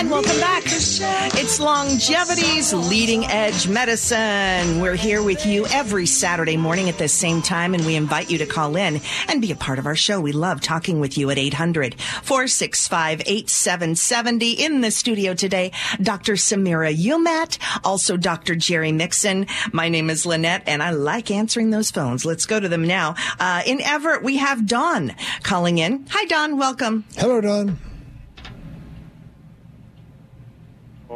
And 0.00 0.10
welcome 0.10 0.40
back. 0.40 0.62
It's 0.64 1.60
Longevity's 1.60 2.72
Leading 2.72 3.26
Edge 3.26 3.68
Medicine. 3.68 4.80
We're 4.80 4.94
here 4.94 5.22
with 5.22 5.44
you 5.44 5.66
every 5.66 6.06
Saturday 6.06 6.56
morning 6.56 6.88
at 6.88 6.96
the 6.96 7.06
same 7.06 7.42
time, 7.42 7.74
and 7.74 7.84
we 7.84 7.96
invite 7.96 8.30
you 8.30 8.38
to 8.38 8.46
call 8.46 8.76
in 8.76 9.02
and 9.28 9.42
be 9.42 9.52
a 9.52 9.56
part 9.56 9.78
of 9.78 9.84
our 9.84 9.94
show. 9.94 10.18
We 10.18 10.32
love 10.32 10.62
talking 10.62 11.00
with 11.00 11.18
you 11.18 11.28
at 11.28 11.36
800 11.36 12.00
465 12.00 13.20
8770. 13.26 14.52
In 14.52 14.80
the 14.80 14.90
studio 14.90 15.34
today, 15.34 15.70
Dr. 16.00 16.32
Samira 16.32 16.96
Umat, 16.96 17.58
also 17.84 18.16
Dr. 18.16 18.54
Jerry 18.54 18.92
Mixon. 18.92 19.48
My 19.70 19.90
name 19.90 20.08
is 20.08 20.24
Lynette, 20.24 20.62
and 20.66 20.82
I 20.82 20.92
like 20.92 21.30
answering 21.30 21.68
those 21.68 21.90
phones. 21.90 22.24
Let's 22.24 22.46
go 22.46 22.58
to 22.58 22.70
them 22.70 22.86
now. 22.86 23.16
Uh, 23.38 23.60
in 23.66 23.82
Everett, 23.82 24.22
we 24.22 24.38
have 24.38 24.66
Don 24.66 25.14
calling 25.42 25.76
in. 25.76 26.06
Hi, 26.08 26.24
Don. 26.24 26.56
Welcome. 26.56 27.04
Hello, 27.18 27.42
Don. 27.42 27.89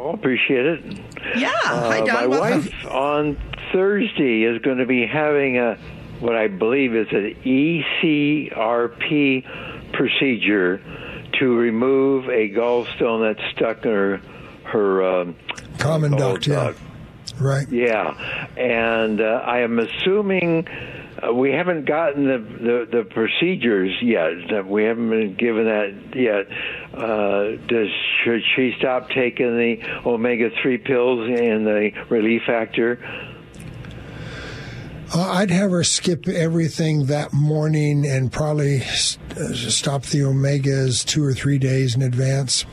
Oh, 0.05 0.11
appreciate 0.11 0.65
it. 0.67 0.83
Yeah. 1.35 1.49
Hi, 1.63 1.99
Uh, 2.01 2.05
Don. 2.05 2.13
my 2.13 2.27
Welcome. 2.27 2.61
wife 2.61 2.85
on 2.91 3.37
Thursday 3.73 4.43
is 4.43 4.61
going 4.61 4.77
to 4.77 4.85
be 4.85 5.07
having 5.07 5.57
a 5.57 5.79
what 6.19 6.35
I 6.35 6.47
believe 6.47 6.95
is 6.95 7.07
an 7.11 7.35
ECRP 7.43 9.43
procedure 9.93 10.79
to 11.39 11.55
remove 11.57 12.29
a 12.29 12.49
gallstone 12.51 13.33
that's 13.33 13.43
stuck 13.55 13.83
in 13.83 13.91
her 13.91 14.21
her 14.65 15.03
um, 15.21 15.35
Common 15.79 16.11
duct, 16.11 16.45
yeah. 16.47 16.73
Right. 17.39 17.67
Yeah, 17.69 18.13
and 18.55 19.19
uh, 19.19 19.41
I 19.43 19.59
am 19.61 19.79
assuming 19.79 20.67
uh, 21.21 21.33
we 21.33 21.51
haven't 21.51 21.85
gotten 21.85 22.25
the, 22.25 22.37
the 22.37 22.97
the 22.97 23.03
procedures 23.05 23.91
yet. 24.01 24.65
We 24.67 24.83
haven't 24.83 25.09
been 25.09 25.35
given 25.35 25.65
that 25.65 26.15
yet. 26.15 26.47
Uh, 26.93 27.55
does 27.67 27.87
should 28.23 28.41
she 28.55 28.73
stop 28.77 29.09
taking 29.09 29.57
the 29.57 29.77
omega 30.05 30.49
three 30.61 30.77
pills 30.77 31.27
and 31.29 31.65
the 31.65 31.91
relief 32.09 32.41
factor? 32.45 32.99
Uh, 35.13 35.21
I'd 35.21 35.51
have 35.51 35.71
her 35.71 35.83
skip 35.83 36.27
everything 36.27 37.05
that 37.05 37.31
morning 37.31 38.05
and 38.05 38.31
probably 38.31 38.77
s- 38.77 39.17
uh, 39.37 39.53
stop 39.53 40.03
the 40.03 40.19
omegas 40.21 41.05
two 41.05 41.23
or 41.23 41.33
three 41.33 41.59
days 41.59 41.95
in 41.95 42.01
advance. 42.01 42.65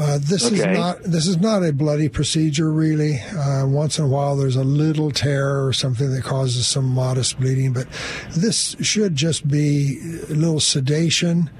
Uh, 0.00 0.18
this 0.18 0.50
is 0.50 0.64
not 0.64 1.02
this 1.02 1.26
is 1.26 1.36
not 1.36 1.62
a 1.62 1.74
bloody 1.74 2.08
procedure, 2.08 2.72
really. 2.72 3.20
Uh, 3.20 3.66
once 3.66 3.98
in 3.98 4.04
a 4.06 4.08
while, 4.08 4.34
there's 4.34 4.56
a 4.56 4.64
little 4.64 5.10
tear 5.10 5.62
or 5.62 5.74
something 5.74 6.10
that 6.10 6.24
causes 6.24 6.66
some 6.66 6.86
modest 6.86 7.38
bleeding, 7.38 7.74
but 7.74 7.86
this 8.30 8.76
should 8.80 9.14
just 9.14 9.46
be 9.46 9.98
a 10.30 10.32
little 10.32 10.58
sedation, 10.58 11.50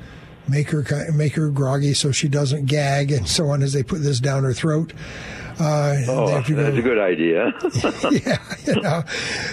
make 0.48 0.70
her 0.70 0.84
make 1.12 1.34
her 1.34 1.50
groggy 1.50 1.92
so 1.92 2.12
she 2.12 2.28
doesn't 2.28 2.64
gag 2.64 3.12
and 3.12 3.28
so 3.28 3.48
on 3.50 3.62
as 3.62 3.74
they 3.74 3.82
put 3.82 4.00
this 4.00 4.20
down 4.20 4.42
her 4.44 4.54
throat. 4.54 4.94
Uh, 5.60 5.96
Oh, 6.08 6.42
to 6.42 6.54
go- 6.54 6.62
that's 6.62 6.76
a 6.78 6.82
good 6.82 6.98
idea. 6.98 7.52
yeah, 8.26 8.38
you 8.66 8.80
know, 8.80 9.04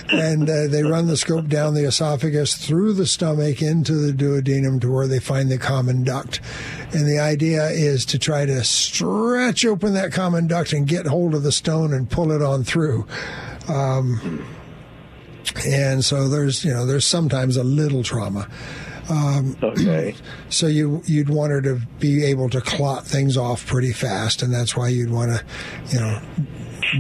and 0.10 0.50
uh, 0.50 0.68
they 0.68 0.82
run 0.84 1.08
the 1.08 1.18
scope 1.18 1.48
down 1.48 1.74
the 1.74 1.84
esophagus 1.86 2.56
through 2.56 2.94
the 2.94 3.06
stomach 3.06 3.62
into 3.62 3.94
the 3.94 4.14
duodenum 4.14 4.80
to 4.82 4.92
where 4.92 5.08
they 5.08 5.20
find 5.20 5.52
the 5.52 5.58
common 5.58 6.04
duct. 6.06 6.40
And 6.94 7.06
the 7.08 7.20
idea 7.20 7.68
is 7.68 8.06
to 8.06 8.20
try 8.20 8.46
to 8.46 8.64
stretch 8.64 9.66
open 9.66 9.94
that 9.96 10.14
common 10.14 10.48
duct 10.48 10.72
and 10.72 10.88
get 10.88 11.06
hold 11.08 11.36
of 11.36 11.44
the 11.44 11.52
stone 11.52 11.94
and 11.94 12.10
pull 12.10 12.32
it 12.32 12.42
on 12.42 12.64
through. 12.64 13.06
Um, 13.68 14.46
and 15.68 16.06
so 16.06 16.30
there's, 16.30 16.64
you 16.64 16.74
know, 16.74 16.86
there's 16.86 17.06
sometimes 17.06 17.58
a 17.58 17.64
little 17.64 18.04
trauma. 18.04 18.48
Um, 19.10 19.56
okay. 19.64 20.16
So 20.50 20.68
you 20.68 21.02
you'd 21.06 21.30
want 21.30 21.52
her 21.52 21.62
to 21.62 21.82
be 22.00 22.24
able 22.26 22.50
to 22.50 22.62
clot 22.62 23.06
things 23.06 23.36
off 23.38 23.66
pretty 23.68 23.92
fast, 23.94 24.42
and 24.42 24.54
that's 24.54 24.76
why 24.78 24.88
you'd 24.90 25.10
want 25.12 25.32
to, 25.32 25.44
you 25.94 26.00
know, 26.00 26.22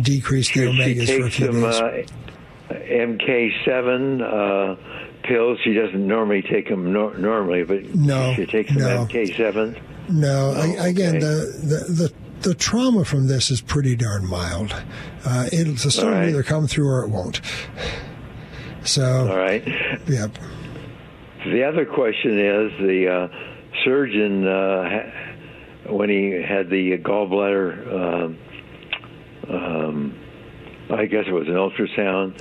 decrease 0.01 0.47
the 0.49 0.53
she 0.53 0.59
omegas 0.67 1.17
for 1.19 1.25
a 1.27 1.29
few 1.31 1.45
some 1.47 1.61
days. 1.61 1.81
uh, 1.81 2.73
MK7 2.73 4.21
uh, 4.21 4.75
pills? 5.23 5.59
She 5.63 5.73
doesn't 5.73 6.05
normally 6.05 6.41
take 6.41 6.67
them 6.69 6.91
nor- 6.91 7.17
normally, 7.17 7.63
but 7.63 7.95
No, 7.95 8.33
she 8.35 8.45
takes 8.45 8.69
some 8.73 8.79
no. 8.81 9.05
MK7. 9.05 9.79
No, 10.09 10.53
Oh, 10.55 10.61
I, 10.79 10.87
again, 10.87 11.19
the, 11.19 11.25
the 11.63 11.93
the 11.93 12.13
the 12.49 12.53
trauma 12.53 13.03
from 13.03 13.27
this 13.27 13.49
is 13.49 13.61
pretty 13.61 13.95
darn 13.95 14.25
mild. 14.29 14.73
Uh, 15.25 15.47
it'll 15.51 15.73
the 15.73 15.89
stone 15.91 16.05
All 16.05 16.11
will 16.11 16.19
right. 16.19 16.29
either 16.29 16.43
come 16.43 16.67
through 16.67 16.87
or 16.87 17.03
it 17.03 17.09
won't. 17.09 17.41
So, 18.83 19.27
All 19.29 19.37
right. 19.37 19.67
yeah. 20.07 20.27
The 21.51 21.63
other 21.63 21.85
question 21.85 22.37
is 22.39 22.71
the 22.79 23.07
uh, 23.07 23.27
surgeon 23.85 24.45
uh, 24.47 25.11
when 25.89 26.09
he 26.09 26.31
had 26.31 26.69
the 26.69 26.97
gallbladder. 26.97 27.93
Um, 27.93 28.37
um, 29.49 30.19
I 30.89 31.05
guess 31.05 31.25
it 31.27 31.31
was 31.31 31.47
an 31.47 31.53
ultrasound. 31.53 32.39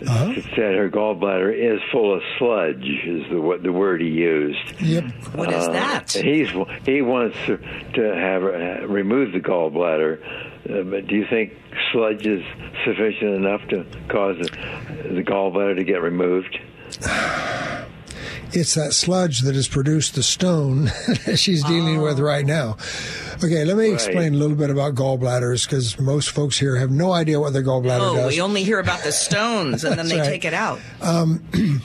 Said 0.00 0.76
her 0.76 0.88
gallbladder 0.88 1.52
is 1.52 1.80
full 1.90 2.14
of 2.14 2.22
sludge. 2.38 2.84
Is 3.04 3.24
the 3.30 3.40
what 3.40 3.62
the 3.62 3.72
word 3.72 4.00
he 4.00 4.08
used. 4.08 4.80
Yep. 4.80 5.04
What 5.34 5.52
is 5.52 5.66
Uh, 5.66 5.72
that? 5.72 6.12
He's 6.12 6.48
he 6.86 7.02
wants 7.02 7.36
to, 7.46 7.56
to 7.56 8.14
have 8.14 8.44
uh, 8.44 8.86
remove 8.86 9.32
the 9.32 9.40
gallbladder. 9.40 10.20
Uh, 10.70 10.82
but 10.84 11.06
do 11.08 11.16
you 11.16 11.26
think 11.28 11.52
sludge 11.92 12.26
is 12.26 12.42
sufficient 12.84 13.34
enough 13.34 13.60
to 13.68 13.84
cause 14.08 14.36
the, 14.38 15.14
the 15.14 15.22
gallbladder 15.22 15.76
to 15.76 15.84
get 15.84 16.00
removed? 16.00 16.58
It's 18.52 18.74
that 18.74 18.94
sludge 18.94 19.40
that 19.40 19.54
has 19.54 19.68
produced 19.68 20.14
the 20.14 20.22
stone 20.22 20.84
that 21.26 21.36
she's 21.38 21.62
dealing 21.64 22.00
with 22.00 22.18
right 22.18 22.46
now. 22.46 22.76
Okay, 23.44 23.64
let 23.64 23.76
me 23.76 23.84
Right. 23.84 23.92
explain 23.94 24.34
a 24.34 24.36
little 24.38 24.56
bit 24.56 24.70
about 24.70 24.94
gallbladders 24.94 25.64
because 25.66 25.98
most 26.00 26.30
folks 26.30 26.58
here 26.58 26.76
have 26.76 26.90
no 26.90 27.12
idea 27.12 27.38
what 27.40 27.52
their 27.52 27.62
gallbladder 27.62 28.00
Oh, 28.10 28.16
does. 28.16 28.32
we 28.34 28.40
only 28.40 28.64
hear 28.64 28.78
about 28.78 29.02
the 29.04 29.12
stones 29.12 29.84
and 29.84 29.98
then 29.98 30.08
they 30.08 30.18
right. 30.18 30.26
take 30.28 30.44
it 30.46 30.54
out. 30.54 30.80
Um, 31.02 31.44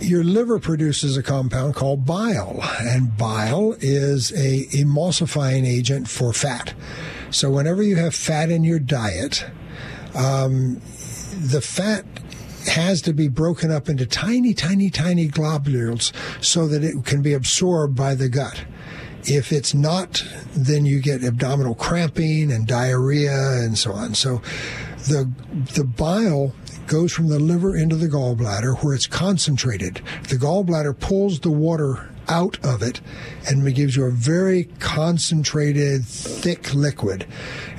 your 0.00 0.22
liver 0.24 0.58
produces 0.58 1.16
a 1.16 1.22
compound 1.22 1.74
called 1.74 2.04
bile, 2.04 2.60
and 2.80 3.16
bile 3.16 3.74
is 3.80 4.32
a 4.32 4.66
emulsifying 4.72 5.64
agent 5.66 6.08
for 6.08 6.32
fat. 6.32 6.74
So 7.30 7.50
whenever 7.50 7.82
you 7.82 7.96
have 7.96 8.14
fat 8.14 8.50
in 8.50 8.62
your 8.64 8.78
diet, 8.78 9.46
um, 10.14 10.80
the 11.40 11.60
fat 11.62 12.04
has 12.68 13.02
to 13.02 13.12
be 13.12 13.28
broken 13.28 13.70
up 13.70 13.88
into 13.88 14.06
tiny, 14.06 14.54
tiny, 14.54 14.90
tiny 14.90 15.26
globules 15.26 16.12
so 16.40 16.66
that 16.68 16.84
it 16.84 17.04
can 17.04 17.22
be 17.22 17.32
absorbed 17.32 17.96
by 17.96 18.14
the 18.14 18.28
gut. 18.28 18.64
If 19.24 19.52
it's 19.52 19.74
not, 19.74 20.24
then 20.54 20.86
you 20.86 21.00
get 21.00 21.24
abdominal 21.24 21.74
cramping 21.74 22.52
and 22.52 22.66
diarrhea 22.66 23.62
and 23.62 23.76
so 23.76 23.92
on. 23.92 24.14
So 24.14 24.40
the 25.08 25.30
the 25.74 25.84
bile 25.84 26.52
goes 26.86 27.12
from 27.12 27.28
the 27.28 27.40
liver 27.40 27.76
into 27.76 27.96
the 27.96 28.06
gallbladder 28.06 28.82
where 28.84 28.94
it's 28.94 29.08
concentrated. 29.08 30.00
The 30.28 30.36
gallbladder 30.36 30.98
pulls 30.98 31.40
the 31.40 31.50
water 31.50 32.08
out 32.28 32.58
of 32.64 32.82
it 32.82 33.00
and 33.48 33.66
it 33.66 33.72
gives 33.72 33.96
you 33.96 34.04
a 34.04 34.10
very 34.10 34.64
concentrated, 34.78 36.04
thick 36.04 36.74
liquid. 36.74 37.26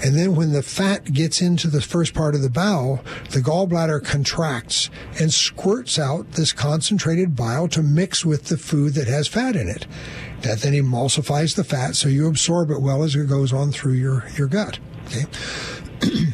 And 0.04 0.16
then 0.16 0.36
when 0.36 0.54
the 0.54 0.64
fat 0.64 1.14
gets 1.14 1.42
into 1.42 1.68
the 1.68 1.82
first 1.82 2.14
part 2.14 2.36
of 2.36 2.42
the 2.42 2.50
bowel, 2.50 3.02
the 3.32 3.40
gallbladder 3.40 4.04
contracts 4.04 4.90
and 5.20 5.34
squirts 5.34 6.00
out 6.00 6.32
this 6.34 6.54
concentrated 6.54 7.36
bile 7.36 7.68
to 7.70 7.82
mix 7.82 8.26
with 8.26 8.46
the 8.46 8.58
food 8.58 8.94
that 8.94 9.08
has 9.08 9.28
fat 9.28 9.56
in 9.56 9.68
it. 9.68 9.86
That 10.42 10.60
then 10.60 10.74
emulsifies 10.74 11.56
the 11.56 11.64
fat 11.64 11.96
so 11.96 12.10
you 12.10 12.28
absorb 12.28 12.70
it 12.72 12.82
well 12.82 13.04
as 13.04 13.16
it 13.16 13.28
goes 13.28 13.52
on 13.52 13.72
through 13.72 13.94
your, 13.94 14.28
your 14.38 14.48
gut. 14.48 14.80
Okay. 15.08 15.26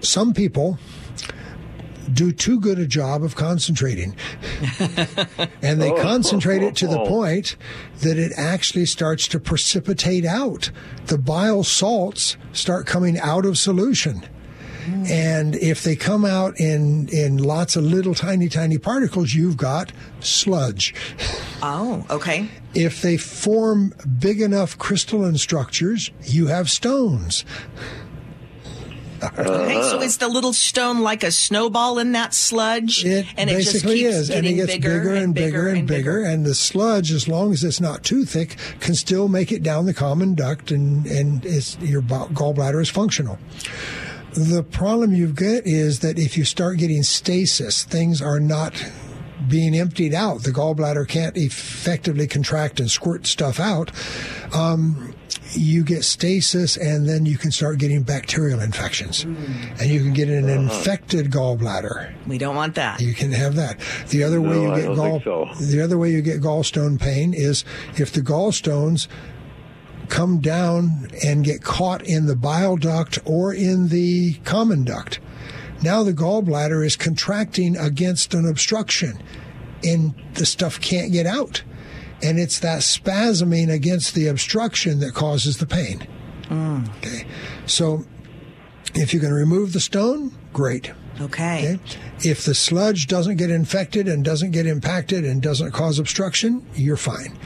Some 0.00 0.34
people 0.34 0.78
do 2.12 2.32
too 2.32 2.60
good 2.60 2.78
a 2.78 2.86
job 2.86 3.22
of 3.22 3.34
concentrating. 3.36 4.14
and 5.62 5.80
they 5.80 5.90
Oh. 5.90 6.02
concentrate 6.02 6.62
it 6.62 6.76
to 6.76 6.86
the 6.86 6.98
oh, 6.98 7.04
oh. 7.04 7.08
point 7.08 7.56
that 8.00 8.18
it 8.18 8.32
actually 8.36 8.86
starts 8.86 9.28
to 9.28 9.40
precipitate 9.40 10.24
out. 10.24 10.70
The 11.06 11.18
bile 11.18 11.64
salts 11.64 12.36
start 12.52 12.86
coming 12.86 13.18
out 13.18 13.44
of 13.44 13.58
solution. 13.58 14.24
Hmm. 14.84 15.04
And 15.06 15.54
if 15.56 15.84
they 15.84 15.94
come 15.94 16.24
out 16.24 16.58
in, 16.58 17.08
in 17.10 17.38
lots 17.38 17.76
of 17.76 17.84
little 17.84 18.14
tiny, 18.14 18.48
tiny 18.48 18.78
particles, 18.78 19.32
you've 19.32 19.56
got 19.56 19.92
sludge. 20.18 20.92
Oh, 21.62 22.04
okay. 22.10 22.48
If 22.74 23.00
they 23.00 23.16
form 23.16 23.94
big 24.18 24.40
enough 24.40 24.76
crystalline 24.78 25.38
structures, 25.38 26.10
you 26.24 26.48
have 26.48 26.68
stones. 26.68 27.44
Okay, 29.22 29.82
so 29.82 30.00
is 30.00 30.18
the 30.18 30.28
little 30.28 30.52
stone 30.52 31.00
like 31.00 31.22
a 31.22 31.30
snowball 31.30 31.98
in 31.98 32.12
that 32.12 32.34
sludge? 32.34 33.04
It 33.04 33.26
and 33.36 33.48
it 33.48 33.60
just 33.60 33.72
basically 33.72 34.00
keeps 34.00 34.14
is, 34.14 34.30
and 34.30 34.46
it 34.46 34.54
gets 34.54 34.72
bigger, 34.72 35.14
and 35.14 35.34
bigger 35.34 35.68
and 35.68 35.86
bigger, 35.86 36.22
and 36.22 36.44
the 36.44 36.54
sludge, 36.54 37.12
as 37.12 37.28
long 37.28 37.52
as 37.52 37.64
it's 37.64 37.80
not 37.80 38.02
too 38.02 38.24
thick, 38.24 38.56
can 38.80 38.94
still 38.94 39.28
make 39.28 39.52
it 39.52 39.62
down 39.62 39.86
the 39.86 39.94
common 39.94 40.34
duct, 40.34 40.70
and 40.70 41.06
and 41.06 41.44
it's, 41.44 41.78
your 41.78 42.02
gallbladder 42.02 42.80
is 42.80 42.88
functional. 42.88 43.38
The 44.34 44.62
problem 44.62 45.12
you 45.12 45.28
get 45.28 45.66
is 45.66 46.00
that 46.00 46.18
if 46.18 46.38
you 46.38 46.44
start 46.44 46.78
getting 46.78 47.02
stasis, 47.02 47.84
things 47.84 48.22
are 48.22 48.40
not 48.40 48.82
being 49.48 49.74
emptied 49.74 50.14
out. 50.14 50.42
The 50.42 50.50
gallbladder 50.50 51.06
can't 51.06 51.36
effectively 51.36 52.26
contract 52.26 52.80
and 52.80 52.90
squirt 52.90 53.26
stuff 53.26 53.60
out. 53.60 53.90
Um, 54.54 55.11
you 55.52 55.84
get 55.84 56.04
stasis, 56.04 56.76
and 56.76 57.08
then 57.08 57.26
you 57.26 57.38
can 57.38 57.50
start 57.50 57.78
getting 57.78 58.02
bacterial 58.02 58.60
infections, 58.60 59.22
hmm. 59.22 59.34
and 59.80 59.90
you 59.90 60.00
can 60.00 60.12
get 60.12 60.28
an 60.28 60.44
uh-huh. 60.44 60.62
infected 60.62 61.30
gallbladder. 61.30 62.12
We 62.26 62.38
don't 62.38 62.56
want 62.56 62.74
that. 62.76 63.00
You 63.00 63.14
can 63.14 63.32
have 63.32 63.56
that. 63.56 63.78
The 64.08 64.24
other 64.24 64.40
way 64.40 64.60
you 64.60 64.74
get 64.74 64.96
gall, 64.96 65.20
so. 65.20 65.48
the 65.60 65.80
other 65.80 65.98
way 65.98 66.10
you 66.10 66.22
get 66.22 66.40
gallstone 66.40 67.00
pain 67.00 67.34
is 67.34 67.64
if 67.96 68.12
the 68.12 68.20
gallstones 68.20 69.08
come 70.08 70.40
down 70.40 71.08
and 71.24 71.42
get 71.44 71.62
caught 71.62 72.02
in 72.02 72.26
the 72.26 72.36
bile 72.36 72.76
duct 72.76 73.18
or 73.24 73.54
in 73.54 73.88
the 73.88 74.34
common 74.44 74.84
duct. 74.84 75.20
Now 75.82 76.02
the 76.02 76.12
gallbladder 76.12 76.84
is 76.84 76.96
contracting 76.96 77.76
against 77.76 78.34
an 78.34 78.46
obstruction 78.46 79.22
and 79.82 80.14
the 80.34 80.46
stuff 80.46 80.80
can't 80.80 81.12
get 81.12 81.26
out. 81.26 81.62
And 82.22 82.38
it's 82.38 82.60
that 82.60 82.80
spasming 82.80 83.70
against 83.70 84.14
the 84.14 84.28
obstruction 84.28 85.00
that 85.00 85.12
causes 85.12 85.58
the 85.58 85.66
pain. 85.66 86.06
Okay. 86.50 87.26
So 87.66 88.04
if 88.94 89.12
you 89.12 89.20
can 89.20 89.32
remove 89.32 89.72
the 89.72 89.80
stone, 89.80 90.32
great. 90.52 90.92
Okay. 91.20 91.78
If 92.20 92.44
the 92.44 92.54
sludge 92.54 93.06
doesn't 93.06 93.36
get 93.36 93.50
infected 93.50 94.08
and 94.08 94.24
doesn't 94.24 94.52
get 94.52 94.66
impacted 94.66 95.24
and 95.24 95.42
doesn't 95.42 95.72
cause 95.72 95.98
obstruction, 95.98 96.66
you're 96.74 96.96
fine. 96.96 97.38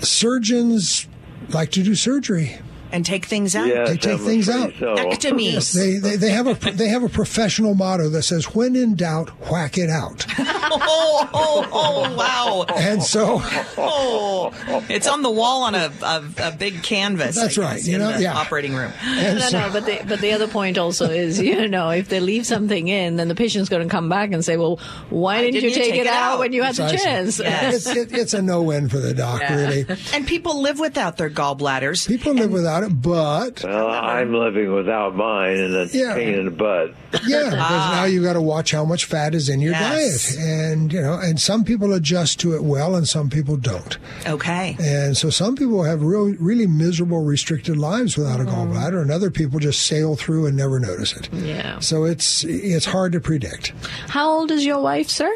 Surgeons 0.00 1.08
like 1.50 1.70
to 1.72 1.82
do 1.82 1.94
surgery. 1.94 2.58
And 2.92 3.04
take 3.04 3.26
things 3.26 3.54
out. 3.54 3.66
they 3.66 3.96
take 3.96 4.20
things 4.20 4.48
out. 4.48 4.72
Ectomies. 4.72 5.52
Yes, 5.52 5.72
they, 5.72 5.98
they 5.98 6.16
they 6.16 6.30
have 6.30 6.46
a 6.46 6.54
they 6.72 6.88
have 6.88 7.02
a 7.02 7.08
professional 7.08 7.74
motto 7.74 8.08
that 8.10 8.22
says, 8.22 8.54
"When 8.54 8.76
in 8.76 8.94
doubt, 8.94 9.30
whack 9.50 9.76
it 9.78 9.90
out." 9.90 10.24
oh, 10.38 11.28
oh, 11.32 11.68
oh, 11.72 12.16
wow. 12.16 12.64
And 12.74 13.02
so- 13.02 13.40
oh, 13.78 14.52
it's 14.88 15.06
on 15.06 15.22
the 15.22 15.30
wall 15.30 15.62
on 15.64 15.74
a, 15.74 15.92
a, 16.02 16.24
a 16.38 16.52
big 16.52 16.82
canvas. 16.82 17.38
I 17.38 17.42
That's 17.42 17.58
right, 17.58 17.82
you 17.84 17.94
in 17.94 18.00
know, 18.00 18.12
the 18.12 18.22
yeah. 18.22 18.36
operating 18.36 18.74
room. 18.74 18.92
no, 19.04 19.48
no, 19.50 19.70
but 19.72 19.86
the, 19.86 20.04
but 20.06 20.20
the 20.20 20.32
other 20.32 20.48
point 20.48 20.78
also 20.78 21.08
is, 21.10 21.40
you 21.40 21.68
know, 21.68 21.90
if 21.90 22.08
they 22.08 22.20
leave 22.20 22.46
something 22.46 22.88
in, 22.88 23.16
then 23.16 23.28
the 23.28 23.34
patient's 23.34 23.68
going 23.68 23.82
to 23.82 23.90
come 23.90 24.08
back 24.08 24.32
and 24.32 24.44
say, 24.44 24.56
well, 24.56 24.78
why 25.10 25.42
didn't, 25.42 25.62
you 25.62 25.70
take, 25.70 25.94
it 25.94 26.06
out, 26.06 26.38
when 26.38 26.52
you 26.52 26.62
had 26.62 26.74
the 26.74 26.88
Precisely. 26.88 27.04
chance? 27.04 27.40
It's, 27.40 27.86
it, 27.86 28.12
it's 28.12 28.34
a 28.34 28.42
no-win 28.42 28.88
for 28.88 28.98
the 28.98 29.14
doc, 29.14 29.40
really. 29.48 29.86
And 30.12 30.26
people 30.26 30.60
live 30.60 30.78
without 30.78 31.16
their 31.16 31.30
gallbladders. 31.30 32.06
People 32.06 32.34
live 32.34 32.52
without 32.52 32.75
it, 32.84 32.90
but 33.02 33.62
Well, 33.64 33.88
I'm 33.88 34.32
living 34.34 34.72
without 34.72 35.14
mine, 35.16 35.56
and 35.58 35.74
it's 35.74 35.94
Yeah. 35.94 36.12
a 36.12 36.14
pain 36.14 36.34
in 36.34 36.44
the 36.46 36.50
butt. 36.50 36.94
yeah, 37.26 37.44
because 37.50 37.92
now 37.92 38.04
you 38.04 38.22
got 38.22 38.34
to 38.34 38.40
watch 38.40 38.70
how 38.72 38.84
much 38.84 39.04
fat 39.04 39.34
is 39.34 39.48
in 39.48 39.60
your 39.60 39.72
Yes. 39.72 40.34
diet, 40.36 40.44
and 40.46 40.92
you 40.92 41.00
know, 41.00 41.14
and 41.14 41.40
some 41.40 41.64
people 41.64 41.92
adjust 41.92 42.40
to 42.40 42.54
it 42.54 42.62
well, 42.64 42.94
and 42.96 43.08
some 43.08 43.28
people 43.30 43.56
don't. 43.56 43.98
Okay. 44.26 44.76
And 44.80 45.16
so 45.16 45.30
some 45.30 45.56
people 45.56 45.82
have 45.84 46.02
real, 46.02 46.34
really 46.38 46.66
miserable, 46.66 47.22
restricted 47.24 47.76
lives 47.76 48.16
without 48.16 48.40
a 48.40 48.44
gallbladder, 48.44 49.00
and 49.00 49.10
other 49.10 49.30
people 49.30 49.58
just 49.60 49.82
sail 49.86 50.16
through 50.16 50.46
and 50.46 50.56
never 50.56 50.78
notice 50.80 51.16
it. 51.16 51.28
Yeah. 51.32 51.78
So 51.80 52.04
it's 52.04 52.44
it's 52.44 52.86
hard 52.86 53.12
to 53.12 53.20
predict. 53.20 53.72
How 54.08 54.30
old 54.30 54.50
is 54.50 54.64
your 54.66 54.80
wife, 54.80 55.08
sir? 55.08 55.32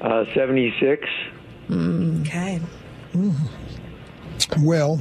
Uh, 0.00 0.24
76. 0.34 1.08
Okay. 1.70 2.60
Well, 4.60 5.00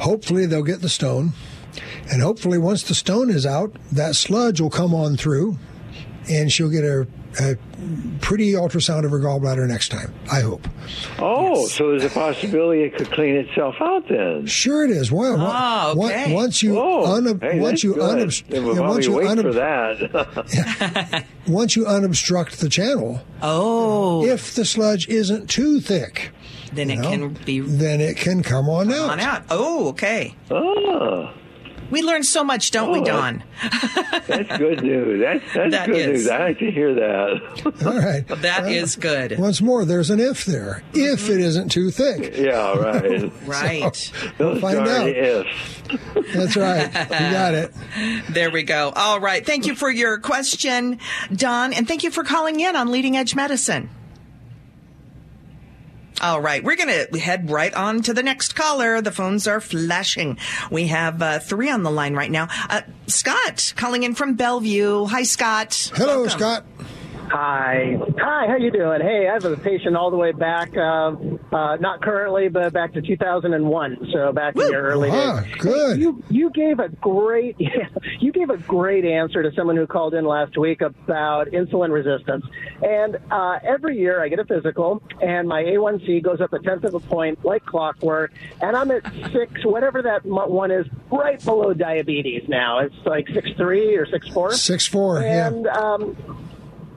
hopefully 0.00 0.46
they'll 0.46 0.62
get 0.62 0.80
the 0.80 0.88
stone, 0.88 1.32
and 2.10 2.22
hopefully 2.22 2.58
once 2.58 2.82
the 2.82 2.94
stone 2.94 3.30
is 3.30 3.46
out, 3.46 3.74
that 3.92 4.14
sludge 4.14 4.60
will 4.60 4.70
come 4.70 4.94
on 4.94 5.16
through, 5.16 5.58
and 6.28 6.50
she'll 6.52 6.70
get 6.70 6.84
a, 6.84 7.06
a 7.40 7.56
pretty 8.20 8.52
ultrasound 8.52 9.04
of 9.04 9.10
her 9.10 9.18
gallbladder 9.18 9.66
next 9.68 9.88
time. 9.90 10.14
I 10.32 10.40
hope. 10.40 10.66
Oh, 11.18 11.66
so 11.66 11.90
there's 11.90 12.04
a 12.04 12.10
possibility 12.10 12.82
it 12.84 12.94
could 12.96 13.10
clean 13.10 13.34
itself 13.36 13.74
out 13.80 14.08
then. 14.08 14.46
Sure, 14.46 14.84
it 14.84 14.90
is. 14.90 15.10
Well, 15.12 15.34
Oh, 15.40 16.00
on- 16.02 16.10
okay. 16.10 16.32
once 16.32 16.62
you 16.62 16.78
Oh, 16.78 17.04
unob- 17.20 17.42
hey, 17.42 17.58
once 17.60 17.82
you 17.84 17.94
good. 17.94 18.18
unobst- 18.18 18.46
Then 18.48 18.64
we'll 18.64 18.76
yeah, 18.76 18.88
once 18.88 19.06
you 19.06 19.12
wait 19.14 19.38
for 19.40 19.52
that. 19.52 21.24
once 21.48 21.76
you 21.76 21.84
unobstruct 21.84 22.56
the 22.56 22.68
channel, 22.68 23.20
oh, 23.42 24.24
if 24.24 24.54
the 24.54 24.64
sludge 24.64 25.08
isn't 25.08 25.50
too 25.50 25.80
thick, 25.80 26.30
Then 26.74 26.88
you 26.90 26.94
it 26.96 27.02
know, 27.02 27.10
can 27.10 27.28
be 27.44 27.60
then 27.60 28.00
it 28.00 28.16
can 28.16 28.42
come 28.42 28.68
on 28.68 28.92
out. 28.92 29.10
on 29.10 29.20
out. 29.20 29.42
Oh, 29.50 29.88
okay. 29.88 30.34
Oh. 30.50 31.32
We 31.90 32.02
learn 32.02 32.22
so 32.24 32.42
much, 32.42 32.70
don't 32.70 32.90
we, 32.92 33.00
Oh, 33.00 33.04
Don? 33.04 33.44
That's 34.26 34.56
good 34.56 34.82
news. 34.82 35.20
That's, 35.20 35.44
that's 35.54 35.70
That 35.70 35.86
good 35.86 35.96
is. 35.96 36.06
news. 36.22 36.28
I 36.30 36.38
like 36.38 36.58
to 36.60 36.70
hear 36.70 36.94
that. 36.94 37.84
All 37.86 37.98
right. 37.98 38.26
That 38.42 38.66
is 38.72 38.96
good. 38.96 39.38
Once 39.38 39.60
more, 39.60 39.84
there's 39.84 40.10
an 40.10 40.18
if 40.18 40.46
there. 40.46 40.82
If 40.94 41.28
it 41.28 41.40
isn't 41.40 41.68
too 41.70 41.90
thick. 41.90 42.36
Yeah, 42.38 42.72
right. 42.74 43.30
Right. 43.46 44.12
Those 44.38 44.60
find 44.62 44.78
out. 44.78 45.08
ifs. 45.08 45.48
That's 46.34 46.56
right. 46.56 46.86
You 46.86 47.08
got 47.30 47.54
it. 47.54 47.72
There 48.30 48.50
we 48.50 48.62
go. 48.62 48.90
All 48.96 49.20
right. 49.20 49.44
Thank 49.44 49.66
you 49.66 49.74
for 49.74 49.90
your 49.90 50.18
question, 50.18 50.98
Don, 51.32 51.74
and 51.74 51.86
thank 51.86 52.02
you 52.02 52.10
for 52.10 52.24
calling 52.24 52.58
in 52.60 52.74
on 52.76 52.90
Leading 52.90 53.16
Edge 53.16 53.34
Medicine. 53.36 53.90
All 56.20 56.40
right, 56.40 56.62
we're 56.62 56.76
going 56.76 57.06
to 57.08 57.18
head 57.18 57.50
right 57.50 57.74
on 57.74 58.02
to 58.02 58.14
the 58.14 58.22
next 58.22 58.54
caller. 58.54 59.00
The 59.00 59.10
phones 59.10 59.48
are 59.48 59.60
flashing. 59.60 60.38
We 60.70 60.86
have 60.86 61.20
uh, 61.20 61.38
three 61.40 61.70
on 61.70 61.82
the 61.82 61.90
line 61.90 62.14
right 62.14 62.30
now. 62.30 62.48
Uh, 62.70 62.82
Scott 63.08 63.72
calling 63.76 64.04
in 64.04 64.14
from 64.14 64.34
Bellevue. 64.34 65.06
Hi, 65.06 65.24
Scott. 65.24 65.90
Hello, 65.94 66.28
Scott. 66.28 66.64
Hi. 67.38 67.98
Hi, 68.20 68.46
how 68.46 68.54
you 68.58 68.70
doing? 68.70 69.00
Hey, 69.00 69.26
I 69.28 69.32
have 69.32 69.44
a 69.44 69.56
patient 69.56 69.96
all 69.96 70.12
the 70.12 70.16
way 70.16 70.30
back, 70.30 70.76
uh, 70.76 71.16
uh, 71.52 71.74
not 71.80 72.00
currently, 72.00 72.46
but 72.48 72.72
back 72.72 72.92
to 72.92 73.02
2001, 73.02 74.08
so 74.12 74.30
back 74.32 74.54
in 74.54 74.70
your 74.70 74.82
early 74.84 75.10
Ah, 75.10 75.40
days. 75.40 75.54
good. 75.56 75.96
Hey, 75.96 76.00
you, 76.00 76.22
you 76.30 76.50
gave 76.50 76.78
a 76.78 76.88
great, 76.90 77.56
you 78.20 78.30
gave 78.30 78.50
a 78.50 78.56
great 78.56 79.04
answer 79.04 79.42
to 79.42 79.50
someone 79.56 79.74
who 79.76 79.84
called 79.84 80.14
in 80.14 80.24
last 80.24 80.56
week 80.56 80.80
about 80.80 81.48
insulin 81.48 81.90
resistance. 81.92 82.44
And 82.84 83.18
uh, 83.32 83.58
every 83.64 83.98
year 83.98 84.22
I 84.22 84.28
get 84.28 84.38
a 84.38 84.44
physical, 84.44 85.02
and 85.20 85.48
my 85.48 85.64
A1C 85.64 86.22
goes 86.22 86.40
up 86.40 86.52
a 86.52 86.60
tenth 86.60 86.84
of 86.84 86.94
a 86.94 87.00
point 87.00 87.44
like 87.44 87.66
clockwork, 87.66 88.32
and 88.62 88.76
I'm 88.76 88.92
at 88.92 89.02
six, 89.32 89.64
whatever 89.64 90.02
that 90.02 90.24
one 90.24 90.70
is, 90.70 90.86
right 91.10 91.44
below 91.44 91.74
diabetes 91.74 92.44
now. 92.48 92.78
It's 92.78 92.94
like 93.04 93.26
six 93.34 93.50
three 93.56 93.96
or 93.96 94.06
six 94.06 94.28
four. 94.28 94.52
Six 94.52 94.86
four. 94.86 95.20
Yeah. 95.20 95.48
And 95.48 95.66
um, 95.66 96.16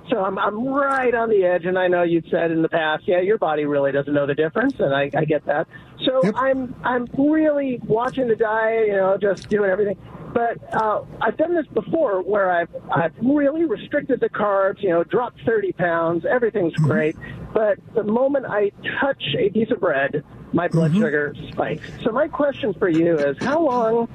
so 0.09 0.23
I'm, 0.23 0.37
I'm 0.37 0.67
right 0.67 1.13
on 1.13 1.29
the 1.29 1.43
edge, 1.43 1.65
and 1.65 1.77
I 1.77 1.87
know 1.87 2.03
you've 2.03 2.25
said 2.31 2.51
in 2.51 2.61
the 2.61 2.69
past, 2.69 3.03
yeah, 3.07 3.21
your 3.21 3.37
body 3.37 3.65
really 3.65 3.91
doesn't 3.91 4.13
know 4.13 4.25
the 4.25 4.35
difference, 4.35 4.75
and 4.79 4.93
I, 4.93 5.09
I 5.15 5.25
get 5.25 5.45
that. 5.45 5.67
So 6.05 6.21
I'm 6.35 6.75
I'm 6.83 7.07
really 7.17 7.79
watching 7.85 8.27
the 8.27 8.35
diet, 8.35 8.87
you 8.87 8.93
know, 8.93 9.17
just 9.19 9.49
doing 9.49 9.69
everything. 9.69 9.97
But 10.33 10.59
uh, 10.73 11.03
I've 11.19 11.37
done 11.37 11.55
this 11.55 11.65
before, 11.67 12.21
where 12.21 12.51
I've 12.51 12.69
I've 12.91 13.13
really 13.21 13.65
restricted 13.65 14.19
the 14.19 14.29
carbs, 14.29 14.81
you 14.81 14.89
know, 14.89 15.03
dropped 15.03 15.41
30 15.45 15.71
pounds, 15.73 16.25
everything's 16.29 16.75
great. 16.75 17.15
But 17.53 17.79
the 17.95 18.03
moment 18.03 18.45
I 18.47 18.71
touch 19.01 19.23
a 19.37 19.49
piece 19.49 19.71
of 19.71 19.79
bread, 19.79 20.23
my 20.53 20.67
blood 20.67 20.93
sugar 20.93 21.33
spikes. 21.51 21.89
So 22.03 22.11
my 22.11 22.27
question 22.27 22.73
for 22.73 22.87
you 22.87 23.17
is, 23.17 23.37
how 23.39 23.65
long 23.65 24.07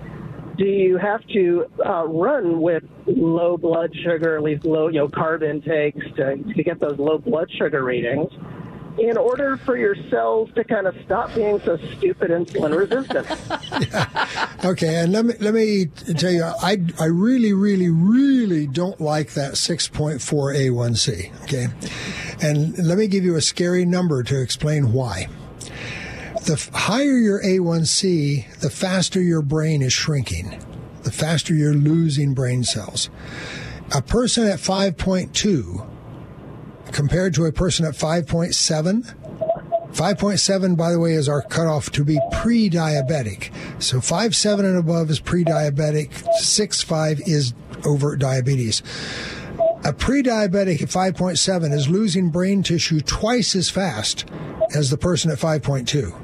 do 0.62 0.68
you 0.68 0.96
have 0.96 1.26
to 1.26 1.66
uh, 1.84 2.06
run 2.06 2.60
with 2.60 2.84
low 3.06 3.56
blood 3.56 3.90
sugar, 4.04 4.36
at 4.36 4.44
least 4.44 4.64
low, 4.64 4.86
you 4.86 4.98
know, 4.98 5.08
carb 5.08 5.42
intakes 5.42 6.06
to, 6.16 6.36
to 6.36 6.62
get 6.62 6.78
those 6.78 6.98
low 6.98 7.18
blood 7.18 7.50
sugar 7.58 7.82
readings 7.82 8.30
in 8.96 9.16
order 9.16 9.56
for 9.56 9.76
your 9.76 9.96
cells 10.08 10.50
to 10.54 10.62
kind 10.62 10.86
of 10.86 10.94
stop 11.04 11.34
being 11.34 11.58
so 11.60 11.76
stupid 11.96 12.30
insulin 12.30 12.76
resistant? 12.76 13.26
Okay, 14.64 14.94
and 14.94 15.12
let 15.12 15.24
me 15.24 15.34
let 15.40 15.54
me 15.54 15.86
tell 15.86 16.30
you, 16.30 16.44
I 16.44 16.78
I 17.00 17.06
really 17.06 17.52
really 17.52 17.90
really 17.90 18.68
don't 18.68 19.00
like 19.00 19.32
that 19.32 19.54
6.4 19.54 20.20
A1C. 20.20 21.42
Okay, 21.42 21.66
and 22.40 22.78
let 22.78 22.96
me 22.96 23.08
give 23.08 23.24
you 23.24 23.34
a 23.34 23.40
scary 23.40 23.84
number 23.84 24.22
to 24.22 24.40
explain 24.40 24.92
why. 24.92 25.26
The 26.44 26.70
higher 26.74 27.18
your 27.18 27.40
A1C, 27.40 28.58
the 28.58 28.70
faster 28.70 29.22
your 29.22 29.42
brain 29.42 29.80
is 29.80 29.92
shrinking, 29.92 30.60
the 31.04 31.12
faster 31.12 31.54
you're 31.54 31.72
losing 31.72 32.34
brain 32.34 32.64
cells. 32.64 33.10
A 33.94 34.02
person 34.02 34.48
at 34.48 34.58
5.2 34.58 35.88
compared 36.90 37.34
to 37.34 37.44
a 37.44 37.52
person 37.52 37.86
at 37.86 37.94
5.7 37.94 39.14
5.7, 39.92 40.76
by 40.76 40.90
the 40.90 40.98
way, 40.98 41.12
is 41.12 41.28
our 41.28 41.42
cutoff 41.42 41.90
to 41.92 42.02
be 42.02 42.18
pre 42.32 42.70
diabetic. 42.70 43.52
So 43.80 43.98
5.7 43.98 44.60
and 44.60 44.78
above 44.78 45.10
is 45.10 45.20
pre 45.20 45.44
diabetic, 45.44 46.10
6.5 46.40 47.28
is 47.28 47.52
overt 47.84 48.18
diabetes. 48.18 48.82
A 49.84 49.92
pre 49.92 50.22
diabetic 50.22 50.82
at 50.82 50.88
5.7 50.88 51.72
is 51.72 51.88
losing 51.88 52.30
brain 52.30 52.62
tissue 52.62 53.00
twice 53.00 53.54
as 53.54 53.68
fast 53.68 54.24
as 54.74 54.90
the 54.90 54.96
person 54.96 55.30
at 55.30 55.38
5.2. 55.38 56.21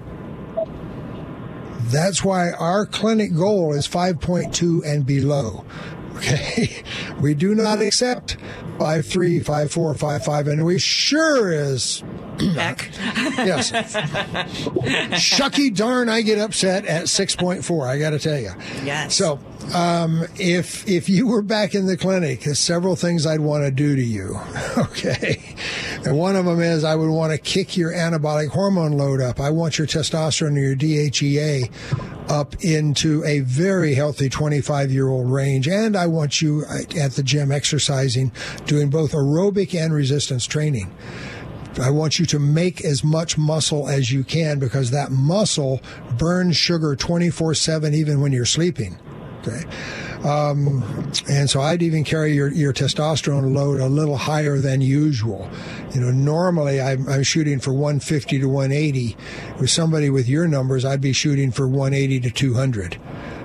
That's 1.89 2.23
why 2.23 2.51
our 2.53 2.85
clinic 2.85 3.35
goal 3.35 3.73
is 3.73 3.89
5.2 3.89 4.85
and 4.85 5.07
below. 5.07 5.65
Okay. 6.17 6.83
We 7.21 7.35
do 7.35 7.55
not 7.55 7.81
accept 7.83 8.37
5.3, 8.79 9.45
5.4, 9.45 9.97
5.5, 9.99 10.53
and 10.53 10.65
we 10.65 10.79
sure 10.79 11.51
is. 11.51 12.05
Heck. 12.41 12.91
yes. 13.39 13.73
Shucky 15.13 15.75
darn, 15.75 16.09
I 16.09 16.23
get 16.23 16.39
upset 16.39 16.85
at 16.87 17.05
6.4, 17.05 17.87
I 17.87 17.99
got 17.99 18.11
to 18.11 18.19
tell 18.19 18.39
you. 18.39 18.53
Yes. 18.85 19.15
So, 19.15 19.39
um, 19.75 20.25
if 20.37 20.89
if 20.89 21.09
you 21.09 21.27
were 21.27 21.43
back 21.43 21.75
in 21.75 21.87
the 21.87 21.97
clinic, 21.97 22.41
there's 22.41 22.59
several 22.59 22.97
things 22.97 23.27
I'd 23.27 23.41
want 23.41 23.65
to 23.65 23.71
do 23.71 23.97
to 23.97 24.03
you. 24.03 24.39
Okay, 24.79 25.55
and 26.05 26.17
one 26.17 26.37
of 26.37 26.45
them 26.45 26.61
is 26.61 26.85
I 26.85 26.95
would 26.95 27.11
want 27.11 27.33
to 27.33 27.39
kick 27.39 27.77
your 27.77 27.93
anabolic 27.93 28.49
hormone 28.49 28.93
load 28.93 29.21
up. 29.21 29.41
I 29.41 29.51
want 29.51 29.77
your 29.77 29.87
testosterone 29.87 30.57
or 30.57 30.61
your 30.61 30.77
DHEA 30.77 31.71
up 32.31 32.55
into 32.63 33.25
a 33.25 33.41
very 33.41 33.95
healthy 33.95 34.29
25 34.29 34.93
year 34.93 35.09
old 35.09 35.31
range, 35.31 35.67
and 35.69 35.97
I 35.97 36.07
want 36.07 36.41
you 36.41 36.65
at 36.65 37.13
the 37.13 37.23
gym 37.23 37.51
exercising, 37.51 38.31
doing 38.67 38.89
both 38.89 39.13
aerobic 39.13 39.79
and 39.79 39.93
resistance 39.93 40.47
training 40.47 40.93
I 41.81 41.91
want 41.91 42.19
you 42.19 42.27
to 42.27 42.39
make 42.39 42.85
as 42.85 43.05
much 43.05 43.39
muscle 43.39 43.89
as 43.89 44.11
you 44.11 44.25
can 44.25 44.59
because 44.59 44.91
that 44.91 45.11
muscle 45.11 45.81
burns 46.17 46.57
sugar 46.57 46.97
24 46.97 47.55
7 47.55 47.95
even 47.95 48.21
when 48.21 48.33
you're 48.33 48.45
sleeping. 48.45 48.99
Okay. 49.41 49.65
Um, 50.25 50.83
and 51.29 51.49
so 51.49 51.61
I'd 51.61 51.83
even 51.83 52.03
carry 52.03 52.33
your, 52.33 52.49
your 52.49 52.73
testosterone 52.73 53.55
load 53.55 53.81
a 53.81 53.87
little 53.87 54.17
higher 54.17 54.59
than 54.59 54.81
usual. 54.81 55.49
You 55.95 56.01
know, 56.01 56.11
normally 56.11 56.81
I'm, 56.81 57.09
I'm 57.09 57.23
shooting 57.23 57.61
for 57.61 57.73
150 57.73 58.41
to 58.41 58.49
180. 58.49 59.17
With 59.61 59.71
somebody 59.71 60.11
with 60.11 60.29
your 60.29 60.49
numbers, 60.49 60.85
I'd 60.85 61.01
be 61.01 61.13
shooting 61.13 61.53
for 61.53 61.69
180 61.69 62.21
to 62.21 62.31
200. 62.31 63.01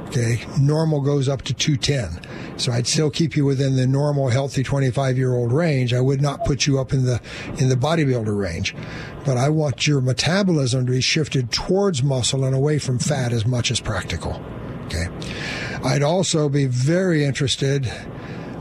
Okay. 0.08 0.44
Normal 0.60 1.02
goes 1.02 1.30
up 1.30 1.44
to 1.44 1.54
210. 1.54 2.22
So 2.58 2.72
I'd 2.72 2.88
still 2.88 3.10
keep 3.10 3.36
you 3.36 3.46
within 3.46 3.76
the 3.76 3.88
normal 3.88 4.30
healthy 4.30 4.64
25 4.64 5.18
year 5.18 5.34
old 5.34 5.52
range. 5.52 5.94
I 5.94 6.02
would 6.02 6.22
not 6.22 6.46
put 6.46 6.68
you 6.68 6.80
up 6.80 6.94
in 6.94 7.06
the, 7.06 7.22
in 7.58 7.70
the 7.70 7.76
bodybuilder 7.76 8.38
range. 8.38 8.76
But 9.26 9.38
I 9.38 9.50
want 9.50 9.88
your 9.88 10.02
metabolism 10.02 10.86
to 10.86 10.92
be 10.92 11.02
shifted 11.02 11.52
towards 11.52 12.04
muscle 12.04 12.44
and 12.44 12.56
away 12.56 12.80
from 12.80 13.00
fat 13.00 13.34
as 13.34 13.46
much 13.46 13.72
as 13.72 13.80
practical. 13.80 14.42
Okay. 14.86 15.08
I'd 15.84 16.04
also 16.04 16.50
be 16.50 16.66
very 16.66 17.24
interested 17.24 17.92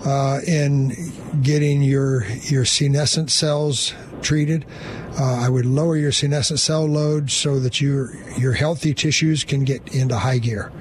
uh, 0.05 0.40
in 0.47 0.97
getting 1.43 1.82
your 1.82 2.24
your 2.24 2.64
senescent 2.64 3.30
cells 3.30 3.95
treated. 4.22 4.64
Uh, 5.18 5.40
I 5.40 5.49
would 5.49 5.66
lower 5.66 5.97
your 5.97 6.12
senescent 6.12 6.59
cell 6.59 6.86
load 6.86 7.30
so 7.30 7.59
that 7.61 7.80
your 7.80 8.14
your 8.38 8.53
healthy 8.53 8.95
tissues 8.95 9.45
can 9.45 9.64
get 9.64 9.95
into 9.95 10.16
high 10.16 10.38
gear. 10.38 10.72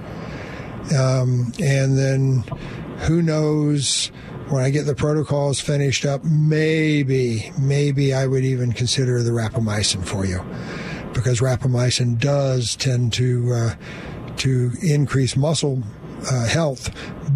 Um, 0.97 1.53
and 1.59 1.97
then, 1.97 2.43
who 3.01 3.21
knows? 3.21 4.11
When 4.49 4.63
I 4.63 4.69
get 4.69 4.85
the 4.85 4.95
protocols 4.95 5.61
finished 5.61 6.05
up, 6.05 6.23
maybe 6.25 7.51
maybe 7.57 8.13
I 8.13 8.27
would 8.27 8.43
even 8.43 8.73
consider 8.73 9.23
the 9.23 9.31
rapamycin 9.31 10.05
for 10.05 10.25
you, 10.25 10.43
because 11.13 11.39
rapamycin 11.39 12.19
does 12.19 12.75
tend 12.75 13.13
to 13.13 13.53
uh, 13.53 13.75
to 14.37 14.71
increase 14.81 15.37
muscle 15.37 15.83
uh, 16.29 16.45
health, 16.47 16.89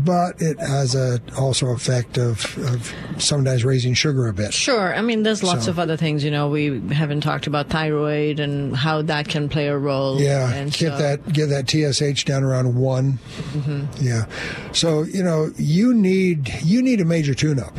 but 0.04 0.42
it 0.42 0.60
has 0.60 0.94
a 0.96 1.20
also 1.38 1.68
effect 1.68 2.18
of, 2.18 2.58
of 2.60 2.94
sometimes 3.18 3.64
raising 3.64 3.94
sugar 3.94 4.28
a 4.28 4.34
bit. 4.34 4.54
Sure. 4.54 4.94
I 4.96 5.02
mean, 5.02 5.24
there's 5.24 5.42
lots 5.44 5.66
So- 5.66 5.72
of 5.72 5.80
other 5.80 5.98
things. 5.98 6.24
You 6.24 6.32
know, 6.32 6.50
we 6.50 6.80
haven't 6.90 7.22
talked 7.22 7.48
about 7.48 7.70
thyroid 7.70 8.40
and 8.40 8.76
how 8.76 9.02
that 9.04 9.28
can 9.28 9.50
play 9.50 9.68
a 9.68 9.78
role. 9.78 10.20
Yeah, 10.22 10.54
and 10.54 10.72
get 10.72 10.92
so- 10.92 10.98
that 10.98 11.32
get 11.34 11.48
that 11.50 11.68
TSH 11.70 12.26
down 12.26 12.44
around 12.44 12.76
one. 12.76 13.20
Mhm. 13.54 13.88
Yeah, 14.02 14.26
so 14.72 15.04
you 15.04 15.24
know 15.24 15.52
you 15.58 15.94
need 15.94 16.52
you 16.64 16.82
need 16.82 17.02
a 17.02 17.06
major 17.06 17.34
tune-up. 17.34 17.78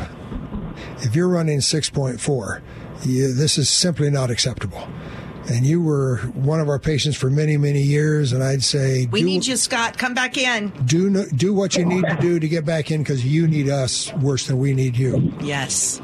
If 0.99 1.15
you're 1.15 1.29
running 1.29 1.61
six 1.61 1.89
point 1.89 2.19
four, 2.19 2.61
this 3.05 3.57
is 3.57 3.69
simply 3.69 4.09
not 4.09 4.29
acceptable. 4.31 4.87
And 5.49 5.65
you 5.65 5.81
were 5.81 6.17
one 6.33 6.59
of 6.59 6.67
our 6.69 6.79
patients 6.79 7.15
for 7.17 7.29
many 7.29 7.57
many 7.57 7.81
years, 7.81 8.33
and 8.33 8.43
I'd 8.43 8.63
say 8.63 9.07
We 9.11 9.21
do, 9.21 9.25
need 9.25 9.45
you, 9.47 9.55
Scott. 9.55 9.97
Come 9.97 10.13
back 10.13 10.37
in. 10.37 10.69
do 10.85 11.09
no- 11.09 11.25
do 11.35 11.53
what 11.53 11.75
you 11.75 11.85
need 11.85 12.03
to 12.07 12.17
do 12.19 12.39
to 12.39 12.47
get 12.47 12.65
back 12.65 12.91
in 12.91 13.01
because 13.01 13.25
you 13.25 13.47
need 13.47 13.69
us 13.69 14.13
worse 14.15 14.47
than 14.47 14.57
we 14.59 14.73
need 14.73 14.97
you. 14.97 15.33
Yes. 15.41 16.01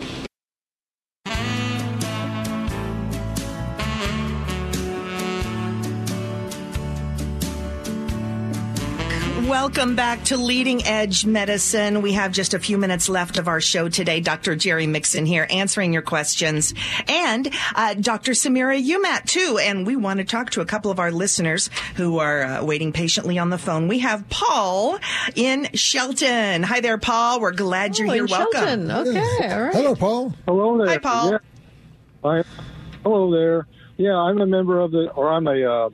Welcome 9.48 9.96
back 9.96 10.24
to 10.26 10.38
Leading 10.38 10.86
Edge 10.86 11.26
Medicine. 11.26 12.02
We 12.02 12.14
have 12.14 12.32
just 12.32 12.54
a 12.54 12.60
few 12.60 12.78
minutes 12.78 13.10
left 13.10 13.38
of 13.38 13.48
our 13.48 13.60
show 13.60 13.90
today. 13.90 14.20
Dr. 14.22 14.56
Jerry 14.56 14.88
Mixon 14.88 15.26
here 15.26 15.46
answering 15.50 15.92
your 15.92 16.02
questions 16.02 16.74
and 17.10 17.52
uh, 17.76 17.94
Dr. 17.96 18.32
Samira 18.32 18.82
Umat 18.82 19.26
too. 19.26 19.58
And 19.62 19.86
we 19.86 19.96
want 19.98 20.20
to 20.20 20.24
talk 20.24 20.52
to 20.52 20.62
a 20.62 20.66
couple 20.66 20.92
of 20.92 21.00
our 21.00 21.12
listeners 21.12 21.70
who 21.96 22.20
are 22.20 22.44
uh, 22.44 22.64
waiting 22.64 22.94
patiently 22.94 23.38
on 23.38 23.50
the 23.50 23.58
phone. 23.58 23.88
We 23.88 24.00
have 24.00 24.28
Paul 24.30 24.98
in 25.36 25.68
Shelton. 25.74 26.64
Hi 26.64 26.80
there, 26.80 26.98
Paul. 26.98 27.42
We're 27.42 27.52
glad 27.52 27.98
you're 27.98 28.08
Oh, 28.10 28.14
here. 28.14 28.24
in 28.26 28.30
Welcome. 28.32 28.88
Shelton. 28.88 28.92
Okay, 28.92 29.54
all 29.54 29.62
right. 29.64 29.74
Hello, 29.74 29.96
Paul. 29.96 30.34
Hello 30.48 30.78
there. 30.78 30.88
Hi, 30.88 30.98
Paul. 31.00 31.32
Yeah. 31.32 31.38
Hi. 32.24 32.44
Hello 33.04 33.32
there. 33.32 33.68
Yeah, 33.98 34.16
I'm 34.16 34.40
a 34.40 34.46
member 34.48 34.80
of 34.80 34.92
the, 34.92 35.10
or 35.12 35.32
I'm 35.34 35.48
a 35.48 35.64
uh, 35.64 35.90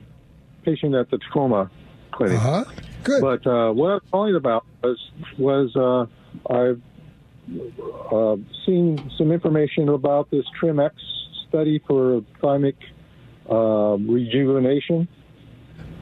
patient 0.64 0.94
at 0.94 1.10
the 1.10 1.18
Tacoma 1.18 1.68
Clinic. 2.12 2.38
Uh-huh. 2.38 2.64
Good. 3.02 3.20
But 3.20 3.46
uh, 3.46 3.72
what 3.72 3.90
I 3.90 3.94
was 3.94 4.02
calling 4.10 4.34
about 4.36 4.64
was 4.82 5.10
was 5.38 5.74
uh, 5.76 6.06
I've 6.52 6.80
uh, 8.12 8.36
seen 8.66 9.10
some 9.16 9.32
information 9.32 9.88
about 9.88 10.30
this 10.30 10.44
TRIIM-X 10.60 10.94
study 11.48 11.80
for 11.86 12.20
thymic 12.42 12.76
uh, 13.50 13.96
rejuvenation 13.98 15.08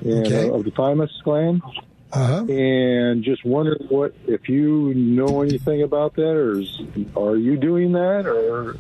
and, 0.03 0.27
Okay. 0.27 0.49
uh, 0.49 0.55
of 0.55 0.65
the 0.65 0.71
thymus 0.71 1.11
gland. 1.25 1.63
Uh-huh. 2.11 2.45
And 2.51 3.23
just 3.23 3.45
wondering 3.45 3.87
what 3.89 4.15
if 4.27 4.49
you 4.49 4.95
know 4.95 5.43
anything 5.43 5.83
about 5.83 6.15
that, 6.17 6.31
or 6.37 6.59
is, 6.59 6.81
are 7.17 7.37
you 7.37 7.57
doing 7.59 7.93
that, 7.93 8.27
or 8.27 8.77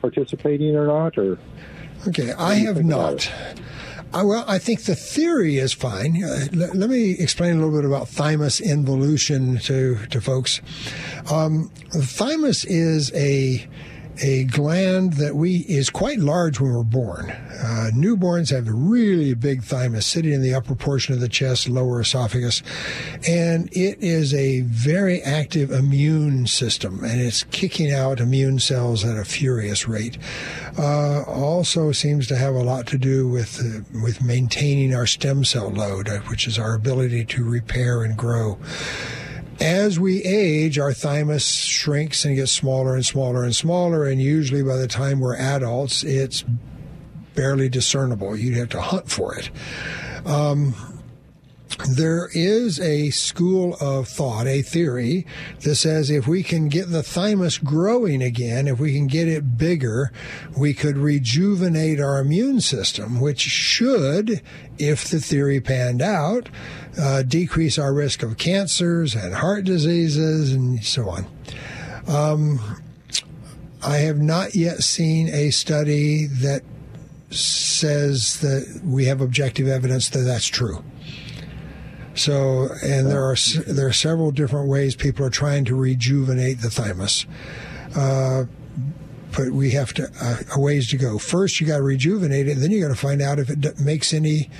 participating 0.00 0.74
or 0.76 0.86
not, 0.86 1.16
or 1.18 1.38
Okay, 2.06 2.32
I 2.32 2.54
have 2.56 2.84
not. 2.84 3.30
I, 4.12 4.22
well, 4.22 4.44
I 4.48 4.58
think 4.58 4.84
the 4.84 4.94
theory 4.94 5.58
is 5.58 5.72
fine. 5.72 6.22
Uh, 6.24 6.46
let, 6.52 6.74
let 6.74 6.88
me 6.88 7.10
explain 7.12 7.52
a 7.52 7.54
little 7.56 7.76
bit 7.76 7.84
about 7.84 8.08
thymus 8.08 8.60
involution 8.60 9.58
to 9.58 9.98
to 10.10 10.20
folks. 10.20 10.60
Um, 11.30 11.70
thymus 11.90 12.64
is 12.64 13.12
a 13.14 13.66
a 14.20 14.44
gland 14.44 15.14
that 15.14 15.34
we 15.34 15.58
is 15.68 15.90
quite 15.90 16.18
large 16.18 16.60
when 16.60 16.72
we're 16.72 16.82
born. 16.82 17.30
Uh, 17.30 17.90
newborns 17.94 18.50
have 18.50 18.68
a 18.68 18.72
really 18.72 19.34
big 19.34 19.62
thymus 19.62 20.06
sitting 20.06 20.32
in 20.32 20.42
the 20.42 20.54
upper 20.54 20.74
portion 20.74 21.14
of 21.14 21.20
the 21.20 21.28
chest, 21.28 21.68
lower 21.68 22.00
esophagus, 22.00 22.62
and 23.26 23.68
it 23.72 23.98
is 24.00 24.34
a 24.34 24.60
very 24.62 25.22
active 25.22 25.70
immune 25.70 26.46
system, 26.46 27.02
and 27.04 27.20
it's 27.20 27.44
kicking 27.44 27.92
out 27.92 28.20
immune 28.20 28.58
cells 28.58 29.04
at 29.04 29.16
a 29.16 29.24
furious 29.24 29.88
rate. 29.88 30.18
Uh, 30.78 31.22
also 31.22 31.92
seems 31.92 32.26
to 32.26 32.36
have 32.36 32.54
a 32.54 32.62
lot 32.62 32.86
to 32.86 32.98
do 32.98 33.28
with 33.28 33.60
uh, 33.60 33.80
with 34.02 34.22
maintaining 34.22 34.94
our 34.94 35.06
stem 35.06 35.44
cell 35.44 35.70
load, 35.70 36.08
uh, 36.08 36.18
which 36.28 36.46
is 36.46 36.58
our 36.58 36.74
ability 36.74 37.24
to 37.24 37.44
repair 37.44 38.02
and 38.02 38.16
grow. 38.16 38.58
As 39.60 39.98
we 39.98 40.22
age, 40.22 40.78
our 40.78 40.92
thymus 40.92 41.46
shrinks 41.46 42.24
and 42.24 42.36
gets 42.36 42.52
smaller 42.52 42.94
and 42.94 43.04
smaller 43.04 43.42
and 43.42 43.54
smaller, 43.54 44.06
and 44.06 44.22
usually 44.22 44.62
by 44.62 44.76
the 44.76 44.86
time 44.86 45.18
we're 45.18 45.36
adults, 45.36 46.04
it's 46.04 46.44
barely 47.34 47.68
discernible. 47.68 48.36
You'd 48.36 48.56
have 48.56 48.68
to 48.70 48.80
hunt 48.80 49.10
for 49.10 49.34
it. 49.34 49.50
Um, 50.24 50.97
there 51.96 52.28
is 52.32 52.80
a 52.80 53.10
school 53.10 53.76
of 53.80 54.08
thought, 54.08 54.46
a 54.46 54.62
theory 54.62 55.26
that 55.60 55.76
says 55.76 56.10
if 56.10 56.26
we 56.26 56.42
can 56.42 56.68
get 56.68 56.90
the 56.90 57.02
thymus 57.02 57.58
growing 57.58 58.22
again, 58.22 58.68
if 58.68 58.78
we 58.78 58.92
can 58.94 59.06
get 59.06 59.28
it 59.28 59.56
bigger, 59.56 60.12
we 60.56 60.74
could 60.74 60.96
rejuvenate 60.96 62.00
our 62.00 62.20
immune 62.20 62.60
system, 62.60 63.20
which 63.20 63.40
should, 63.40 64.42
if 64.78 65.08
the 65.08 65.20
theory 65.20 65.60
panned 65.60 66.02
out, 66.02 66.48
uh, 67.00 67.22
decrease 67.22 67.78
our 67.78 67.92
risk 67.92 68.22
of 68.22 68.38
cancers 68.38 69.14
and 69.14 69.34
heart 69.34 69.64
diseases 69.64 70.52
and 70.52 70.84
so 70.84 71.08
on. 71.08 71.26
Um, 72.06 72.82
I 73.82 73.98
have 73.98 74.18
not 74.18 74.54
yet 74.54 74.78
seen 74.78 75.28
a 75.28 75.50
study 75.50 76.26
that 76.26 76.62
says 77.30 78.40
that 78.40 78.80
we 78.84 79.04
have 79.04 79.20
objective 79.20 79.68
evidence 79.68 80.08
that 80.10 80.20
that's 80.20 80.46
true. 80.46 80.82
So, 82.18 82.68
and 82.82 83.08
there 83.08 83.24
are 83.24 83.36
there 83.66 83.86
are 83.86 83.92
several 83.92 84.32
different 84.32 84.68
ways 84.68 84.96
people 84.96 85.24
are 85.24 85.30
trying 85.30 85.64
to 85.66 85.76
rejuvenate 85.76 86.60
the 86.60 86.70
thymus. 86.70 87.26
Uh, 87.96 88.44
but 89.36 89.50
we 89.50 89.70
have 89.70 89.92
to 89.94 90.10
uh, 90.20 90.38
a 90.56 90.60
ways 90.60 90.88
to 90.88 90.96
go. 90.96 91.18
First, 91.18 91.60
you 91.60 91.66
got 91.66 91.78
to 91.78 91.82
rejuvenate 91.82 92.48
it. 92.48 92.56
Then 92.56 92.70
you 92.70 92.80
got 92.80 92.88
to 92.88 93.00
find 93.00 93.22
out 93.22 93.38
if 93.38 93.50
it 93.50 93.78
makes 93.78 94.12
any 94.12 94.50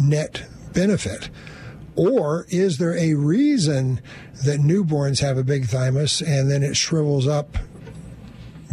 net 0.00 0.46
benefit, 0.72 1.28
or 1.96 2.46
is 2.48 2.78
there 2.78 2.96
a 2.96 3.14
reason 3.14 4.00
that 4.44 4.60
newborns 4.60 5.20
have 5.20 5.36
a 5.36 5.44
big 5.44 5.66
thymus 5.66 6.20
and 6.20 6.50
then 6.50 6.62
it 6.62 6.76
shrivels 6.76 7.26
up 7.26 7.56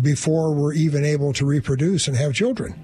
before 0.02 0.54
we're 0.54 0.74
even 0.74 1.04
able 1.04 1.34
to 1.34 1.46
reproduce 1.46 2.08
and 2.08 2.18
have 2.18 2.34
children? 2.34 2.82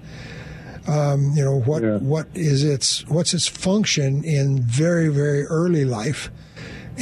Um, 0.88 1.32
you 1.34 1.44
know 1.44 1.60
what 1.60 1.82
what 2.02 2.28
is 2.34 2.64
its 2.64 3.06
what's 3.08 3.34
its 3.34 3.46
function 3.46 4.24
in 4.24 4.62
very 4.62 5.08
very 5.08 5.44
early 5.44 5.84
life? 5.84 6.30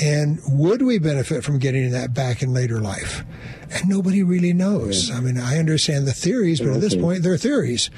And 0.02 0.40
would 0.48 0.82
we 0.82 0.98
benefit 0.98 1.42
from 1.42 1.58
getting 1.58 1.90
that 1.92 2.12
back 2.12 2.42
in 2.42 2.52
later 2.52 2.80
life? 2.80 3.24
And 3.70 3.88
nobody 3.88 4.22
really 4.22 4.52
knows. 4.52 5.10
I 5.10 5.20
mean 5.20 5.38
i 5.38 5.58
understand 5.58 6.06
the 6.06 6.12
theories 6.12 6.60
but 6.60 6.68
at 6.70 6.80
this 6.80 6.94
point 6.94 7.22
they're 7.22 7.38
theories. 7.38 7.90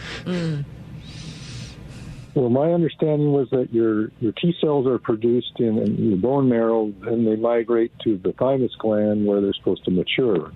Well, 2.35 2.51
my 2.51 2.73
understanding 2.73 3.33
was 3.33 3.49
that 3.51 3.73
your 3.73 4.11
your 4.21 4.33
T 4.33 4.55
cells 4.61 4.87
are 4.87 4.99
produced 4.99 5.59
in, 5.59 5.79
in 5.79 6.11
your 6.11 6.19
bone 6.19 6.49
marrow, 6.49 6.93
and 7.03 7.27
they 7.27 7.35
migrate 7.35 7.91
to 8.05 8.17
the 8.19 8.33
thymus 8.33 8.73
gland 8.79 9.27
where 9.27 9.41
they're 9.41 9.55
supposed 9.55 9.85
to 9.87 9.91
mature, 9.91 10.53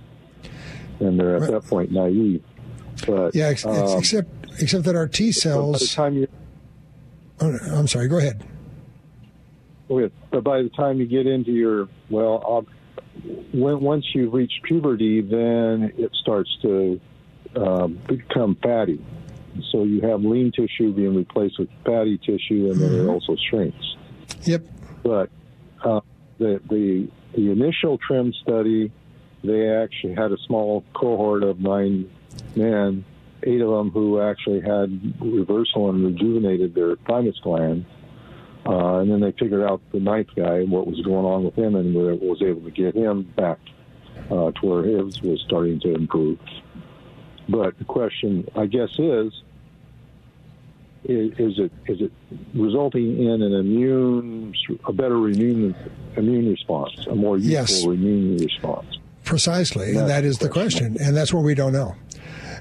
and 1.00 1.18
they're 1.18 1.36
at 1.36 1.50
that 1.50 1.64
point 1.64 1.90
naive. 1.90 2.42
But 3.04 3.34
Yeah, 3.34 3.46
ex- 3.46 3.66
um, 3.66 3.98
except 3.98 4.28
except 4.60 4.84
that 4.84 4.96
our 4.96 5.08
T 5.08 5.24
by 5.24 5.26
the 5.28 5.32
cells. 5.32 5.94
time 5.94 6.14
you 6.14 6.28
Oh, 7.40 7.58
I'm 7.72 7.88
sorry. 7.88 8.06
Go 8.06 8.18
ahead. 8.18 8.44
with, 9.88 10.12
but 10.30 10.44
by 10.44 10.62
the 10.62 10.68
time 10.70 11.00
you 11.00 11.06
get 11.06 11.26
into 11.26 11.50
your 11.50 11.88
well, 12.08 12.66
uh, 12.66 13.28
when 13.52 13.80
once 13.80 14.04
you 14.14 14.30
reach 14.30 14.52
puberty, 14.62 15.20
then 15.20 15.92
it 15.98 16.12
starts 16.20 16.50
to 16.62 17.00
uh, 17.56 17.88
become 17.88 18.56
fatty. 18.62 19.04
So 19.70 19.82
you 19.82 20.00
have 20.02 20.22
lean 20.22 20.52
tissue 20.52 20.94
being 20.94 21.16
replaced 21.16 21.58
with 21.58 21.68
fatty 21.84 22.16
tissue, 22.18 22.70
and 22.70 22.80
then 22.80 22.94
it 22.94 23.06
also 23.06 23.36
shrinks. 23.50 23.96
Yep. 24.44 24.64
But 25.02 25.30
uh, 25.84 26.00
the 26.38 26.60
the 26.70 27.08
the 27.34 27.50
initial 27.50 27.98
TRIIM 27.98 28.32
study, 28.42 28.92
they 29.42 29.68
actually 29.68 30.14
had 30.14 30.32
a 30.32 30.38
small 30.46 30.84
cohort 30.94 31.42
of 31.42 31.58
nine 31.58 32.10
men, 32.54 33.04
eight 33.44 33.60
of 33.60 33.70
them 33.70 33.90
who 33.90 34.20
actually 34.20 34.60
had 34.60 35.14
reversal 35.20 35.90
and 35.90 36.04
rejuvenated 36.04 36.74
their 36.74 36.96
thymus 37.08 37.38
gland. 37.42 37.84
Uh, 38.64 38.98
and 38.98 39.10
then 39.10 39.20
they 39.20 39.32
figured 39.32 39.62
out 39.68 39.80
the 39.92 39.98
ninth 39.98 40.28
guy 40.36 40.58
and 40.58 40.70
what 40.70 40.86
was 40.86 41.00
going 41.00 41.24
on 41.26 41.42
with 41.44 41.54
him 41.56 41.74
and 41.74 41.94
were- 41.94 42.14
was 42.14 42.40
able 42.42 42.60
to 42.62 42.70
get 42.70 42.94
him 42.94 43.22
back 43.36 43.58
uh, 44.30 44.52
to 44.52 44.60
where 44.66 44.82
his 44.84 45.20
was 45.22 45.40
starting 45.46 45.80
to 45.80 45.92
improve. 45.94 46.38
But 47.48 47.76
the 47.78 47.84
question, 47.84 48.46
I 48.54 48.66
guess, 48.66 48.90
is 48.98 49.32
is, 51.04 51.32
is 51.36 51.58
it 51.58 51.72
is 51.88 52.00
it 52.00 52.12
resulting 52.54 53.18
in 53.24 53.42
an 53.42 53.52
immune 53.52 54.54
a 54.86 54.92
better 54.92 55.16
immune 55.28 55.74
immune 56.16 56.48
response, 56.50 57.06
a 57.08 57.14
more 57.16 57.36
useful 57.36 57.50
Yes. 57.52 57.84
immune 57.84 58.36
response? 58.36 58.86
Precisely, 59.24 59.86
That's 59.86 59.98
and 59.98 60.10
that 60.10 60.24
is 60.24 60.38
the 60.38 60.44
the 60.46 60.52
question. 60.52 60.90
question, 60.92 61.06
and 61.08 61.16
that's 61.16 61.32
what 61.34 61.42
we 61.42 61.54
don't 61.54 61.72
know. 61.72 61.96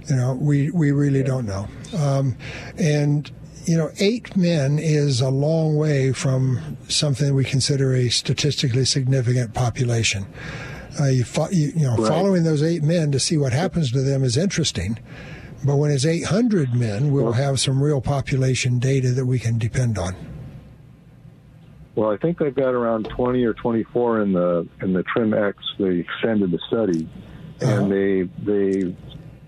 You 0.07 0.15
know, 0.15 0.33
we 0.39 0.71
we 0.71 0.91
really 0.91 1.23
don't 1.23 1.45
know. 1.45 1.67
Um, 1.97 2.35
and 2.77 3.29
you 3.65 3.77
know, 3.77 3.91
eight 3.99 4.35
men 4.35 4.79
is 4.79 5.21
a 5.21 5.29
long 5.29 5.75
way 5.77 6.11
from 6.13 6.77
something 6.87 7.35
we 7.35 7.43
consider 7.45 7.93
a 7.93 8.09
statistically 8.09 8.85
significant 8.85 9.53
population. 9.53 10.25
Uh, 10.99 11.05
you, 11.05 11.23
fo- 11.23 11.49
you, 11.51 11.67
you 11.75 11.83
know, 11.83 11.95
Right. 11.95 12.07
following 12.07 12.43
those 12.43 12.63
eight 12.63 12.81
men 12.83 13.11
to 13.11 13.19
see 13.19 13.37
what 13.37 13.53
happens 13.53 13.91
to 13.91 14.01
them 14.01 14.23
is 14.23 14.35
interesting. 14.35 14.97
But 15.63 15.75
when 15.75 15.91
it's 15.91 16.05
800 16.07 16.73
men, 16.73 17.11
we'll 17.11 17.33
have 17.33 17.59
some 17.59 17.81
real 17.83 18.01
population 18.01 18.79
data 18.79 19.11
that 19.11 19.27
we 19.27 19.37
can 19.37 19.59
depend 19.59 19.97
on. 19.99 20.15
Well, 21.95 22.09
I 22.09 22.17
think 22.17 22.39
they've 22.39 22.55
got 22.55 22.73
around 22.73 23.07
20 23.15 23.43
or 23.43 23.53
24 23.53 24.21
in 24.21 24.33
the 24.33 24.67
in 24.81 24.93
the 24.93 25.03
TRIIM-X. 25.03 25.57
They 25.77 25.97
extended 25.99 26.49
the 26.51 26.59
study, 26.67 27.07
and 27.61 27.91
they 27.91 28.23
they 28.43 28.95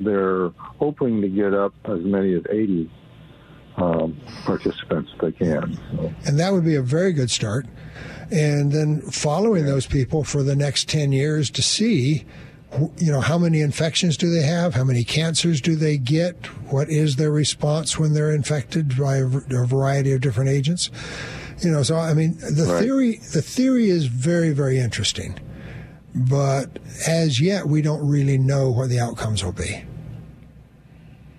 they're 0.03 0.49
hoping 0.57 1.21
to 1.21 1.27
get 1.29 1.53
up 1.53 1.73
as 1.85 1.99
many 2.01 2.33
as 2.33 2.41
80 2.49 2.89
um, 3.77 4.19
participants 4.45 5.11
if 5.15 5.21
they 5.21 5.31
can. 5.31 5.79
So, 5.91 6.13
And 6.25 6.39
that 6.39 6.51
would 6.53 6.63
be 6.65 6.75
a 6.75 6.81
very 6.81 7.13
good 7.13 7.31
start. 7.31 7.65
And 8.31 8.71
then 8.71 9.01
following 9.01 9.65
those 9.65 9.85
people 9.85 10.23
for 10.23 10.43
the 10.43 10.55
next 10.55 10.87
10 10.89 11.11
years 11.11 11.49
to 11.51 11.61
see, 11.61 12.25
you 12.97 13.11
know, 13.11 13.21
how 13.21 13.37
many 13.37 13.61
infections 13.61 14.17
do 14.17 14.29
they 14.31 14.41
have? 14.43 14.73
How 14.73 14.83
many 14.83 15.03
cancers 15.03 15.61
do 15.61 15.75
they 15.75 15.97
get? 15.97 16.45
What 16.71 16.89
is 16.89 17.15
their 17.17 17.31
response 17.31 17.99
when 17.99 18.13
they're 18.13 18.31
infected 18.33 18.97
by 18.97 19.17
a 19.17 19.25
variety 19.25 20.13
of 20.13 20.21
different 20.21 20.49
agents? 20.49 20.89
You 21.61 21.71
know, 21.71 21.83
so 21.83 21.95
I 21.97 22.13
mean, 22.13 22.37
the 22.39 22.65
Right. 22.65 22.81
theory, 22.83 23.19
the 23.33 23.41
theory 23.41 23.89
is 23.89 24.05
very, 24.07 24.51
very 24.51 24.79
interesting. 24.79 25.39
But 26.15 26.79
as 27.07 27.39
yet, 27.41 27.67
we 27.67 27.81
don't 27.81 28.07
really 28.07 28.37
know 28.37 28.69
what 28.71 28.89
the 28.89 28.99
outcomes 28.99 29.43
will 29.43 29.51
be. 29.51 29.83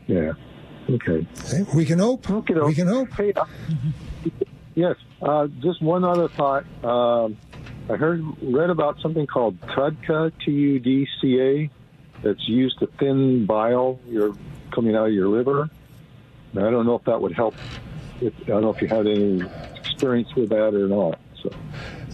Yeah. 0.06 0.32
Okay. 0.88 1.26
Okay? 1.38 1.64
We 1.74 1.84
can 1.84 1.98
hope. 1.98 2.28
We 2.28 2.74
can 2.74 2.86
hope. 2.88 3.12
Hey, 3.12 3.32
uh, 3.34 3.44
yes. 4.74 4.96
Uh, 5.22 5.46
just 5.60 5.82
one 5.82 6.04
other 6.04 6.28
thought. 6.28 6.64
Um, 6.84 7.36
I 7.88 7.96
heard 7.96 8.22
read 8.42 8.70
about 8.70 9.00
something 9.00 9.26
called 9.26 9.60
TUDCA, 9.60 10.32
T-U-D-C-A, 10.44 11.70
that's 12.22 12.48
used 12.48 12.78
to 12.78 12.86
thin 12.98 13.46
bile 13.46 14.00
your 14.06 14.34
coming 14.72 14.96
out 14.96 15.08
of 15.08 15.12
your 15.12 15.28
liver. 15.28 15.68
Now, 16.54 16.66
I 16.66 16.70
don't 16.70 16.86
know 16.86 16.96
if 16.96 17.04
that 17.04 17.20
would 17.20 17.32
help. 17.32 17.54
If, 18.20 18.32
I 18.42 18.46
don't 18.46 18.62
know 18.62 18.70
if 18.70 18.80
you 18.80 18.88
had 18.88 19.06
any 19.06 19.42
experience 19.76 20.34
with 20.34 20.48
that 20.50 20.74
or 20.74 20.88
not. 20.88 21.18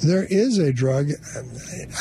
There 0.03 0.25
is 0.25 0.59
a 0.59 0.73
drug. 0.73 1.11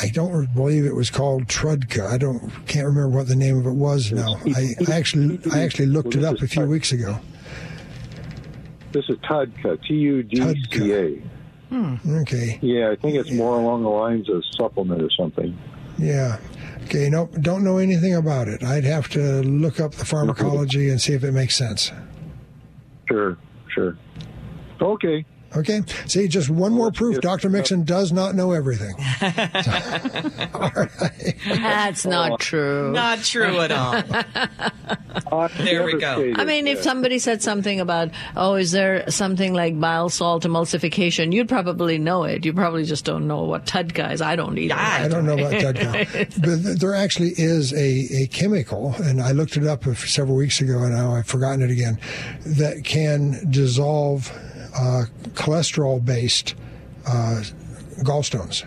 I 0.00 0.08
don't 0.08 0.52
believe 0.54 0.84
it 0.84 0.94
was 0.94 1.10
called 1.10 1.46
Trudka. 1.46 2.06
I 2.06 2.18
don't 2.18 2.50
can't 2.66 2.86
remember 2.86 3.08
what 3.08 3.28
the 3.28 3.36
name 3.36 3.58
of 3.58 3.66
it 3.66 3.72
was 3.72 4.10
now. 4.12 4.36
I, 4.46 4.74
I 4.88 4.92
actually 4.92 5.38
I 5.52 5.62
actually 5.62 5.86
looked 5.86 6.14
it 6.14 6.24
up 6.24 6.40
a 6.40 6.48
few 6.48 6.66
weeks 6.66 6.92
ago. 6.92 7.18
This 8.92 9.08
is 9.08 9.18
TUDCA, 9.18 9.82
T-U-D-C-A. 9.86 11.22
Hmm. 11.68 11.94
Okay. 12.22 12.58
Yeah, 12.60 12.90
I 12.90 12.96
think 12.96 13.14
it's 13.14 13.30
more 13.30 13.56
along 13.56 13.84
the 13.84 13.88
lines 13.88 14.28
of 14.28 14.42
supplement 14.56 15.00
or 15.00 15.10
something. 15.10 15.56
Yeah. 15.96 16.38
Okay. 16.84 17.08
Nope. 17.08 17.34
Don't 17.40 17.62
know 17.62 17.78
anything 17.78 18.14
about 18.16 18.48
it. 18.48 18.64
I'd 18.64 18.84
have 18.84 19.08
to 19.10 19.42
look 19.42 19.78
up 19.78 19.92
the 19.92 20.04
pharmacology 20.04 20.90
and 20.90 21.00
see 21.00 21.12
if 21.12 21.22
it 21.22 21.32
makes 21.32 21.56
sense. 21.56 21.92
Sure, 23.08 23.36
sure. 23.68 23.96
Okay. 24.80 25.24
Okay. 25.56 25.82
See, 26.06 26.28
just 26.28 26.48
one 26.48 26.72
more 26.72 26.92
proof. 26.92 27.20
Dr. 27.20 27.48
Mixon 27.50 27.82
does 27.84 28.12
not 28.12 28.36
know 28.36 28.52
everything. 28.52 28.94
That's 31.46 32.06
not 32.06 32.38
true. 32.38 32.92
Not 32.92 33.18
true 33.24 33.58
at 33.60 33.72
all. 33.72 34.02
there 35.64 35.84
we 35.84 35.98
go. 35.98 36.32
I 36.36 36.44
mean, 36.44 36.68
if 36.68 36.82
somebody 36.82 37.18
said 37.18 37.42
something 37.42 37.80
about, 37.80 38.10
oh, 38.36 38.54
is 38.54 38.70
there 38.70 39.10
something 39.10 39.52
like 39.52 39.78
bile 39.80 40.08
salt 40.08 40.44
emulsification, 40.44 41.32
you'd 41.32 41.48
probably 41.48 41.98
know 41.98 42.22
it. 42.24 42.44
You 42.44 42.52
probably 42.52 42.84
just 42.84 43.04
don't 43.04 43.26
know 43.26 43.42
what 43.42 43.66
TUDCA 43.66 44.12
is. 44.12 44.22
I 44.22 44.36
don't 44.36 44.56
either. 44.56 44.74
I 44.74 45.08
don't 45.08 45.26
know 45.26 45.34
about 45.34 45.52
Tudco. 45.52 46.40
but 46.40 46.80
there 46.80 46.94
actually 46.94 47.32
is 47.36 47.72
a, 47.72 48.22
a 48.22 48.26
chemical, 48.28 48.94
and 49.02 49.20
I 49.20 49.32
looked 49.32 49.56
it 49.56 49.66
up 49.66 49.84
several 49.96 50.36
weeks 50.36 50.60
ago, 50.60 50.82
and 50.82 50.94
now 50.94 51.12
I've 51.14 51.26
forgotten 51.26 51.62
it 51.62 51.70
again, 51.70 51.98
that 52.46 52.84
can 52.84 53.50
dissolve 53.50 54.32
uh, 54.76 55.04
cholesterol 55.34 56.04
based 56.04 56.54
uh, 57.06 57.42
gallstones. 57.98 58.64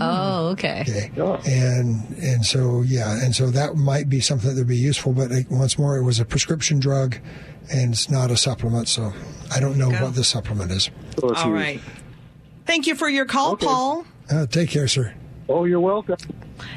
Oh, 0.00 0.48
okay. 0.48 0.84
Okay. 0.86 1.10
And 1.46 2.16
and 2.18 2.44
so 2.44 2.82
yeah, 2.82 3.22
and 3.24 3.34
so 3.34 3.50
that 3.50 3.76
might 3.76 4.08
be 4.08 4.20
something 4.20 4.50
that 4.50 4.56
would 4.56 4.66
be 4.66 4.76
useful. 4.76 5.12
But 5.12 5.30
like, 5.30 5.50
once 5.50 5.78
more, 5.78 5.96
it 5.96 6.02
was 6.02 6.18
a 6.18 6.24
prescription 6.24 6.80
drug, 6.80 7.16
and 7.72 7.92
it's 7.92 8.10
not 8.10 8.30
a 8.30 8.36
supplement. 8.36 8.88
So 8.88 9.12
I 9.52 9.60
don't 9.60 9.78
know 9.78 9.90
what 9.90 10.14
the 10.16 10.24
supplement 10.24 10.72
is. 10.72 10.90
All 11.22 11.50
right. 11.50 11.80
Thank 12.66 12.86
you 12.86 12.94
for 12.94 13.08
your 13.08 13.26
call, 13.26 13.56
Paul. 13.56 14.04
Uh, 14.30 14.46
take 14.46 14.70
care, 14.70 14.88
sir. 14.88 15.14
Oh, 15.48 15.64
you're 15.66 15.80
welcome. 15.80 16.16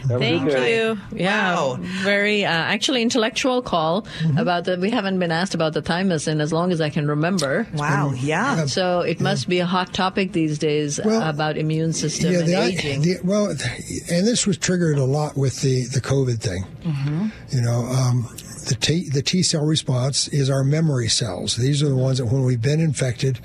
Have 0.09 0.19
Thank 0.19 0.51
you. 0.51 0.97
Yeah, 1.15 1.77
very 1.79 2.43
uh, 2.43 2.49
actually 2.49 3.01
intellectual 3.01 3.61
call 3.61 4.01
Mm-hmm. 4.01 4.37
about 4.37 4.65
that. 4.65 4.79
We 4.79 4.89
haven't 4.89 5.19
been 5.19 5.31
asked 5.31 5.53
about 5.55 5.73
the 5.73 5.81
thymus 5.81 6.27
in 6.27 6.41
as 6.41 6.51
long 6.51 6.71
as 6.71 6.81
I 6.81 6.89
can 6.89 7.07
remember. 7.07 7.67
Wow, 7.75 8.11
yeah. 8.17 8.65
So 8.65 9.01
it 9.01 9.21
must 9.21 9.47
be 9.47 9.59
a 9.59 9.65
hot 9.65 9.93
topic 9.93 10.33
these 10.33 10.57
days 10.59 10.99
about 10.99 11.57
immune 11.57 11.93
system 11.93 12.33
and 12.35 12.47
the, 12.47 12.61
aging. 12.61 13.01
the- 13.03 13.19
well, 13.23 13.45
and 13.49 14.27
this 14.27 14.45
was 14.47 14.57
triggered 14.57 14.97
a 14.97 15.05
lot 15.05 15.37
with 15.37 15.61
the 15.61 15.83
the 15.85 16.01
COVID 16.01 16.39
thing. 16.41 16.65
Mm-hmm. 16.83 17.27
You 17.55 17.61
know, 17.61 17.85
um, 17.85 18.27
the 18.67 18.75
T 18.79 19.09
the 19.09 19.21
T 19.21 19.43
cell 19.43 19.63
response 19.65 20.27
is 20.29 20.49
our 20.49 20.63
memory 20.63 21.07
cells. 21.07 21.55
These 21.55 21.81
are 21.83 21.89
the 21.89 21.95
ones 21.95 22.17
that, 22.17 22.25
when 22.25 22.43
we've 22.43 22.61
been 22.61 22.81
infected, 22.81 23.39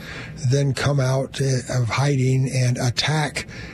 then 0.51 0.73
come 0.75 0.99
out 0.99 1.41
uh, 1.41 1.79
of 1.81 1.89
hiding 1.89 2.51
and 2.53 2.77
attack 2.79 3.47
s- 3.47 3.72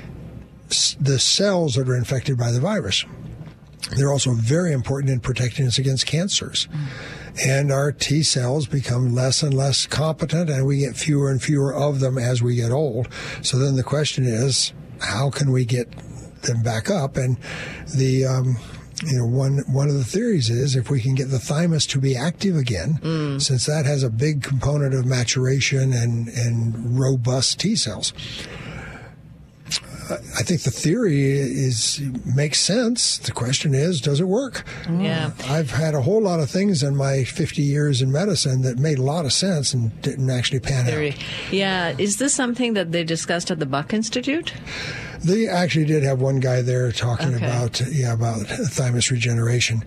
the 1.00 1.18
cells 1.18 1.74
that 1.74 1.88
are 1.88 1.96
infected 1.96 2.38
by 2.38 2.50
the 2.50 2.60
virus. 2.60 3.04
They're 3.96 4.12
also 4.12 4.32
very 4.32 4.72
important 4.72 5.12
in 5.12 5.20
protecting 5.20 5.66
us 5.66 5.78
against 5.78 6.06
cancers. 6.06 6.68
And 7.46 7.70
our 7.70 7.92
T 7.92 8.22
cells 8.22 8.66
become 8.66 9.14
less 9.14 9.42
and 9.42 9.54
less 9.54 9.86
competent, 9.86 10.50
and 10.50 10.66
we 10.66 10.78
get 10.78 10.96
fewer 10.96 11.30
and 11.30 11.40
fewer 11.40 11.72
of 11.72 12.00
them 12.00 12.18
as 12.18 12.42
we 12.42 12.56
get 12.56 12.72
old. 12.72 13.08
So 13.42 13.58
then 13.58 13.76
the 13.76 13.84
question 13.84 14.24
is, 14.24 14.72
how 15.00 15.30
can 15.30 15.52
we 15.52 15.64
get 15.64 15.90
them 16.42 16.62
back 16.62 16.90
up? 16.90 17.16
And 17.16 17.38
the 17.96 18.26
um, 18.26 18.56
you 19.04 19.16
know 19.16 19.26
one 19.26 19.58
one 19.68 19.88
of 19.88 19.94
the 19.94 20.04
theories 20.04 20.50
is 20.50 20.74
if 20.74 20.90
we 20.90 21.00
can 21.00 21.14
get 21.14 21.30
the 21.30 21.38
thymus 21.38 21.86
to 21.86 22.00
be 22.00 22.16
active 22.16 22.56
again, 22.56 22.98
since 23.38 23.66
that 23.66 23.86
has 23.86 24.02
a 24.02 24.10
big 24.10 24.42
component 24.42 24.92
of 24.92 25.06
maturation 25.06 25.92
and 25.92 26.28
and 26.28 26.98
robust 26.98 27.60
T 27.60 27.76
cells. 27.76 28.12
I 30.10 30.42
think 30.42 30.62
the 30.62 30.70
theory 30.70 31.30
is 31.30 32.00
makes 32.24 32.60
sense. 32.60 33.18
The 33.18 33.32
question 33.32 33.74
is, 33.74 34.00
does 34.00 34.20
it 34.20 34.28
work? 34.28 34.64
Mm. 34.84 35.04
Yeah. 35.04 35.30
I've 35.46 35.70
had 35.70 35.94
a 35.94 36.02
whole 36.02 36.22
lot 36.22 36.40
of 36.40 36.50
things 36.50 36.82
in 36.82 36.96
my 36.96 37.24
50 37.24 37.62
years 37.62 38.00
in 38.00 38.10
medicine 38.10 38.62
that 38.62 38.78
made 38.78 38.98
a 38.98 39.02
lot 39.02 39.26
of 39.26 39.32
sense 39.32 39.74
and 39.74 40.00
didn't 40.02 40.30
actually 40.30 40.60
pan 40.60 40.86
Theory. 40.86 41.16
Yeah. 41.50 41.94
Is 41.98 42.16
this 42.16 42.34
something 42.34 42.74
that 42.74 42.92
they 42.92 43.04
discussed 43.04 43.50
at 43.50 43.58
the 43.58 43.66
Buck 43.66 43.92
Institute? 43.92 44.54
They 45.24 45.48
actually 45.48 45.84
did 45.84 46.04
have 46.04 46.20
one 46.20 46.38
guy 46.40 46.62
there 46.62 46.90
talking 46.92 47.34
Okay. 47.34 47.44
about 47.44 47.80
yeah 47.90 48.12
about 48.12 48.46
thymus 48.46 49.10
regeneration. 49.10 49.84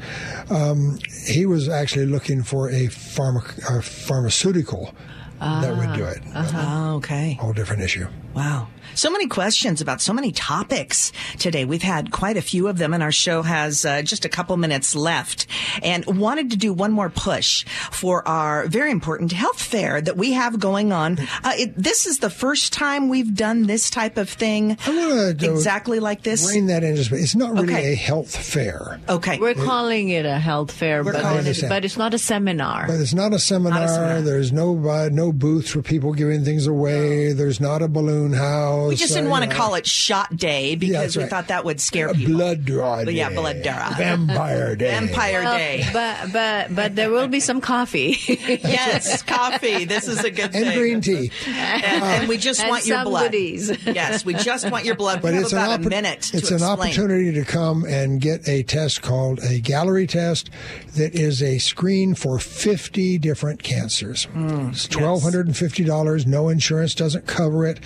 Um, 0.50 1.00
he 1.26 1.46
was 1.46 1.70
actually 1.70 2.06
looking 2.06 2.44
for 2.44 2.70
a, 2.70 2.88
pharma, 2.88 3.42
a 3.70 3.82
pharmaceutical 3.82 4.94
that 5.40 5.76
would 5.76 5.94
do 5.96 6.06
ah. 6.06 6.10
it. 6.10 6.22
Uh-huh. 6.36 6.92
Oh, 6.92 6.96
okay. 6.98 7.34
Whole 7.40 7.54
different 7.54 7.82
issue. 7.82 8.08
Wow. 8.36 8.68
So 8.96 9.10
many 9.10 9.28
questions 9.28 9.82
about 9.82 10.02
so 10.02 10.14
many 10.14 10.32
topics 10.32 11.12
today. 11.40 11.66
We've 11.66 11.82
had 11.82 12.12
quite 12.12 12.38
a 12.38 12.42
few 12.42 12.68
of 12.68 12.78
them, 12.78 12.94
and 12.94 13.02
our 13.02 13.12
show 13.12 13.42
has 13.42 13.86
uh, 13.86 14.02
just 14.02 14.26
a 14.26 14.30
couple 14.30 14.56
minutes 14.58 14.96
left. 14.96 15.48
And 15.84 16.06
wanted 16.06 16.52
to 16.52 16.58
do 16.58 16.74
one 16.74 16.92
more 16.92 17.10
push 17.10 17.66
for 17.92 18.28
our 18.28 18.68
very 18.68 18.92
important 18.92 19.32
health 19.32 19.62
fair 19.62 20.02
that 20.02 20.18
we 20.18 20.34
have 20.34 20.60
going 20.60 20.92
on. 20.92 21.20
Uh, 21.44 21.54
it, 21.56 21.74
this 21.76 22.06
is 22.06 22.20
the 22.20 22.30
first 22.30 22.74
time 22.74 23.10
we've 23.10 23.34
done 23.36 23.64
this 23.68 23.90
type 23.90 24.18
of 24.18 24.30
thing 24.30 24.72
exactly 24.88 26.00
like 26.00 26.24
this. 26.24 26.50
Rein 26.52 26.68
that 26.68 26.84
in 26.84 26.96
just 26.96 27.10
a 27.10 27.14
bit. 27.14 27.22
It's 27.22 27.36
not 27.36 27.54
really 27.54 27.74
Okay. 27.74 27.94
a 27.94 27.96
health 27.96 28.36
fair. 28.36 29.00
Okay. 29.10 29.40
We're 29.40 29.54
calling 29.54 30.10
it 30.10 30.26
a 30.26 30.38
health 30.40 30.72
fair, 30.72 31.04
but, 31.04 31.16
it- 31.16 31.48
it 31.64 31.70
but 31.70 31.86
it's 31.86 31.98
not 31.98 32.14
a 32.14 32.18
seminar. 32.18 32.88
But 32.88 33.00
it's 33.00 33.14
not 33.14 33.34
a 33.34 33.40
seminar. 33.40 33.88
seminar. 33.88 34.22
There's 34.22 34.52
no 34.52 34.78
uh, 34.88 35.10
no 35.12 35.32
booths 35.32 35.70
for 35.72 35.82
people 35.82 36.14
giving 36.14 36.44
things 36.44 36.68
away. 36.68 37.34
There's 37.34 37.60
not 37.60 37.82
a 37.82 37.88
balloon 37.88 38.34
house. 38.34 38.81
We 38.90 38.96
just 38.96 39.14
didn't 39.14 39.28
uh, 39.28 39.32
want 39.32 39.44
to 39.46 39.50
know. 39.50 39.56
call 39.56 39.76
it 39.76 39.86
Shot 39.88 40.36
Day 40.36 40.76
because 40.76 40.96
that's 40.96 41.18
we 41.18 41.24
right. 41.24 41.30
thought 41.30 41.48
that 41.50 41.66
would 41.66 41.80
scare 41.82 42.14
people. 42.14 42.34
Blood 42.36 42.66
draw 42.66 43.04
But 43.04 43.14
yeah, 43.14 43.30
blood 43.30 43.62
draw. 43.64 43.90
Vampire 43.98 44.76
day. 44.78 44.92
Vampire 44.92 45.42
Well, 45.44 45.58
Day. 45.58 45.84
But 45.94 46.32
but 46.34 46.76
but 46.76 46.96
there 46.96 47.10
will 47.10 47.28
be 47.28 47.40
some 47.40 47.62
coffee. 47.62 48.16
yes, 48.28 49.22
coffee. 49.24 49.86
This 49.86 50.08
is 50.08 50.24
a 50.24 50.32
good 50.32 50.54
and 50.54 50.66
thing. 50.66 50.78
green 50.78 51.02
tea. 51.02 51.32
And, 51.48 52.04
and 52.04 52.28
we 52.30 52.38
just 52.38 52.60
And 52.62 52.70
want 52.70 52.86
your 52.86 52.98
some 52.98 53.06
blood. 53.08 53.32
goodies. 53.32 53.72
yes, 53.86 54.24
we 54.26 54.34
just 54.34 54.70
want 54.72 54.86
your 54.86 54.96
blood. 54.96 55.22
But 55.22 55.30
we 55.30 55.36
have 55.36 55.44
it's 55.44 55.54
about 55.54 55.72
an 55.80 55.82
a 55.82 55.86
oppo- 55.86 55.90
minute 55.90 56.22
to 56.24 56.38
It's 56.38 56.50
an 56.50 56.56
explain. 56.58 56.80
opportunity 56.80 57.32
to 57.34 57.46
come 57.46 57.86
and 57.86 58.20
get 58.22 58.48
a 58.48 58.64
test 58.64 59.02
called 59.02 59.40
a 59.40 59.60
Galleri 59.62 60.08
test 60.08 60.50
that 60.96 61.16
is 61.16 61.42
a 61.44 61.58
screen 61.58 62.16
for 62.16 62.40
50 62.40 63.18
different 63.18 63.64
cancers. 63.64 64.28
Mm, 64.34 64.70
it's 64.72 64.88
$1,250. 64.88 66.26
No 66.28 66.50
insurance 66.50 66.96
doesn't 66.96 67.28
cover 67.28 67.66
it, 67.66 67.80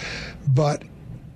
but 0.47 0.83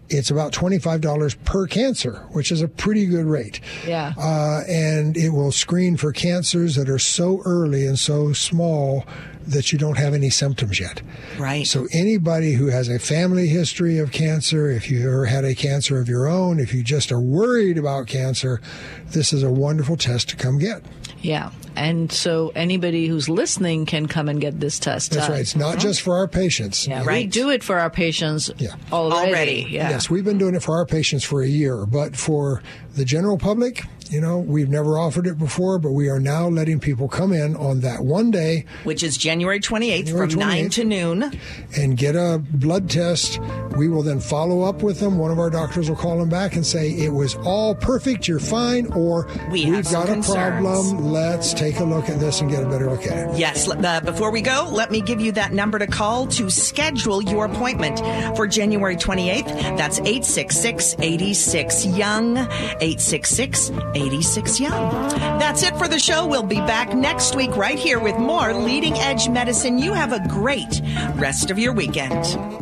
it's 0.09 0.31
about 0.31 0.51
$25 0.53 1.43
per 1.45 1.67
cancer, 1.67 2.25
which 2.31 2.51
is 2.51 2.61
a 2.61 2.67
pretty 2.67 3.05
good 3.05 3.25
rate. 3.25 3.59
Yeah. 3.85 4.13
Uh, 4.17 4.61
and 4.67 5.15
it 5.15 5.29
will 5.29 5.51
screen 5.51 5.97
for 5.97 6.11
cancers 6.11 6.75
that 6.75 6.89
are 6.89 6.99
so 6.99 7.41
early 7.45 7.85
and 7.85 7.97
so 7.97 8.33
small 8.33 9.05
that 9.45 9.71
you 9.71 9.77
don't 9.79 9.97
have 9.97 10.13
any 10.13 10.29
symptoms 10.29 10.79
yet. 10.79 11.01
Right. 11.37 11.65
So 11.65 11.87
anybody 11.91 12.53
who 12.53 12.67
has 12.67 12.87
a 12.89 12.99
family 12.99 13.47
history 13.47 13.97
of 13.99 14.11
cancer, 14.11 14.69
if 14.69 14.89
you 14.89 15.07
ever 15.07 15.25
had 15.25 15.45
a 15.45 15.55
cancer 15.55 15.99
of 15.99 16.07
your 16.09 16.27
own, 16.27 16.59
if 16.59 16.73
you 16.73 16.83
just 16.83 17.11
are 17.11 17.19
worried 17.19 17.77
about 17.77 18.07
cancer, 18.07 18.61
this 19.07 19.31
is 19.33 19.43
a 19.43 19.49
wonderful 19.51 19.97
test 19.97 20.29
to 20.29 20.35
come 20.35 20.57
get. 20.59 20.83
yeah, 21.21 21.51
and 21.79 22.11
so 22.11 22.51
anybody 22.55 23.07
who's 23.07 23.29
listening 23.29 23.85
can 23.85 24.05
come 24.07 24.27
and 24.27 24.41
get 24.41 24.59
this 24.59 24.79
test. 24.79 25.11
That's 25.11 25.27
done. 25.27 25.31
right. 25.31 25.41
It's 25.41 25.55
not 25.55 25.69
uh-huh. 25.69 25.79
just 25.79 26.01
for 26.01 26.17
our 26.17 26.27
patients. 26.27 26.85
Yeah, 26.85 27.05
we 27.05 27.25
do 27.25 27.49
it 27.49 27.63
for 27.63 27.79
our 27.79 27.89
patients 27.89 28.51
already. 28.91 29.29
Already. 29.29 29.67
Yeah. 29.69 29.89
Yes, 29.89 30.09
we've 30.09 30.25
been 30.25 30.37
doing 30.37 30.55
it 30.55 30.61
for 30.61 30.75
our 30.75 30.85
patients 30.85 31.23
for 31.23 31.41
a 31.41 31.47
year, 31.47 31.85
but 31.85 32.17
for 32.17 32.61
the 32.95 33.05
general 33.05 33.37
public, 33.37 33.85
you 34.09 34.19
know, 34.19 34.39
we've 34.39 34.69
never 34.69 34.97
offered 34.97 35.27
it 35.27 35.37
before, 35.37 35.77
but 35.77 35.91
we 35.91 36.09
are 36.09 36.19
now 36.19 36.47
letting 36.47 36.79
people 36.79 37.07
come 37.07 37.31
in 37.31 37.55
on 37.55 37.81
that 37.81 38.03
one 38.03 38.31
day 38.31 38.65
Which 38.83 39.03
is 39.03 39.17
January 39.17 39.59
28th 39.59 40.05
January 40.05 40.29
from 40.29 40.39
9 40.39 40.69
to 40.71 40.83
noon. 40.83 41.39
and 41.77 41.95
get 41.95 42.15
a 42.15 42.43
blood 42.53 42.89
test. 42.89 43.39
We 43.77 43.87
will 43.87 44.01
then 44.01 44.19
follow 44.19 44.63
up 44.63 44.81
with 44.81 44.99
them. 44.99 45.17
One 45.19 45.31
of 45.31 45.37
our 45.37 45.51
doctors 45.51 45.89
will 45.89 45.95
call 45.95 46.17
them 46.17 46.29
back 46.29 46.55
and 46.55 46.65
say, 46.65 46.89
It 46.89 47.13
was 47.13 47.35
all 47.35 47.75
perfect, 47.75 48.27
you're 48.27 48.39
fine, 48.39 48.91
or 48.93 49.27
We 49.51 49.63
have 49.65 49.75
have 49.75 49.87
some 49.87 50.21
got 50.21 50.27
a 50.27 50.33
problem. 50.33 51.11
Let's 51.11 51.53
take 51.53 51.68
a 51.77 51.83
look 51.83 52.09
at 52.09 52.19
this 52.19 52.41
and 52.41 52.49
get 52.49 52.63
a 52.63 52.67
better 52.67 52.89
look 52.89 53.05
at 53.05 53.29
it. 53.29 53.37
Yes. 53.37 53.69
Uh, 53.69 54.01
before 54.01 54.31
we 54.31 54.41
go, 54.41 54.67
let 54.71 54.91
me 54.91 55.01
give 55.01 55.21
you 55.21 55.31
that 55.33 55.51
number 55.53 55.77
to 55.77 55.87
call 55.87 56.25
to 56.27 56.49
schedule 56.49 57.21
your 57.21 57.45
appointment 57.45 57.99
for 58.35 58.47
January 58.47 58.95
28th. 58.95 59.77
That's 59.77 59.99
866 59.99 60.95
86 60.99 61.85
Young. 61.85 62.37
866 62.37 63.71
86 63.93 64.59
Young. 64.59 65.09
That's 65.39 65.63
it 65.63 65.77
for 65.77 65.87
the 65.87 65.99
show. 65.99 66.25
We'll 66.25 66.43
be 66.43 66.57
back 66.57 66.93
next 66.95 67.35
week 67.35 67.55
right 67.55 67.77
here 67.77 67.99
with 67.99 68.17
more 68.17 68.53
leading 68.53 68.93
edge 68.95 69.29
medicine. 69.29 69.79
You 69.79 69.93
have 69.93 70.13
a 70.13 70.27
great 70.27 70.81
rest 71.15 71.51
of 71.51 71.59
your 71.59 71.73
weekend. 71.73 72.59